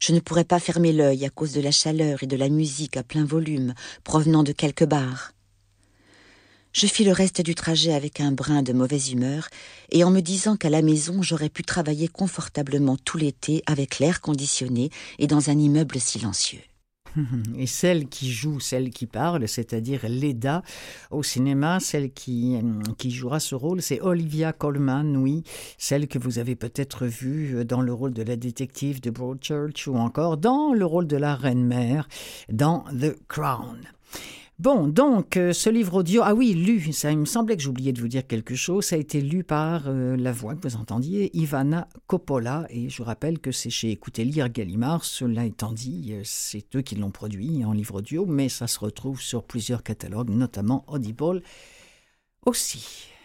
Je 0.00 0.12
ne 0.12 0.20
pourrais 0.20 0.44
pas 0.44 0.58
fermer 0.58 0.92
l'œil 0.92 1.26
à 1.26 1.30
cause 1.30 1.52
de 1.52 1.60
la 1.60 1.70
chaleur 1.70 2.22
et 2.22 2.26
de 2.26 2.36
la 2.36 2.48
musique 2.48 2.96
à 2.96 3.02
plein 3.02 3.26
volume 3.26 3.74
provenant 4.04 4.42
de 4.42 4.52
quelques 4.52 4.86
bars. 4.86 5.32
Je 6.76 6.86
fis 6.86 7.04
le 7.04 7.12
reste 7.12 7.40
du 7.40 7.54
trajet 7.54 7.94
avec 7.94 8.20
un 8.20 8.32
brin 8.32 8.62
de 8.62 8.74
mauvaise 8.74 9.10
humeur 9.10 9.48
et 9.90 10.04
en 10.04 10.10
me 10.10 10.20
disant 10.20 10.58
qu'à 10.58 10.68
la 10.68 10.82
maison 10.82 11.22
j'aurais 11.22 11.48
pu 11.48 11.62
travailler 11.62 12.06
confortablement 12.06 12.98
tout 12.98 13.16
l'été 13.16 13.62
avec 13.64 13.98
l'air 13.98 14.20
conditionné 14.20 14.90
et 15.18 15.26
dans 15.26 15.48
un 15.48 15.58
immeuble 15.58 15.98
silencieux. 15.98 16.60
Et 17.56 17.66
celle 17.66 18.08
qui 18.08 18.30
joue, 18.30 18.60
celle 18.60 18.90
qui 18.90 19.06
parle, 19.06 19.48
c'est-à-dire 19.48 20.00
Leda 20.06 20.62
au 21.10 21.22
cinéma, 21.22 21.80
celle 21.80 22.12
qui, 22.12 22.58
qui 22.98 23.10
jouera 23.10 23.40
ce 23.40 23.54
rôle, 23.54 23.80
c'est 23.80 24.02
Olivia 24.02 24.52
Colman, 24.52 25.16
oui, 25.16 25.44
celle 25.78 26.08
que 26.08 26.18
vous 26.18 26.38
avez 26.38 26.56
peut-être 26.56 27.06
vue 27.06 27.64
dans 27.64 27.80
le 27.80 27.94
rôle 27.94 28.12
de 28.12 28.22
la 28.22 28.36
détective 28.36 29.00
de 29.00 29.08
Broadchurch 29.08 29.88
ou 29.88 29.96
encore 29.96 30.36
dans 30.36 30.74
le 30.74 30.84
rôle 30.84 31.06
de 31.06 31.16
la 31.16 31.36
reine-mère 31.36 32.06
dans 32.50 32.84
The 32.92 33.16
Crown. 33.28 33.78
Bon, 34.58 34.88
donc, 34.88 35.36
euh, 35.36 35.52
ce 35.52 35.68
livre 35.68 35.96
audio, 35.98 36.22
ah 36.24 36.34
oui, 36.34 36.54
lu, 36.54 36.90
ça 36.94 37.12
il 37.12 37.18
me 37.18 37.26
semblait 37.26 37.58
que 37.58 37.62
j'oubliais 37.62 37.92
de 37.92 38.00
vous 38.00 38.08
dire 38.08 38.26
quelque 38.26 38.54
chose, 38.54 38.86
ça 38.86 38.96
a 38.96 38.98
été 38.98 39.20
lu 39.20 39.44
par 39.44 39.82
euh, 39.86 40.16
la 40.16 40.32
voix 40.32 40.54
que 40.54 40.66
vous 40.66 40.76
entendiez, 40.76 41.30
Ivana 41.36 41.88
Coppola, 42.06 42.66
et 42.70 42.88
je 42.88 42.96
vous 42.96 43.04
rappelle 43.04 43.38
que 43.38 43.52
c'est 43.52 43.68
chez 43.68 43.90
Écoutez 43.90 44.24
Lire 44.24 44.48
Gallimard, 44.48 45.04
cela 45.04 45.44
étant 45.44 45.72
dit, 45.72 46.14
euh, 46.14 46.22
c'est 46.24 46.74
eux 46.74 46.80
qui 46.80 46.94
l'ont 46.94 47.10
produit 47.10 47.66
en 47.66 47.72
livre 47.72 47.96
audio, 47.96 48.24
mais 48.24 48.48
ça 48.48 48.66
se 48.66 48.78
retrouve 48.78 49.20
sur 49.20 49.44
plusieurs 49.44 49.82
catalogues, 49.82 50.30
notamment 50.30 50.84
Audible 50.88 51.42
aussi. 52.46 53.15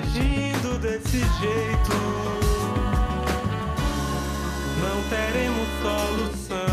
agindo 0.00 0.78
desse 0.78 1.18
jeito, 1.18 1.92
não 4.80 5.02
teremos 5.08 5.68
solução. 5.82 6.69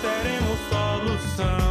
teremos 0.00 0.58
solução. 0.70 1.69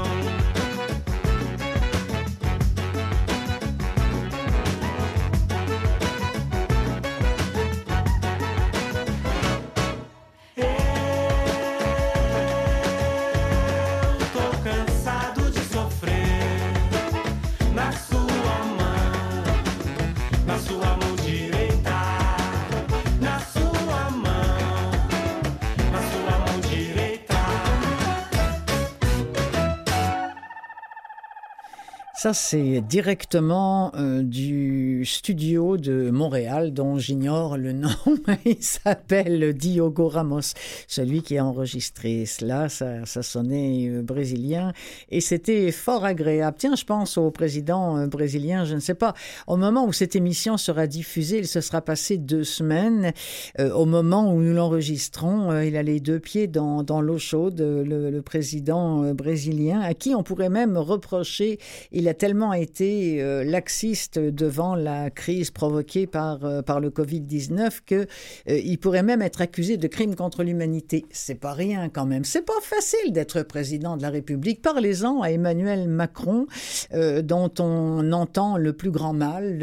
Ça, 32.21 32.33
c'est 32.33 32.81
directement 32.81 33.95
euh, 33.95 34.23
du 34.23 34.88
studio 35.05 35.77
de 35.77 36.09
Montréal, 36.09 36.73
dont 36.73 36.97
j'ignore 36.97 37.57
le 37.57 37.73
nom. 37.73 37.89
Il 38.45 38.61
s'appelle 38.61 39.53
Diogo 39.53 40.07
Ramos, 40.07 40.53
celui 40.87 41.21
qui 41.21 41.37
a 41.37 41.45
enregistré 41.45 42.25
cela. 42.25 42.69
Ça, 42.69 43.05
ça 43.05 43.23
sonnait 43.23 43.87
euh, 43.89 44.01
brésilien 44.01 44.73
et 45.09 45.21
c'était 45.21 45.71
fort 45.71 46.05
agréable. 46.05 46.57
Tiens, 46.59 46.75
je 46.75 46.85
pense 46.85 47.17
au 47.17 47.31
président 47.31 47.97
euh, 47.97 48.07
brésilien, 48.07 48.65
je 48.65 48.75
ne 48.75 48.79
sais 48.79 48.95
pas. 48.95 49.13
Au 49.47 49.57
moment 49.57 49.85
où 49.85 49.93
cette 49.93 50.15
émission 50.15 50.57
sera 50.57 50.87
diffusée, 50.87 51.39
il 51.39 51.47
se 51.47 51.61
sera 51.61 51.81
passé 51.81 52.17
deux 52.17 52.43
semaines. 52.43 53.13
au 53.57 53.85
moment 53.85 54.33
où 54.33 54.41
nous 54.41 54.53
l'enregistrons, 54.53 55.61
il 55.61 55.75
a 55.75 55.83
les 55.83 55.99
deux 55.99 56.19
pieds 56.19 56.47
dans, 56.47 56.83
dans 56.83 57.01
l'eau 57.01 57.17
chaude, 57.17 57.59
le, 57.59 58.19
président 58.21 59.13
brésilien, 59.13 59.79
à 59.81 59.93
qui 59.93 60.13
on 60.13 60.23
pourrait 60.23 60.49
même 60.49 60.77
reprocher, 60.77 61.59
il 61.91 62.07
a 62.07 62.13
tellement 62.13 62.53
été 62.53 63.21
euh, 63.21 63.43
laxiste 63.43 64.19
devant 64.19 64.75
la 64.75 64.88
crise 65.13 65.51
provoquée 65.51 66.07
par, 66.07 66.43
euh, 66.45 66.61
par 66.61 66.79
le 66.79 66.89
Covid-19 66.89 67.79
qu'il 67.85 68.07
euh, 68.49 68.77
pourrait 68.81 69.03
même 69.03 69.21
être 69.21 69.41
accusé 69.41 69.77
de 69.77 69.87
crime 69.87 70.15
contre 70.15 70.43
l'humanité. 70.43 71.05
C'est 71.11 71.39
pas 71.39 71.53
rien 71.53 71.89
quand 71.89 72.05
même. 72.05 72.23
C'est 72.23 72.45
pas 72.45 72.59
facile 72.61 73.11
d'être 73.11 73.41
président 73.43 73.97
de 73.97 74.01
la 74.01 74.09
République. 74.09 74.61
Parlez-en 74.61 75.21
à 75.21 75.31
Emmanuel 75.31 75.87
Macron, 75.87 76.47
dont 76.93 77.51
on 77.59 78.11
entend 78.11 78.57
le 78.57 78.73
plus 78.73 78.91
grand 78.91 79.13
mal. 79.13 79.59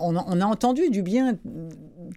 On, 0.00 0.16
on, 0.16 0.40
a 0.40 0.44
entendu 0.44 0.90
du 0.90 1.02
bien 1.02 1.36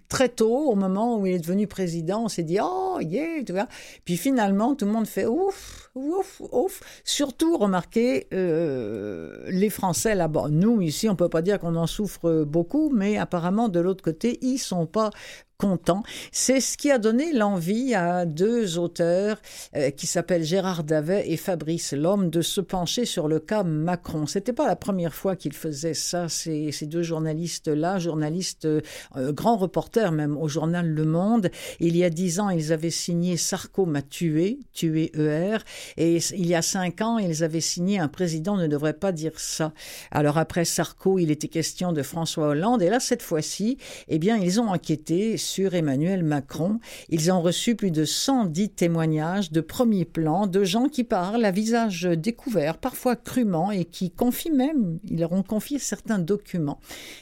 très 0.08 0.28
tôt, 0.28 0.70
au 0.70 0.74
moment 0.74 1.18
où 1.18 1.26
il 1.26 1.34
est 1.34 1.38
devenu 1.38 1.66
président, 1.66 2.24
on 2.24 2.28
s'est 2.28 2.42
dit 2.42 2.58
oh 2.62 2.98
yeah, 3.00 3.42
tu 3.44 3.52
vois. 3.52 3.66
Puis 4.04 4.16
finalement, 4.16 4.74
tout 4.74 4.84
le 4.84 4.92
monde 4.92 5.06
fait 5.06 5.26
ouf, 5.26 5.81
ouf, 5.94 6.40
ouf. 6.52 6.80
Surtout, 7.04 7.56
remarquez, 7.56 8.26
euh, 8.32 9.44
les 9.48 9.70
Français 9.70 10.14
là-bas. 10.14 10.46
Nous 10.50 10.80
ici, 10.80 11.08
on 11.08 11.16
peut 11.16 11.28
pas 11.28 11.42
dire 11.42 11.58
qu'on 11.58 11.76
en 11.76 11.86
souffre 11.86 12.44
beaucoup, 12.44 12.90
mais 12.90 13.18
apparemment 13.18 13.68
de 13.68 13.80
l'autre 13.80 14.02
côté, 14.02 14.38
ils 14.42 14.58
sont 14.58 14.86
pas 14.86 15.10
C'est 16.32 16.60
ce 16.60 16.76
qui 16.76 16.90
a 16.90 16.98
donné 16.98 17.32
l'envie 17.32 17.94
à 17.94 18.26
deux 18.26 18.78
auteurs 18.78 19.40
euh, 19.76 19.90
qui 19.90 20.06
s'appellent 20.06 20.42
Gérard 20.42 20.82
Davet 20.82 21.30
et 21.30 21.36
Fabrice 21.36 21.92
Lhomme 21.92 22.30
de 22.30 22.42
se 22.42 22.60
pencher 22.60 23.04
sur 23.04 23.28
le 23.28 23.38
cas 23.38 23.62
Macron. 23.62 24.26
C'était 24.26 24.52
pas 24.52 24.66
la 24.66 24.76
première 24.76 25.14
fois 25.14 25.36
qu'ils 25.36 25.52
faisaient 25.52 25.94
ça, 25.94 26.28
ces, 26.28 26.72
ces 26.72 26.86
deux 26.86 27.02
journalistes-là, 27.02 27.98
journalistes, 27.98 28.64
euh, 28.64 28.80
grands 29.32 29.56
reporters 29.56 30.10
même 30.10 30.36
au 30.36 30.48
journal 30.48 30.88
Le 30.88 31.04
Monde. 31.04 31.50
Il 31.78 31.96
y 31.96 32.02
a 32.02 32.10
dix 32.10 32.40
ans, 32.40 32.50
ils 32.50 32.72
avaient 32.72 32.90
signé 32.90 33.36
Sarko 33.36 33.86
m'a 33.86 34.02
tué, 34.02 34.58
tué 34.72 35.12
ER, 35.14 35.58
et 35.96 36.18
il 36.36 36.46
y 36.46 36.54
a 36.54 36.62
cinq 36.62 37.00
ans, 37.00 37.18
ils 37.18 37.44
avaient 37.44 37.60
signé 37.60 37.98
Un 38.00 38.08
président 38.08 38.56
ne 38.56 38.66
devrait 38.66 38.94
pas 38.94 39.12
dire 39.12 39.38
ça. 39.38 39.72
Alors 40.10 40.38
après 40.38 40.64
Sarko, 40.64 41.18
il 41.18 41.30
était 41.30 41.48
question 41.48 41.92
de 41.92 42.02
François 42.02 42.48
Hollande, 42.48 42.82
et 42.82 42.88
là, 42.88 42.98
cette 42.98 43.22
fois-ci, 43.22 43.78
eh 44.08 44.18
bien, 44.18 44.36
ils 44.38 44.60
ont 44.60 44.68
enquêté 44.68 45.36
Emmanuel 45.60 46.22
Macron. 46.22 46.80
Ils 47.08 47.30
ont 47.30 47.42
reçu 47.42 47.74
plus 47.74 47.90
de 47.90 48.04
110 48.04 48.70
témoignages 48.70 49.52
de 49.52 49.60
premier 49.60 50.04
plan 50.04 50.46
de 50.46 50.64
gens 50.64 50.88
qui 50.88 51.04
parlent 51.04 51.44
à 51.44 51.50
visage 51.50 52.02
découvert, 52.02 52.78
parfois 52.78 53.16
crûment, 53.16 53.70
et 53.70 53.84
qui 53.84 54.10
confient 54.10 54.50
même, 54.50 54.98
ils 55.04 55.20
leur 55.20 55.32
ont 55.32 55.42
confié 55.42 55.78
certains 55.78 56.18
documents. 56.18 56.80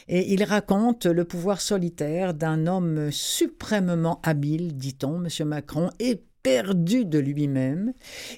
Et 0.09 0.33
ils 0.33 0.45
racontent 0.45 1.11
le 1.11 1.25
pouvoir 1.25 1.61
solitaire 1.61 2.35
d'un 2.35 2.67
homme 2.67 3.11
suprêmement 3.11 4.21
habile, 4.23 4.77
dit-on, 4.77 5.25
M. 5.25 5.49
Macron, 5.49 5.91
et 5.99 6.23
perdu 6.43 7.05
de 7.05 7.19
lui-même. 7.19 7.93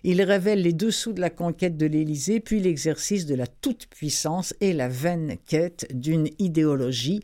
Il 0.04 0.22
révèle 0.22 0.62
les 0.62 0.72
dessous 0.72 1.12
de 1.12 1.20
la 1.20 1.30
conquête 1.30 1.76
de 1.76 1.86
l'Élysée, 1.86 2.40
puis 2.40 2.60
l'exercice 2.60 3.26
de 3.26 3.34
la 3.34 3.46
toute-puissance 3.46 4.54
et 4.60 4.72
la 4.72 4.88
vaine 4.88 5.36
quête 5.46 5.86
d'une 5.92 6.28
idéologie, 6.38 7.20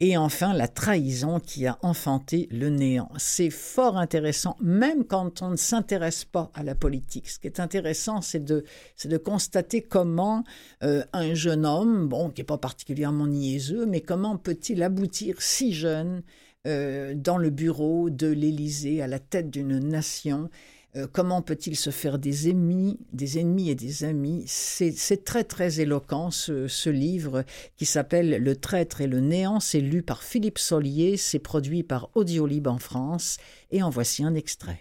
et 0.00 0.16
enfin 0.16 0.54
la 0.54 0.68
trahison 0.68 1.40
qui 1.40 1.66
a 1.66 1.78
enfanté 1.82 2.48
le 2.50 2.68
néant. 2.68 3.10
C'est 3.16 3.50
fort 3.50 3.96
intéressant, 3.96 4.56
même 4.60 5.04
quand 5.04 5.42
on 5.42 5.50
ne 5.50 5.56
s'intéresse 5.56 6.24
pas 6.24 6.50
à 6.54 6.62
la 6.62 6.74
politique. 6.74 7.28
Ce 7.28 7.38
qui 7.38 7.46
est 7.46 7.60
intéressant, 7.60 8.20
c'est 8.20 8.44
de, 8.44 8.64
de 9.04 9.16
constater 9.16 9.82
comment 9.82 10.44
euh, 10.82 11.02
un 11.12 11.34
jeune 11.34 11.66
homme, 11.66 12.08
bon, 12.08 12.30
qui 12.30 12.40
n'est 12.40 12.46
pas 12.46 12.58
particulièrement 12.58 13.26
niaiseux, 13.26 13.86
mais 13.86 14.00
comment 14.00 14.36
peut-il 14.36 14.82
aboutir 14.82 15.40
si 15.42 15.72
jeune 15.72 16.22
euh, 16.66 17.14
dans 17.14 17.38
le 17.38 17.50
bureau 17.50 18.10
de 18.10 18.26
l'Élysée, 18.26 19.00
à 19.02 19.06
la 19.06 19.18
tête 19.18 19.50
d'une 19.50 19.78
nation. 19.78 20.50
Euh, 20.96 21.06
comment 21.10 21.40
peut-il 21.40 21.76
se 21.76 21.90
faire 21.90 22.18
des 22.18 22.50
ennemis, 22.50 22.98
des 23.12 23.38
ennemis 23.38 23.70
et 23.70 23.74
des 23.74 24.04
amis? 24.04 24.42
C'est 24.46 25.24
très 25.24 25.44
très 25.44 25.80
éloquent 25.80 26.30
ce, 26.30 26.90
livre 26.90 27.44
qui 27.76 27.86
s'appelle 27.86 28.42
Le 28.42 28.56
traître 28.56 29.00
et 29.00 29.06
le 29.06 29.20
néant. 29.20 29.60
C'est 29.60 29.80
lu 29.80 30.02
par 30.02 30.22
Philippe 30.22 30.58
Solier, 30.58 31.16
c'est 31.16 31.38
produit 31.38 31.82
par 31.82 32.10
Audiolib 32.14 32.66
en 32.66 32.78
France 32.78 33.38
et 33.70 33.82
en 33.82 33.90
voici 33.90 34.24
un 34.24 34.34
extrait. 34.34 34.80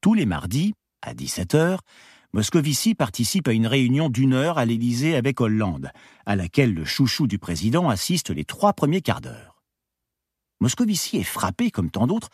Tous 0.00 0.14
les 0.14 0.26
mardis, 0.26 0.74
à 1.02 1.14
17h, 1.14 1.78
Moscovici 2.34 2.94
participe 2.94 3.48
à 3.48 3.52
une 3.52 3.66
réunion 3.66 4.10
d'une 4.10 4.34
heure 4.34 4.58
à 4.58 4.66
l'Élysée 4.66 5.16
avec 5.16 5.40
Hollande, 5.40 5.90
à 6.26 6.36
laquelle 6.36 6.74
le 6.74 6.84
chouchou 6.84 7.26
du 7.26 7.38
président 7.38 7.88
assiste 7.88 8.28
les 8.28 8.44
trois 8.44 8.74
premiers 8.74 9.00
quarts 9.00 9.22
d'heure. 9.22 9.47
Moscovici 10.60 11.16
est 11.16 11.24
frappé, 11.24 11.70
comme 11.70 11.90
tant 11.90 12.06
d'autres, 12.06 12.30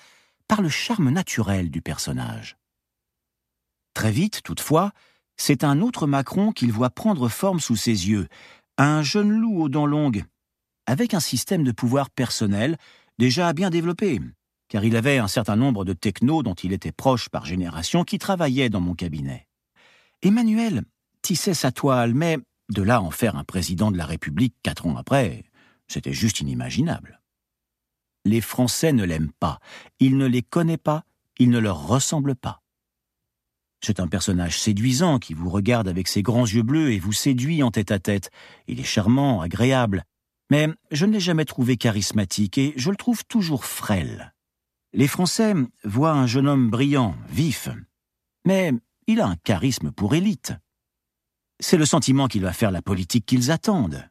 par 0.49 0.63
le 0.63 0.69
charme 0.69 1.11
naturel 1.11 1.71
du 1.71 1.81
personnage. 1.81 2.57
Très 3.95 4.11
vite, 4.11 4.43
toutefois, 4.43 4.93
c'est 5.37 5.65
un 5.65 5.81
autre 5.81 6.07
Macron 6.07 6.53
qu'il 6.53 6.73
voit 6.73 6.91
prendre 6.91 7.29
forme 7.29 7.61
sous 7.61 7.77
ses 7.77 8.09
yeux, 8.09 8.29
un 8.79 9.03
jeune 9.03 9.31
loup 9.31 9.63
aux 9.63 9.69
dents 9.69 9.87
longues, 9.87 10.25
avec 10.87 11.15
un 11.15 11.21
système 11.21 11.65
de 11.65 11.73
pouvoir 11.73 12.11
personnel 12.11 12.77
déjà 13.19 13.53
bien 13.53 13.71
développé, 13.71 14.21
car 14.69 14.85
il 14.85 14.97
avait 14.97 15.19
un 15.19 15.29
certain 15.29 15.57
nombre 15.57 15.85
de 15.85 15.93
technos 15.93 16.43
dont 16.43 16.55
il 16.55 16.73
était 16.73 16.93
proche 16.93 17.29
par 17.29 17.47
génération 17.47 18.05
qui 18.05 18.19
travaillaient 18.19 18.71
dans 18.71 18.81
mon 18.81 18.95
cabinet. 18.95 19.47
Emmanuel 20.23 20.83
tissait 21.23 21.55
sa 21.55 21.73
toile, 21.73 22.15
mais 22.15 22.39
de 22.71 22.83
là 22.83 23.01
en 23.01 23.11
faire 23.11 23.37
un 23.37 23.45
président 23.45 23.91
de 23.91 23.99
la 23.99 24.07
République 24.07 24.55
quatre 24.63 24.87
ans 24.87 24.97
après, 24.97 25.45
c'était 25.87 26.13
juste 26.13 26.41
inimaginable. 26.41 27.21
Les 28.25 28.41
Français 28.41 28.93
ne 28.93 29.05
l'aiment 29.05 29.33
pas, 29.39 29.59
il 30.01 30.17
ne 30.17 30.27
les 30.27 30.43
connaît 30.43 30.79
pas, 30.79 31.05
il 31.39 31.51
ne 31.51 31.59
leur 31.59 31.87
ressemble 31.87 32.35
pas. 32.35 32.63
C'est 33.85 34.01
un 34.01 34.09
personnage 34.09 34.59
séduisant 34.59 35.19
qui 35.19 35.35
vous 35.35 35.51
regarde 35.51 35.89
avec 35.89 36.09
ses 36.09 36.23
grands 36.23 36.47
yeux 36.47 36.63
bleus 36.63 36.93
et 36.93 36.99
vous 36.99 37.13
séduit 37.13 37.63
en 37.63 37.71
tête 37.71 37.91
à 37.91 37.99
tête. 37.99 38.31
Il 38.67 38.81
est 38.81 38.85
charmant, 38.85 39.43
agréable. 39.43 40.05
Mais 40.51 40.69
je 40.91 41.05
ne 41.05 41.13
l'ai 41.13 41.21
jamais 41.21 41.45
trouvé 41.45 41.77
charismatique 41.77 42.57
et 42.57 42.73
je 42.77 42.91
le 42.91 42.97
trouve 42.97 43.27
toujours 43.27 43.67
frêle. 43.67 44.35
Les 44.95 45.09
Français 45.09 45.53
voient 45.85 46.13
un 46.13 46.27
jeune 46.27 46.49
homme 46.49 46.71
brillant, 46.71 47.15
vif. 47.29 47.69
Mais 48.47 48.73
il 49.07 49.21
a 49.21 49.27
un 49.27 49.37
charisme 49.37 49.91
pour 49.91 50.15
élite. 50.15 50.55
C'est 51.61 51.77
le 51.77 51.85
sentiment 51.85 52.27
qu'il 52.27 52.43
va 52.43 52.55
faire 52.55 52.71
la 52.71 52.81
politique 52.81 53.27
qu'ils 53.27 53.51
attendent. 53.51 54.09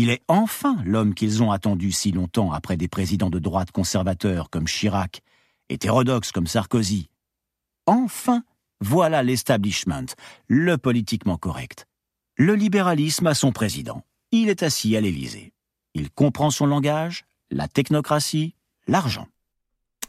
Il 0.00 0.10
est 0.10 0.22
enfin 0.28 0.76
l'homme 0.84 1.12
qu'ils 1.12 1.42
ont 1.42 1.50
attendu 1.50 1.90
si 1.90 2.12
longtemps 2.12 2.52
après 2.52 2.76
des 2.76 2.86
présidents 2.86 3.30
de 3.30 3.40
droite 3.40 3.72
conservateurs 3.72 4.48
comme 4.48 4.66
Chirac, 4.66 5.22
hétérodoxes 5.70 6.30
comme 6.30 6.46
Sarkozy. 6.46 7.08
Enfin, 7.84 8.44
voilà 8.80 9.24
l'establishment, 9.24 10.06
le 10.46 10.78
politiquement 10.78 11.36
correct. 11.36 11.88
Le 12.36 12.54
libéralisme 12.54 13.26
a 13.26 13.34
son 13.34 13.50
président. 13.50 14.04
Il 14.30 14.50
est 14.50 14.62
assis 14.62 14.96
à 14.96 15.00
l'Élysée. 15.00 15.52
Il 15.94 16.12
comprend 16.12 16.50
son 16.50 16.66
langage, 16.66 17.24
la 17.50 17.66
technocratie, 17.66 18.54
l'argent 18.86 19.26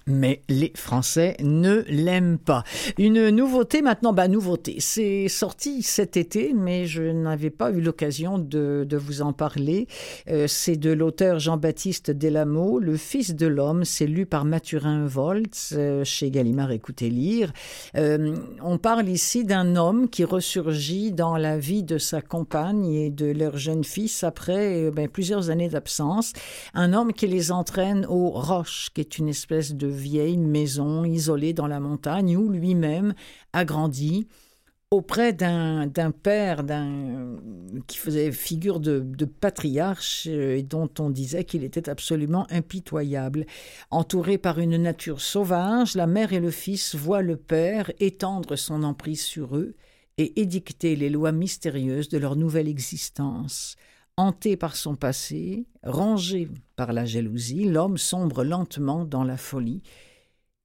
mais 0.09 0.41
les 0.49 0.73
Français 0.75 1.37
ne 1.41 1.83
l'aiment 1.87 2.39
pas. 2.39 2.63
Une 2.97 3.29
nouveauté 3.29 3.81
maintenant, 3.81 4.11
bah 4.11 4.27
nouveauté, 4.27 4.77
c'est 4.79 5.27
sorti 5.27 5.83
cet 5.83 6.17
été, 6.17 6.53
mais 6.53 6.85
je 6.85 7.03
n'avais 7.03 7.51
pas 7.51 7.71
eu 7.71 7.79
l'occasion 7.79 8.37
de, 8.37 8.87
vous 8.91 9.21
en 9.21 9.33
parler. 9.33 9.87
Euh, 10.29 10.47
c'est 10.47 10.75
de 10.75 10.91
l'auteur 10.91 11.39
Jean-Baptiste 11.39 12.11
Delamo, 12.11 12.79
Le 12.79 12.97
Fils 12.97 13.35
de 13.35 13.47
l'homme, 13.47 13.85
c'est 13.85 14.07
lu 14.07 14.25
par 14.25 14.45
Mathurin 14.45 15.05
Voltz 15.05 15.73
euh, 15.75 16.03
chez 16.03 16.31
Gallimard 16.31 16.71
Écoutez 16.71 17.09
Lire. 17.09 17.53
Euh, 17.95 18.35
on 18.61 18.77
parle 18.77 19.07
ici 19.07 19.45
d'un 19.45 19.75
homme 19.75 20.09
qui 20.09 20.23
ressurgit 20.23 21.11
dans 21.11 21.37
la 21.37 21.57
vie 21.57 21.83
de 21.83 21.97
sa 21.97 22.21
compagne 22.21 22.91
et 22.91 23.09
de 23.09 23.27
leur 23.27 23.57
jeune 23.57 23.83
fils 23.83 24.23
après 24.23 24.89
ben, 24.91 25.07
plusieurs 25.07 25.49
années 25.49 25.69
d'absence. 25.69 26.33
Un 26.73 26.93
homme 26.93 27.13
qui 27.13 27.27
les 27.27 27.51
entraîne 27.51 28.05
aux 28.07 28.29
Roches, 28.29 28.89
qui 28.93 29.01
est 29.01 29.17
une 29.17 29.29
espèce 29.29 29.73
de 29.73 29.87
vieille 29.99 30.37
maison 30.37 31.03
isolée 31.03 31.53
dans 31.53 31.67
la 31.67 31.79
montagne 31.79 32.35
où 32.37 32.49
lui-même 32.49 33.13
a 33.53 33.65
grandi 33.65 34.27
auprès 34.91 35.33
d'un 35.33 36.11
père 36.23 36.65
qui 37.85 37.97
faisait 37.97 38.31
figure 38.31 38.79
de, 38.79 38.99
de 38.99 39.25
patriarche 39.25 40.25
euh, 40.27 40.57
et 40.57 40.63
dont 40.63 40.89
on 40.97 41.11
disait 41.11 41.43
qu'il 41.43 41.63
était 41.63 41.89
absolument 41.89 42.47
impitoyable. 42.49 43.45
Entouré 43.91 44.39
par 44.39 44.57
une 44.57 44.77
nature 44.77 45.21
sauvage, 45.21 45.93
la 45.95 46.07
mère 46.07 46.33
et 46.33 46.39
le 46.39 46.49
fils 46.49 46.95
voient 46.95 47.21
le 47.21 47.37
père 47.37 47.91
étendre 47.99 48.55
son 48.55 48.81
emprise 48.81 49.21
sur 49.21 49.55
eux 49.55 49.75
et 50.17 50.41
édicter 50.41 50.95
les 50.95 51.09
lois 51.09 51.31
mystérieuses 51.31 52.09
de 52.09 52.17
leur 52.17 52.35
nouvelle 52.35 52.67
existence. 52.67 53.75
Hanté 54.19 54.57
par 54.57 54.75
son 54.75 54.97
passé, 54.97 55.65
rangé 55.81 56.49
par 56.75 56.91
la 56.91 57.05
jalousie, 57.05 57.63
l'homme 57.63 57.97
sombre 57.97 58.43
lentement 58.43 59.05
dans 59.05 59.23
la 59.23 59.37
folie, 59.37 59.81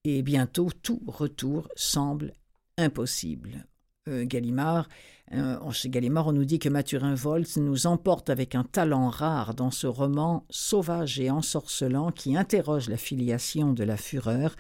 et 0.03 0.23
bientôt 0.23 0.71
tout 0.83 1.01
retour 1.07 1.69
semble 1.77 2.33
impossible. 2.79 3.65
Euh, 4.09 4.25
Gallimard, 4.25 4.89
euh, 5.35 5.71
chez 5.71 5.89
Gallimard, 5.89 6.27
on 6.27 6.33
nous 6.33 6.45
dit 6.45 6.59
que 6.59 6.69
Mathurin 6.69 7.15
Volz 7.15 7.57
nous 7.59 7.87
emporte 7.87 8.29
avec 8.29 8.57
un 8.57 8.65
talent 8.65 9.09
rare 9.09 9.55
dans 9.55 9.71
ce 9.71 9.87
roman 9.87 10.45
sauvage 10.51 11.21
et 11.21 11.31
ensorcelant 11.31 12.11
qui 12.11 12.37
interroge 12.37 12.89
la 12.89 12.97
filiation 12.97 13.73
de 13.73 13.85
la 13.85 13.97
fureur 13.97 14.57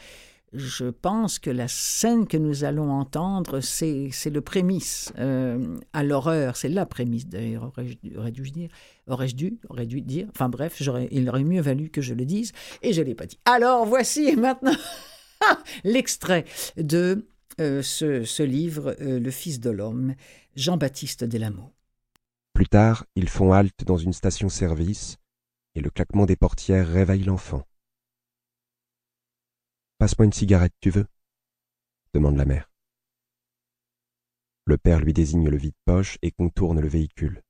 je 0.54 0.86
pense 0.86 1.38
que 1.38 1.50
la 1.50 1.68
scène 1.68 2.26
que 2.26 2.36
nous 2.36 2.64
allons 2.64 2.90
entendre, 2.90 3.60
c'est 3.60 4.10
le 4.26 4.40
prémisse 4.40 5.12
euh, 5.18 5.78
à 5.92 6.02
l'horreur. 6.02 6.56
C'est 6.56 6.68
la 6.68 6.86
prémisse, 6.86 7.26
d'ailleurs, 7.26 7.64
aurais-je 7.64 7.96
dû 8.32 8.50
dire. 8.50 8.68
Aurais-je 9.06 9.34
dû, 9.34 10.00
dire. 10.00 10.28
Enfin 10.30 10.48
bref, 10.48 10.80
il 11.10 11.28
aurait 11.28 11.44
mieux 11.44 11.60
valu 11.60 11.90
que 11.90 12.00
je 12.00 12.14
le 12.14 12.24
dise, 12.24 12.52
et 12.82 12.92
je 12.92 13.00
ne 13.00 13.06
l'ai 13.06 13.14
pas 13.14 13.26
dit. 13.26 13.38
Alors 13.44 13.84
voici 13.84 14.36
maintenant 14.36 14.76
l'extrait 15.82 16.44
de 16.76 17.26
euh, 17.60 17.82
ce, 17.82 18.42
livre, 18.42 18.96
euh, 19.00 19.18
Le 19.18 19.30
Fils 19.30 19.60
de 19.60 19.70
l'homme, 19.70 20.14
Jean-Baptiste 20.56 21.24
Delamo. 21.24 21.72
Plus 22.52 22.68
tard, 22.68 23.04
ils 23.16 23.28
font 23.28 23.52
halte 23.52 23.84
dans 23.84 23.96
une 23.96 24.12
station-service, 24.12 25.18
et 25.74 25.80
le 25.80 25.90
claquement 25.90 26.26
des 26.26 26.36
portières 26.36 26.88
réveille 26.88 27.24
l'enfant. 27.24 27.64
Passe-moi 29.98 30.26
une 30.26 30.32
cigarette, 30.32 30.74
tu 30.80 30.90
veux? 30.90 31.06
demande 32.12 32.36
la 32.36 32.44
mère. 32.44 32.70
Le 34.66 34.78
père 34.78 35.00
lui 35.00 35.12
désigne 35.12 35.48
le 35.48 35.56
vide-poche 35.56 36.18
et 36.22 36.30
contourne 36.30 36.80
le 36.80 36.88
véhicule. 36.88 37.42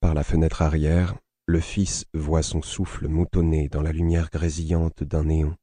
Par 0.00 0.14
la 0.14 0.22
fenêtre 0.22 0.62
arrière, 0.62 1.16
le 1.46 1.60
fils 1.60 2.06
voit 2.14 2.42
son 2.42 2.62
souffle 2.62 3.08
moutonner 3.08 3.68
dans 3.68 3.82
la 3.82 3.92
lumière 3.92 4.30
grésillante 4.30 5.02
d'un 5.02 5.24
néon. 5.24 5.56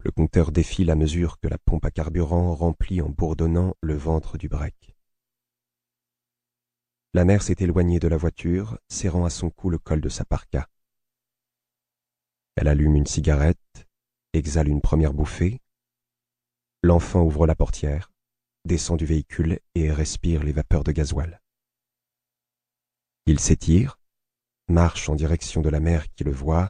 Le 0.00 0.10
compteur 0.10 0.52
défile 0.52 0.90
à 0.90 0.96
mesure 0.96 1.38
que 1.38 1.48
la 1.48 1.58
pompe 1.58 1.86
à 1.86 1.90
carburant 1.90 2.54
remplit 2.54 3.00
en 3.00 3.08
bourdonnant 3.08 3.74
le 3.80 3.94
ventre 3.94 4.36
du 4.36 4.48
break. 4.48 4.94
La 7.14 7.24
mère 7.24 7.42
s'est 7.42 7.56
éloignée 7.60 8.00
de 8.00 8.08
la 8.08 8.16
voiture, 8.16 8.78
serrant 8.88 9.24
à 9.24 9.30
son 9.30 9.48
cou 9.48 9.70
le 9.70 9.78
col 9.78 10.00
de 10.00 10.08
sa 10.08 10.24
parka. 10.24 10.68
Elle 12.56 12.68
allume 12.68 12.96
une 12.96 13.06
cigarette, 13.06 13.86
exhale 14.34 14.68
une 14.68 14.80
première 14.80 15.14
bouffée. 15.14 15.60
L'enfant 16.82 17.22
ouvre 17.22 17.46
la 17.46 17.54
portière, 17.54 18.12
descend 18.64 18.98
du 18.98 19.06
véhicule 19.06 19.60
et 19.74 19.90
respire 19.90 20.42
les 20.42 20.52
vapeurs 20.52 20.84
de 20.84 20.92
gasoil. 20.92 21.40
Il 23.26 23.40
s'étire, 23.40 23.98
marche 24.68 25.08
en 25.08 25.14
direction 25.14 25.62
de 25.62 25.70
la 25.70 25.80
mère 25.80 26.12
qui 26.14 26.24
le 26.24 26.32
voit, 26.32 26.68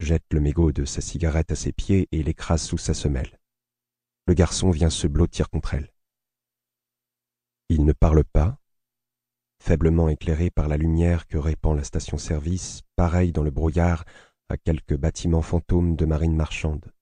jette 0.00 0.32
le 0.32 0.40
mégot 0.40 0.72
de 0.72 0.84
sa 0.84 1.00
cigarette 1.00 1.50
à 1.50 1.56
ses 1.56 1.72
pieds 1.72 2.08
et 2.12 2.22
l'écrase 2.22 2.62
sous 2.62 2.78
sa 2.78 2.94
semelle. 2.94 3.38
Le 4.26 4.34
garçon 4.34 4.70
vient 4.70 4.90
se 4.90 5.06
blottir 5.06 5.50
contre 5.50 5.74
elle. 5.74 5.92
Il 7.68 7.84
ne 7.84 7.92
parle 7.92 8.22
pas, 8.24 8.58
faiblement 9.60 10.08
éclairé 10.08 10.50
par 10.50 10.68
la 10.68 10.76
lumière 10.76 11.26
que 11.26 11.38
répand 11.38 11.76
la 11.76 11.84
station-service, 11.84 12.82
pareil 12.96 13.32
dans 13.32 13.42
le 13.42 13.50
brouillard 13.50 14.04
à 14.48 14.56
quelques 14.56 14.96
bâtiments 14.96 15.42
fantômes 15.42 15.96
de 15.96 16.04
marine 16.04 16.36
marchande. 16.36 16.92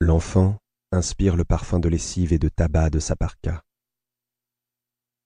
L'enfant 0.00 0.58
inspire 0.92 1.36
le 1.36 1.44
parfum 1.44 1.80
de 1.80 1.88
lessive 1.88 2.32
et 2.32 2.38
de 2.38 2.48
tabac 2.48 2.90
de 2.90 2.98
sa 2.98 3.16
parka. 3.16 3.64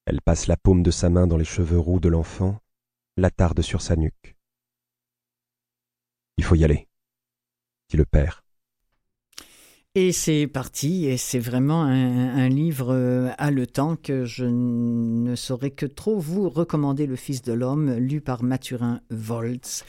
Elle 0.07 0.21
passe 0.21 0.47
la 0.47 0.57
paume 0.57 0.83
de 0.83 0.91
sa 0.91 1.11
main 1.11 1.27
dans 1.27 1.37
les 1.37 1.45
cheveux 1.45 1.79
roux 1.79 2.01
de 2.01 2.09
l'enfant, 2.09 2.59
l'attarde 3.17 3.63
sur 3.63 3.83
sa 3.83 3.95
nuque. 3.97 4.37
Il 6.37 6.45
faut 6.45 6.57
y 6.57 6.65
aller, 6.65 6.89
dit 7.89 7.97
le 7.97 8.07
père. 8.07 8.42
Et 9.95 10.13
c'est 10.13 10.47
parti, 10.47 11.05
et 11.05 11.19
c'est 11.19 11.39
vraiment 11.39 11.83
un, 11.83 12.49
livre 12.49 12.95
euh, 12.95 13.29
haletant 13.37 13.97
que 13.97 14.25
je 14.25 14.47
ne 14.47 15.37
saurais 15.37 15.69
que 15.69 15.85
trop 15.85 16.19
vous 16.19 16.49
recommander, 16.49 17.05
Le 17.05 17.15
Fils 17.15 17.43
de 17.43 17.53
l'Homme, 17.53 17.97
lu 17.97 18.23
par 18.23 18.43
Mathurin 18.43 19.03
Volz. 19.11 19.85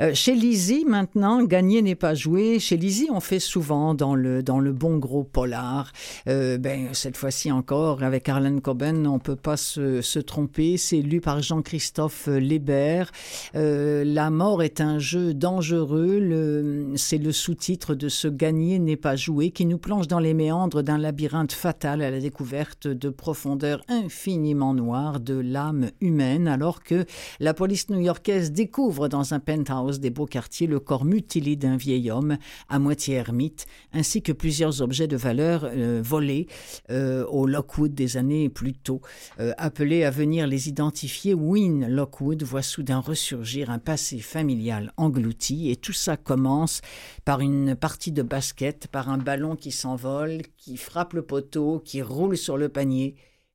Euh, 0.00 0.14
chez 0.14 0.36
Lizzie, 0.36 0.84
maintenant, 0.86 1.42
gagner 1.42 1.82
n'est 1.82 1.96
pas 1.96 2.14
joué. 2.14 2.60
Chez 2.60 2.76
Lizzie, 2.76 3.08
on 3.10 3.18
fait 3.18 3.40
souvent 3.40 3.92
dans 3.92 4.14
le, 4.14 4.44
dans 4.44 4.60
le 4.60 4.70
bon 4.70 4.98
gros 4.98 5.24
polar. 5.24 5.90
Euh, 6.28 6.56
ben, 6.56 6.90
cette 6.92 7.16
fois-ci 7.16 7.50
encore, 7.50 8.04
avec 8.04 8.28
Arlen 8.28 8.60
Coben, 8.60 9.04
on 9.08 9.18
peut 9.18 9.34
pas 9.34 9.56
se, 9.56 10.00
se 10.00 10.20
tromper. 10.20 10.76
C'est 10.76 11.02
lu 11.02 11.20
par 11.20 11.42
Jean-Christophe 11.42 12.28
Lébert. 12.28 13.10
La 13.54 14.30
mort 14.30 14.62
est 14.62 14.80
un 14.80 15.00
jeu 15.00 15.34
dangereux. 15.34 16.92
C'est 16.94 17.18
le 17.18 17.32
sous-titre 17.32 17.96
de 17.96 18.08
ce 18.08 18.28
Gagner 18.28 18.78
n'est 18.78 18.94
pas 18.94 19.16
joué 19.16 19.39
qui 19.48 19.64
nous 19.64 19.78
plonge 19.78 20.08
dans 20.08 20.18
les 20.18 20.34
méandres 20.34 20.82
d'un 20.82 20.98
labyrinthe 20.98 21.52
fatal 21.52 22.02
à 22.02 22.10
la 22.10 22.20
découverte 22.20 22.86
de 22.86 23.08
profondeurs 23.08 23.82
infiniment 23.88 24.74
noires 24.74 25.20
de 25.20 25.34
l'âme 25.34 25.90
humaine, 26.00 26.46
alors 26.46 26.82
que 26.82 27.06
la 27.40 27.54
police 27.54 27.88
new-yorkaise 27.88 28.52
découvre 28.52 29.08
dans 29.08 29.32
un 29.32 29.40
penthouse 29.40 30.00
des 30.00 30.10
beaux 30.10 30.26
quartiers 30.26 30.66
le 30.66 30.80
corps 30.80 31.04
mutilé 31.04 31.56
d'un 31.56 31.76
vieil 31.76 32.10
homme 32.10 32.36
à 32.68 32.78
moitié 32.78 33.14
ermite, 33.14 33.66
ainsi 33.92 34.20
que 34.22 34.32
plusieurs 34.32 34.82
objets 34.82 35.08
de 35.08 35.16
valeur 35.16 35.64
euh, 35.64 36.02
volés 36.04 36.46
euh, 36.90 37.24
au 37.26 37.46
Lockwood 37.46 37.94
des 37.94 38.18
années 38.18 38.48
plus 38.48 38.74
tôt. 38.74 39.00
Euh, 39.38 39.52
appelé 39.56 40.04
à 40.04 40.10
venir 40.10 40.46
les 40.46 40.68
identifier, 40.68 41.34
Wynne 41.34 41.88
Lockwood 41.88 42.42
voit 42.42 42.62
soudain 42.62 43.00
ressurgir 43.00 43.70
un 43.70 43.78
passé 43.78 44.18
familial 44.18 44.92
englouti, 44.96 45.70
et 45.70 45.76
tout 45.76 45.92
ça 45.92 46.16
commence 46.16 46.82
par 47.24 47.40
une 47.40 47.74
partie 47.74 48.12
de 48.12 48.22
basket, 48.22 48.88
par 48.88 49.08
un 49.08 49.18
ballon 49.30 49.54
qui 49.54 49.70
s'envole, 49.70 50.42
qui 50.56 50.76
frappe 50.76 51.12
le 51.12 51.24
poteau, 51.24 51.78
qui 51.78 52.02
roule 52.02 52.36
sur 52.36 52.56
le 52.56 52.68
panier 52.68 53.14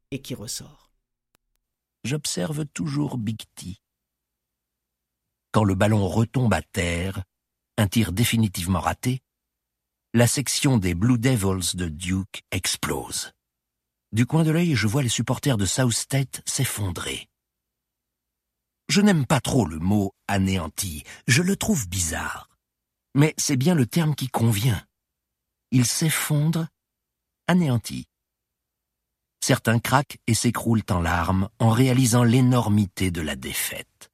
et 0.09 0.21
qui 0.21 0.33
ressort. 0.33 0.89
J'observe 2.05 2.65
toujours 2.67 3.17
Big 3.17 3.41
T. 3.55 3.75
Quand 5.51 5.65
le 5.65 5.75
ballon 5.75 6.07
retombe 6.07 6.53
à 6.53 6.61
terre, 6.61 7.25
un 7.77 7.89
tir 7.89 8.13
définitivement 8.13 8.79
raté, 8.79 9.19
la 10.13 10.27
section 10.27 10.77
des 10.77 10.95
Blue 10.95 11.19
Devils 11.19 11.75
de 11.75 11.89
Duke 11.89 12.43
explose. 12.51 13.33
Du 14.13 14.25
coin 14.25 14.45
de 14.45 14.51
l'œil, 14.51 14.75
je 14.75 14.87
vois 14.87 15.03
les 15.03 15.09
supporters 15.09 15.57
de 15.57 15.65
South 15.65 16.07
s'effondrer. 16.45 17.27
Je 18.87 19.01
n'aime 19.01 19.25
pas 19.25 19.41
trop 19.41 19.65
le 19.65 19.79
mot 19.79 20.13
anéanti, 20.29 21.03
je 21.27 21.41
le 21.41 21.57
trouve 21.57 21.89
bizarre. 21.89 22.47
Mais 23.13 23.33
c'est 23.37 23.57
bien 23.57 23.75
le 23.75 23.85
terme 23.85 24.15
qui 24.15 24.29
convient 24.29 24.81
il 25.71 25.85
s'effondre, 25.85 26.67
anéanti. 27.47 28.07
Certains 29.41 29.79
craquent 29.79 30.17
et 30.27 30.33
s'écroulent 30.33 30.85
en 30.89 31.01
larmes 31.01 31.49
en 31.59 31.69
réalisant 31.69 32.23
l'énormité 32.23 33.11
de 33.11 33.21
la 33.21 33.35
défaite. 33.35 34.11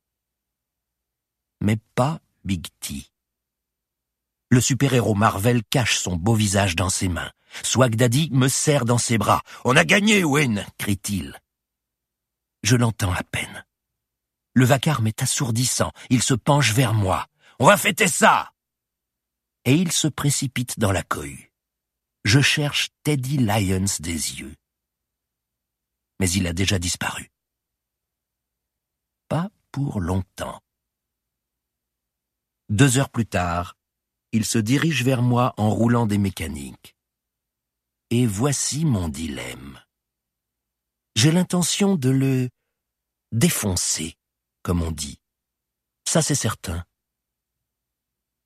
Mais 1.62 1.78
pas 1.96 2.20
Big 2.44 2.68
T. 2.80 3.06
Le 4.50 4.60
super-héros 4.60 5.14
Marvel 5.14 5.64
cache 5.64 5.98
son 5.98 6.18
beau 6.18 6.34
visage 6.34 6.76
dans 6.76 6.90
ses 6.90 7.08
mains. 7.08 7.32
Swag 7.64 7.96
Daddy 7.96 8.30
me 8.32 8.50
serre 8.50 8.84
dans 8.84 8.98
ses 8.98 9.18
bras. 9.18 9.42
On 9.64 9.78
a 9.78 9.86
gagné, 9.86 10.24
Wayne, 10.24 10.66
crie-t-il. 10.78 11.40
Je 12.64 12.76
l'entends 12.76 13.14
à 13.14 13.24
peine. 13.24 13.66
Le 14.54 14.66
vacarme 14.66 15.08
est 15.08 15.24
assourdissant. 15.24 15.92
Il 16.10 16.22
se 16.22 16.34
penche 16.34 16.74
vers 16.74 16.94
moi. 16.94 17.28
On 17.60 17.66
va 17.66 17.78
fêter 17.78 18.08
ça! 18.08 18.51
Et 19.66 19.76
il 19.76 19.92
se 19.92 20.08
précipite 20.08 20.80
dans 20.80 20.92
la 20.92 21.04
cohue 21.04 21.52
je 22.24 22.40
cherche 22.40 22.90
Teddy 23.04 23.38
Lyons 23.38 23.86
des 24.00 24.40
yeux. 24.40 24.56
Mais 26.20 26.30
il 26.32 26.48
a 26.48 26.54
déjà 26.54 26.78
disparu. 26.78 27.32
Pas 29.28 29.50
pour 29.72 30.00
longtemps. 30.00 30.62
Deux 32.70 32.98
heures 32.98 33.10
plus 33.10 33.26
tard, 33.26 33.76
il 34.32 34.46
se 34.46 34.58
dirige 34.58 35.04
vers 35.04 35.22
moi 35.22 35.54
en 35.58 35.70
roulant 35.72 36.06
des 36.06 36.18
mécaniques. 36.18 36.96
Et 38.12 38.26
voici 38.26 38.86
mon 38.86 39.10
dilemme. 39.10 39.80
J'ai 41.16 41.32
l'intention 41.32 41.96
de 41.96 42.10
le 42.10 42.50
défoncer, 43.32 44.16
comme 44.64 44.82
on 44.82 44.92
dit. 44.92 45.20
Ça 46.08 46.22
c'est 46.22 46.36
certain. 46.36 46.86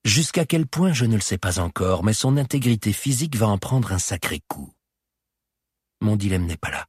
Jusqu'à 0.06 0.45
quel 0.45 0.68
point 0.68 0.93
je 0.93 1.06
ne 1.06 1.16
le 1.16 1.22
sais 1.22 1.39
pas 1.39 1.58
encore, 1.60 2.03
mais 2.03 2.14
son 2.14 2.38
intégrité 2.38 2.93
physique 2.93 3.36
va 3.36 3.47
en 3.47 3.58
prendre 3.58 3.91
un 3.91 3.97
sacré 3.97 4.39
coup. 4.47 4.72
Mon 5.99 6.16
dilemme 6.16 6.45
n'est 6.45 6.58
pas 6.58 6.70
là. 6.70 6.86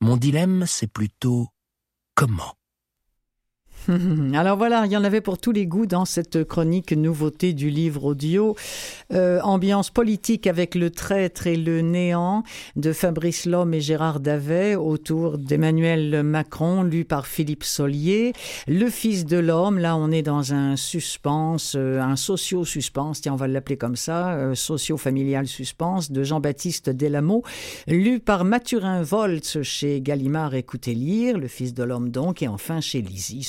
Mon 0.00 0.16
dilemme, 0.16 0.64
c'est 0.66 0.90
plutôt 0.90 1.48
comment 2.14 2.57
Alors 4.34 4.58
voilà, 4.58 4.84
il 4.84 4.92
y 4.92 4.96
en 4.96 5.04
avait 5.04 5.22
pour 5.22 5.38
tous 5.38 5.52
les 5.52 5.66
goûts 5.66 5.86
dans 5.86 6.04
cette 6.04 6.44
chronique 6.44 6.92
nouveauté 6.92 7.54
du 7.54 7.70
livre 7.70 8.04
audio. 8.04 8.54
Euh, 9.12 9.40
ambiance 9.40 9.90
politique 9.90 10.46
avec 10.46 10.74
le 10.74 10.90
traître 10.90 11.46
et 11.46 11.56
le 11.56 11.80
néant 11.80 12.42
de 12.76 12.92
Fabrice 12.92 13.46
Lhomme 13.46 13.72
et 13.72 13.80
Gérard 13.80 14.20
Davet 14.20 14.74
autour 14.74 15.38
d'Emmanuel 15.38 16.22
Macron, 16.22 16.82
lu 16.82 17.06
par 17.06 17.26
Philippe 17.26 17.64
Solier. 17.64 18.34
Le 18.66 18.90
fils 18.90 19.24
de 19.24 19.38
l'homme, 19.38 19.78
là 19.78 19.96
on 19.96 20.10
est 20.10 20.22
dans 20.22 20.52
un 20.52 20.76
suspense, 20.76 21.74
euh, 21.74 22.00
un 22.00 22.16
socio-suspense, 22.16 23.22
tiens 23.22 23.32
on 23.32 23.36
va 23.36 23.48
l'appeler 23.48 23.78
comme 23.78 23.96
ça, 23.96 24.34
euh, 24.34 24.54
socio-familial 24.54 25.46
suspense 25.46 26.10
de 26.10 26.22
Jean-Baptiste 26.22 26.90
Delamo, 26.90 27.42
lu 27.86 28.20
par 28.20 28.44
Mathurin 28.44 29.02
Voltz 29.02 29.62
chez 29.62 30.02
Gallimard 30.02 30.54
Écoutez 30.54 30.94
lire, 30.94 31.38
le 31.38 31.48
fils 31.48 31.72
de 31.72 31.82
l'homme 31.82 32.10
donc, 32.10 32.42
et 32.42 32.48
enfin 32.48 32.82
chez 32.82 33.00
Lizzie, 33.00 33.44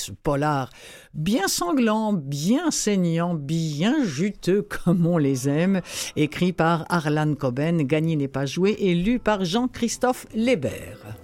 bien 1.14 1.48
sanglant, 1.48 2.14
bien 2.14 2.72
saignant, 2.72 3.34
bien 3.34 4.04
juteux 4.04 4.62
comme 4.62 5.06
on 5.06 5.18
les 5.18 5.50
aime, 5.50 5.82
écrit 6.16 6.54
par 6.54 6.86
Arlan 6.90 7.36
Coben, 7.36 7.84
gagné 7.84 8.16
n'est 8.16 8.28
pas 8.28 8.46
joué 8.46 8.76
et 8.80 8.96
lu 8.96 9.20
par 9.20 9.46
Jean-Christophe 9.46 10.28
Lébert. 10.34 11.18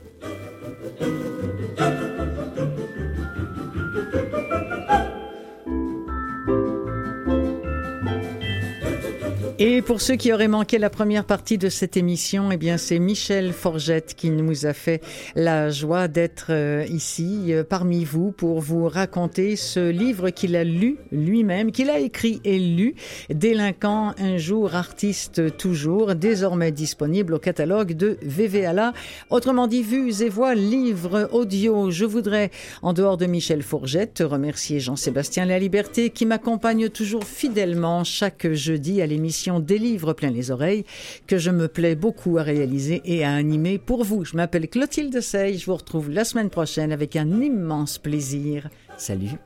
Et 9.57 9.81
pour 9.81 10.01
ceux 10.01 10.17
qui 10.17 10.33
auraient 10.33 10.49
manqué 10.49 10.77
la 10.77 10.89
première 10.89 11.23
partie 11.23 11.57
de 11.57 11.69
cette 11.69 11.95
émission, 11.95 12.51
eh 12.51 12.57
bien, 12.57 12.75
c'est 12.75 12.99
Michel 12.99 13.53
Forgette 13.53 14.13
qui 14.13 14.29
nous 14.29 14.65
a 14.65 14.73
fait 14.73 15.01
la 15.33 15.69
joie 15.69 16.09
d'être 16.09 16.47
euh, 16.49 16.85
ici 16.89 17.53
euh, 17.53 17.63
parmi 17.63 18.03
vous 18.03 18.33
pour 18.33 18.59
vous 18.59 18.89
raconter 18.89 19.55
ce 19.55 19.89
livre 19.89 20.29
qu'il 20.31 20.57
a 20.57 20.65
lu 20.65 20.97
lui-même, 21.13 21.71
qu'il 21.71 21.89
a 21.89 21.99
écrit 21.99 22.41
et 22.43 22.59
lu, 22.59 22.95
Délinquant 23.29 24.13
un 24.17 24.35
jour, 24.37 24.75
artiste 24.75 25.55
toujours, 25.55 26.15
désormais 26.15 26.73
disponible 26.73 27.35
au 27.35 27.39
catalogue 27.39 27.93
de 27.93 28.17
VVALA. 28.23 28.91
Autrement 29.29 29.67
dit, 29.67 29.83
vues 29.83 30.21
et 30.21 30.27
voix, 30.27 30.53
livre 30.53 31.29
audio. 31.31 31.91
Je 31.91 32.03
voudrais, 32.03 32.51
en 32.81 32.91
dehors 32.91 33.15
de 33.15 33.25
Michel 33.25 33.63
Forgette, 33.63 34.21
remercier 34.25 34.81
Jean-Sébastien 34.81 35.45
La 35.45 35.59
Liberté 35.59 36.09
qui 36.09 36.25
m'accompagne 36.25 36.89
toujours 36.89 37.23
fidèlement 37.23 38.03
chaque 38.03 38.51
jeudi 38.51 39.01
à 39.01 39.05
l'émission 39.05 39.44
des 39.59 39.77
livres 39.77 40.13
plein 40.13 40.31
les 40.31 40.51
oreilles 40.51 40.85
que 41.27 41.37
je 41.37 41.51
me 41.51 41.67
plais 41.67 41.95
beaucoup 41.95 42.37
à 42.37 42.43
réaliser 42.43 43.01
et 43.05 43.23
à 43.23 43.33
animer 43.33 43.77
pour 43.77 44.03
vous. 44.03 44.25
Je 44.25 44.35
m'appelle 44.35 44.67
Clotilde 44.67 45.21
Sey, 45.21 45.57
je 45.57 45.65
vous 45.65 45.75
retrouve 45.75 46.09
la 46.09 46.23
semaine 46.23 46.49
prochaine 46.49 46.91
avec 46.91 47.15
un 47.15 47.41
immense 47.41 47.97
plaisir. 47.97 48.69
Salut. 48.97 49.37